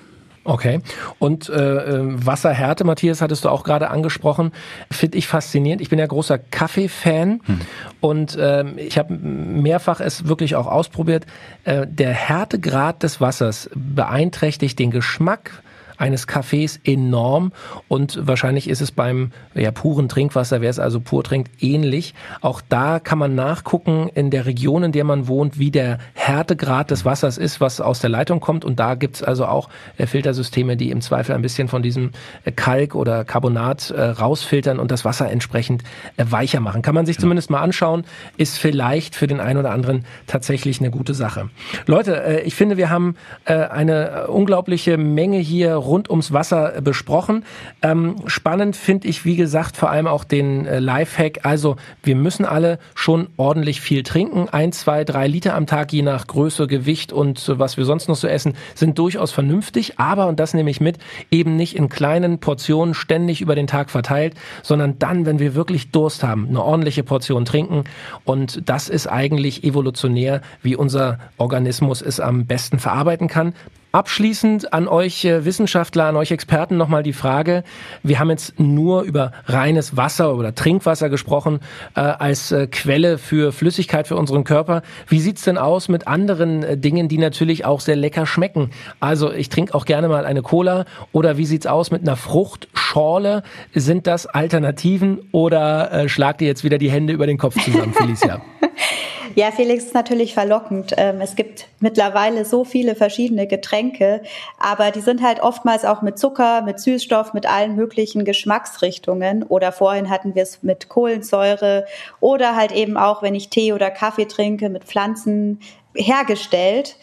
Okay. 0.47 0.79
Und 1.19 1.49
äh, 1.49 1.55
äh, 1.55 2.25
Wasserhärte, 2.25 2.85
Matthias, 2.85 3.21
hattest 3.21 3.43
du 3.43 3.49
auch 3.49 3.65
gerade 3.65 3.89
angesprochen, 3.89 4.53
finde 4.89 5.17
ich 5.17 5.27
faszinierend. 5.27 5.81
Ich 5.81 5.89
bin 5.89 5.99
ja 5.99 6.05
großer 6.05 6.37
Kaffee-Fan 6.37 7.41
hm. 7.43 7.61
und 7.99 8.37
äh, 8.37 8.63
ich 8.77 8.97
habe 8.97 9.13
mehrfach 9.13 9.99
es 9.99 10.29
wirklich 10.29 10.55
auch 10.55 10.67
ausprobiert. 10.67 11.25
Äh, 11.65 11.85
der 11.85 12.13
Härtegrad 12.13 13.03
des 13.03 13.19
Wassers 13.19 13.69
beeinträchtigt 13.75 14.79
den 14.79 14.89
Geschmack 14.89 15.63
eines 15.97 16.27
Kaffees 16.27 16.79
enorm 16.83 17.51
und 17.87 18.27
wahrscheinlich 18.27 18.69
ist 18.69 18.81
es 18.81 18.91
beim 18.91 19.31
ja, 19.53 19.71
puren 19.71 20.09
Trinkwasser, 20.09 20.61
wer 20.61 20.69
es 20.69 20.79
also 20.79 20.99
pur 20.99 21.23
trinkt, 21.23 21.63
ähnlich. 21.63 22.13
Auch 22.41 22.61
da 22.67 22.99
kann 22.99 23.17
man 23.17 23.35
nachgucken 23.35 24.09
in 24.13 24.29
der 24.29 24.45
Region, 24.45 24.83
in 24.83 24.91
der 24.91 25.03
man 25.03 25.27
wohnt, 25.27 25.59
wie 25.59 25.71
der 25.71 25.99
Härtegrad 26.13 26.91
des 26.91 27.05
Wassers 27.05 27.37
ist, 27.37 27.61
was 27.61 27.81
aus 27.81 27.99
der 27.99 28.09
Leitung 28.09 28.39
kommt 28.39 28.65
und 28.65 28.79
da 28.79 28.95
gibt's 28.95 29.23
also 29.23 29.45
auch 29.45 29.69
äh, 29.97 30.05
Filtersysteme, 30.05 30.77
die 30.77 30.91
im 30.91 31.01
Zweifel 31.01 31.35
ein 31.35 31.41
bisschen 31.41 31.67
von 31.67 31.81
diesem 31.81 32.11
äh, 32.43 32.51
Kalk 32.51 32.95
oder 32.95 33.25
Carbonat 33.25 33.91
äh, 33.91 34.01
rausfiltern 34.01 34.79
und 34.79 34.91
das 34.91 35.05
Wasser 35.05 35.29
entsprechend 35.29 35.83
äh, 36.17 36.25
weicher 36.29 36.59
machen. 36.59 36.81
Kann 36.81 36.95
man 36.95 37.05
sich 37.05 37.19
zumindest 37.19 37.49
mal 37.49 37.61
anschauen, 37.61 38.05
ist 38.37 38.57
vielleicht 38.57 39.15
für 39.15 39.27
den 39.27 39.39
einen 39.39 39.59
oder 39.59 39.71
anderen 39.71 40.05
tatsächlich 40.27 40.79
eine 40.79 40.91
gute 40.91 41.13
Sache. 41.13 41.49
Leute, 41.85 42.23
äh, 42.23 42.41
ich 42.41 42.55
finde, 42.55 42.77
wir 42.77 42.89
haben 42.89 43.15
äh, 43.45 43.53
eine 43.53 44.27
unglaubliche 44.27 44.97
Menge 44.97 45.37
hier 45.37 45.75
rund 45.87 46.09
ums 46.09 46.33
Wasser 46.33 46.81
besprochen. 46.81 47.43
Ähm, 47.81 48.15
spannend 48.27 48.75
finde 48.75 49.07
ich, 49.07 49.25
wie 49.25 49.35
gesagt, 49.35 49.77
vor 49.77 49.89
allem 49.89 50.07
auch 50.07 50.23
den 50.23 50.65
äh, 50.65 50.79
Lifehack. 50.79 51.45
Also 51.45 51.77
wir 52.03 52.15
müssen 52.15 52.45
alle 52.45 52.79
schon 52.95 53.29
ordentlich 53.37 53.81
viel 53.81 54.03
trinken. 54.03 54.49
Ein, 54.49 54.71
zwei, 54.71 55.03
drei 55.03 55.27
Liter 55.27 55.55
am 55.55 55.65
Tag, 55.65 55.93
je 55.93 56.01
nach 56.01 56.27
Größe, 56.27 56.67
Gewicht 56.67 57.13
und 57.13 57.51
was 57.57 57.77
wir 57.77 57.85
sonst 57.85 58.07
noch 58.07 58.15
so 58.15 58.27
essen, 58.27 58.53
sind 58.75 58.99
durchaus 58.99 59.31
vernünftig. 59.31 59.99
Aber, 59.99 60.27
und 60.27 60.39
das 60.39 60.53
nehme 60.53 60.69
ich 60.69 60.81
mit, 60.81 60.97
eben 61.31 61.55
nicht 61.55 61.75
in 61.75 61.89
kleinen 61.89 62.39
Portionen 62.39 62.93
ständig 62.93 63.41
über 63.41 63.55
den 63.55 63.67
Tag 63.67 63.89
verteilt, 63.89 64.35
sondern 64.63 64.99
dann, 64.99 65.25
wenn 65.25 65.39
wir 65.39 65.55
wirklich 65.55 65.91
Durst 65.91 66.23
haben, 66.23 66.47
eine 66.49 66.63
ordentliche 66.63 67.03
Portion 67.03 67.45
trinken. 67.45 67.83
Und 68.25 68.69
das 68.69 68.89
ist 68.89 69.07
eigentlich 69.07 69.63
evolutionär, 69.63 70.41
wie 70.61 70.75
unser 70.75 71.19
Organismus 71.37 72.01
es 72.01 72.19
am 72.19 72.45
besten 72.45 72.79
verarbeiten 72.79 73.27
kann. 73.27 73.53
Abschließend 73.97 74.73
an 74.73 74.87
euch 74.87 75.25
äh, 75.25 75.43
Wissenschaftler, 75.43 76.05
an 76.05 76.17
euch 76.17 76.29
Experten 76.29 76.77
nochmal 76.77 77.01
die 77.01 77.13
Frage. 77.13 77.63
Wir 78.03 78.19
haben 78.19 78.29
jetzt 78.29 78.59
nur 78.59 79.01
über 79.01 79.31
reines 79.47 79.97
Wasser 79.97 80.35
oder 80.35 80.53
Trinkwasser 80.53 81.09
gesprochen 81.09 81.61
äh, 81.95 82.01
als 82.01 82.51
äh, 82.51 82.67
Quelle 82.67 83.17
für 83.17 83.51
Flüssigkeit 83.51 84.07
für 84.07 84.15
unseren 84.15 84.43
Körper. 84.43 84.83
Wie 85.07 85.19
sieht's 85.19 85.41
denn 85.45 85.57
aus 85.57 85.89
mit 85.89 86.07
anderen 86.07 86.61
äh, 86.61 86.77
Dingen, 86.77 87.07
die 87.07 87.17
natürlich 87.17 87.65
auch 87.65 87.79
sehr 87.79 87.95
lecker 87.95 88.27
schmecken? 88.27 88.69
Also 88.99 89.33
ich 89.33 89.49
trinke 89.49 89.73
auch 89.73 89.85
gerne 89.85 90.09
mal 90.09 90.27
eine 90.27 90.43
Cola 90.43 90.85
oder 91.11 91.39
wie 91.39 91.47
sieht's 91.47 91.65
aus 91.65 91.89
mit 91.89 92.03
einer 92.03 92.17
Fruchtschorle? 92.17 93.41
Sind 93.73 94.05
das 94.05 94.27
Alternativen 94.27 95.21
oder 95.31 95.91
äh, 95.91 96.07
schlagt 96.07 96.43
ihr 96.43 96.47
jetzt 96.47 96.63
wieder 96.63 96.77
die 96.77 96.91
Hände 96.91 97.13
über 97.13 97.25
den 97.25 97.39
Kopf 97.39 97.59
zusammen, 97.59 97.95
Felicia? 97.95 98.41
Ja, 99.37 99.51
Felix 99.51 99.83
ist 99.83 99.93
natürlich 99.93 100.33
verlockend. 100.33 100.95
Ähm, 100.97 101.21
es 101.21 101.35
gibt 101.35 101.67
mittlerweile 101.79 102.43
so 102.43 102.63
viele 102.63 102.95
verschiedene 102.95 103.45
Getränke, 103.45 104.23
aber 104.57 104.89
die 104.89 104.99
sind 104.99 105.21
halt 105.21 105.41
oftmals 105.41 105.85
auch 105.85 106.01
mit 106.01 106.17
Zucker, 106.17 106.63
mit 106.63 106.79
Süßstoff, 106.79 107.35
mit 107.35 107.45
allen 107.45 107.75
möglichen 107.75 108.25
Geschmacksrichtungen. 108.25 109.43
Oder 109.43 109.71
vorhin 109.71 110.09
hatten 110.09 110.33
wir 110.33 110.41
es 110.41 110.63
mit 110.63 110.89
Kohlensäure 110.89 111.85
oder 112.19 112.55
halt 112.55 112.71
eben 112.71 112.97
auch, 112.97 113.21
wenn 113.21 113.35
ich 113.35 113.49
Tee 113.49 113.73
oder 113.73 113.91
Kaffee 113.91 114.25
trinke, 114.25 114.69
mit 114.69 114.85
Pflanzen 114.85 115.59
hergestellt. 115.95 116.95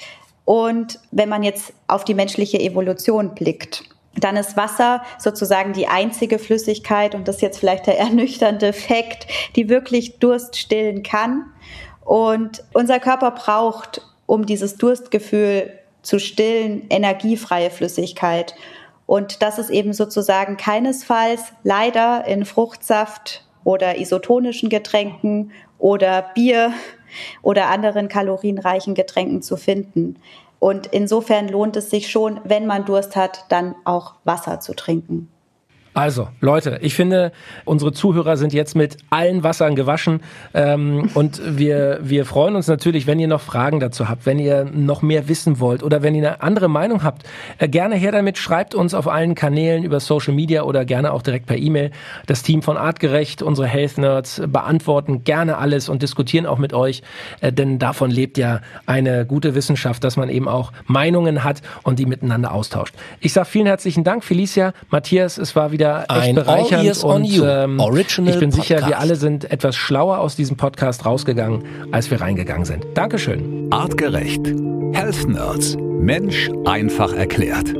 Und 0.45 0.99
wenn 1.13 1.29
man 1.29 1.45
jetzt 1.45 1.73
auf 1.87 2.03
die 2.03 2.15
menschliche 2.15 2.59
Evolution 2.59 3.37
blickt, 3.37 3.85
dann 4.17 4.37
ist 4.37 4.57
Wasser 4.57 5.05
sozusagen 5.19 5.73
die 5.73 5.87
einzige 5.87 6.41
Flüssigkeit, 6.41 7.15
und 7.15 7.29
das 7.29 7.37
ist 7.37 7.43
jetzt 7.43 7.59
vielleicht 7.61 7.87
der 7.87 7.99
ernüchternde 8.01 8.73
Fakt, 8.73 9.29
die 9.55 9.69
wirklich 9.69 10.19
Durst 10.19 10.57
stillen 10.57 11.05
kann. 11.05 11.45
Und 12.05 12.63
unser 12.73 13.01
Körper 13.01 13.31
braucht, 13.31 14.03
um 14.27 14.47
dieses 14.47 14.77
Durstgefühl 14.77 15.73
zu 16.03 16.19
stillen, 16.19 16.87
energiefreie 16.91 17.71
Flüssigkeit. 17.71 18.55
Und 19.07 19.43
das 19.43 19.59
ist 19.59 19.71
eben 19.71 19.93
sozusagen 19.93 20.57
keinesfalls 20.57 21.53
leider 21.63 22.27
in 22.27 22.45
Fruchtsaft 22.45 23.45
oder 23.65 23.99
isotonischen 23.99 24.69
Getränken 24.69 25.53
oder 25.79 26.23
Bier 26.35 26.73
oder 27.43 27.69
anderen 27.69 28.09
kalorienreichen 28.09 28.95
Getränken 28.95 29.43
zu 29.43 29.57
finden. 29.57 30.17
Und 30.59 30.87
insofern 30.87 31.49
lohnt 31.49 31.77
es 31.77 31.91
sich 31.91 32.11
schon, 32.11 32.41
wenn 32.45 32.67
man 32.67 32.87
Durst 32.87 33.17
hat, 33.17 33.45
dann 33.51 33.75
auch 33.85 34.15
Wasser 34.25 34.61
zu 34.61 34.75
trinken. 34.75 35.29
Also, 35.95 36.27
Leute, 36.41 36.81
ich 36.83 36.97
finde, 36.97 37.31
unsere 37.65 37.93
Zuhörer 37.93 38.37
sind 38.37 38.53
jetzt 38.53 38.75
mit 38.75 38.97
allen 39.11 39.45
Wassern 39.45 39.77
gewaschen. 39.77 40.23
Ähm, 40.53 41.09
und 41.15 41.41
wir, 41.47 42.01
wir 42.03 42.27
freuen 42.27 42.57
uns 42.57 42.67
natürlich, 42.67 43.07
wenn 43.07 43.21
ihr 43.21 43.29
noch 43.29 43.41
Fragen 43.41 43.79
dazu 43.79 44.09
habt, 44.09 44.27
wenn 44.27 44.41
ihr 44.41 44.65
noch 44.65 45.03
mehr 45.03 45.29
wissen 45.29 45.61
wollt 45.61 45.85
oder 45.85 46.03
wenn 46.03 46.17
ihr 46.17 46.27
eine 46.27 46.43
andere 46.43 46.67
Meinung 46.67 47.05
habt. 47.05 47.23
Äh, 47.59 47.69
gerne 47.69 47.95
her 47.95 48.11
damit, 48.11 48.39
schreibt 48.39 48.75
uns 48.75 48.93
auf 48.93 49.07
allen 49.07 49.37
Kanälen 49.37 49.85
über 49.85 50.01
Social 50.01 50.35
Media 50.35 50.65
oder 50.65 50.85
gerne 50.85 51.13
auch 51.13 51.23
direkt 51.23 51.47
per 51.47 51.57
E-Mail. 51.57 51.93
Das 52.27 52.43
Team 52.43 52.63
von 52.63 52.77
Artgerecht, 52.77 53.41
unsere 53.41 53.69
Health 53.69 53.97
Nerds, 53.97 54.43
beantworten 54.49 55.23
gerne 55.23 55.59
alles 55.59 55.89
und 55.89 56.03
diskutieren 56.03 56.45
auch 56.45 56.59
mit 56.59 56.73
euch. 56.73 57.03
Äh, 57.41 57.53
denn 57.53 57.79
davon 57.79 58.11
lebt 58.11 58.37
ja 58.37 58.63
eine 58.87 59.25
gute 59.27 59.55
Wissenschaft, 59.55 60.03
dass 60.03 60.17
man 60.17 60.29
eben 60.29 60.49
auch 60.49 60.73
Meinungen 60.87 61.45
hat 61.45 61.63
und 61.85 62.01
die 62.01 62.07
miteinander 62.07 62.53
austauscht. 62.53 62.97
Ich 63.21 63.33
sage 63.33 63.47
vielen 63.47 63.67
herzlichen 63.67 64.03
Dank, 64.03 64.25
Felicia, 64.25 64.73
Matthias, 64.91 65.39
es 65.39 65.55
war 65.55 65.71
wieder 65.71 65.84
wieder 65.85 66.07
echt 66.09 66.11
Ein 66.11 66.35
bereichernd 66.35 67.05
und 67.05 67.43
ähm, 67.45 67.81
Original 67.81 68.33
ich 68.35 68.41
bin 68.41 68.51
sicher, 68.51 68.77
Podcast. 68.77 68.89
wir 68.89 68.99
alle 68.99 69.17
sind 69.17 69.51
etwas 69.51 69.77
schlauer 69.77 70.19
aus 70.19 70.37
diesem 70.37 70.57
Podcast 70.57 71.05
rausgegangen, 71.05 71.65
als 71.93 72.11
wir 72.11 72.21
reingegangen 72.21 72.65
sind. 72.65 72.87
Dankeschön. 72.95 73.69
Artgerecht. 73.71 74.47
Health 74.93 75.29
Nerds. 75.29 75.77
Mensch 75.79 76.51
einfach 76.65 77.13
erklärt. 77.13 77.75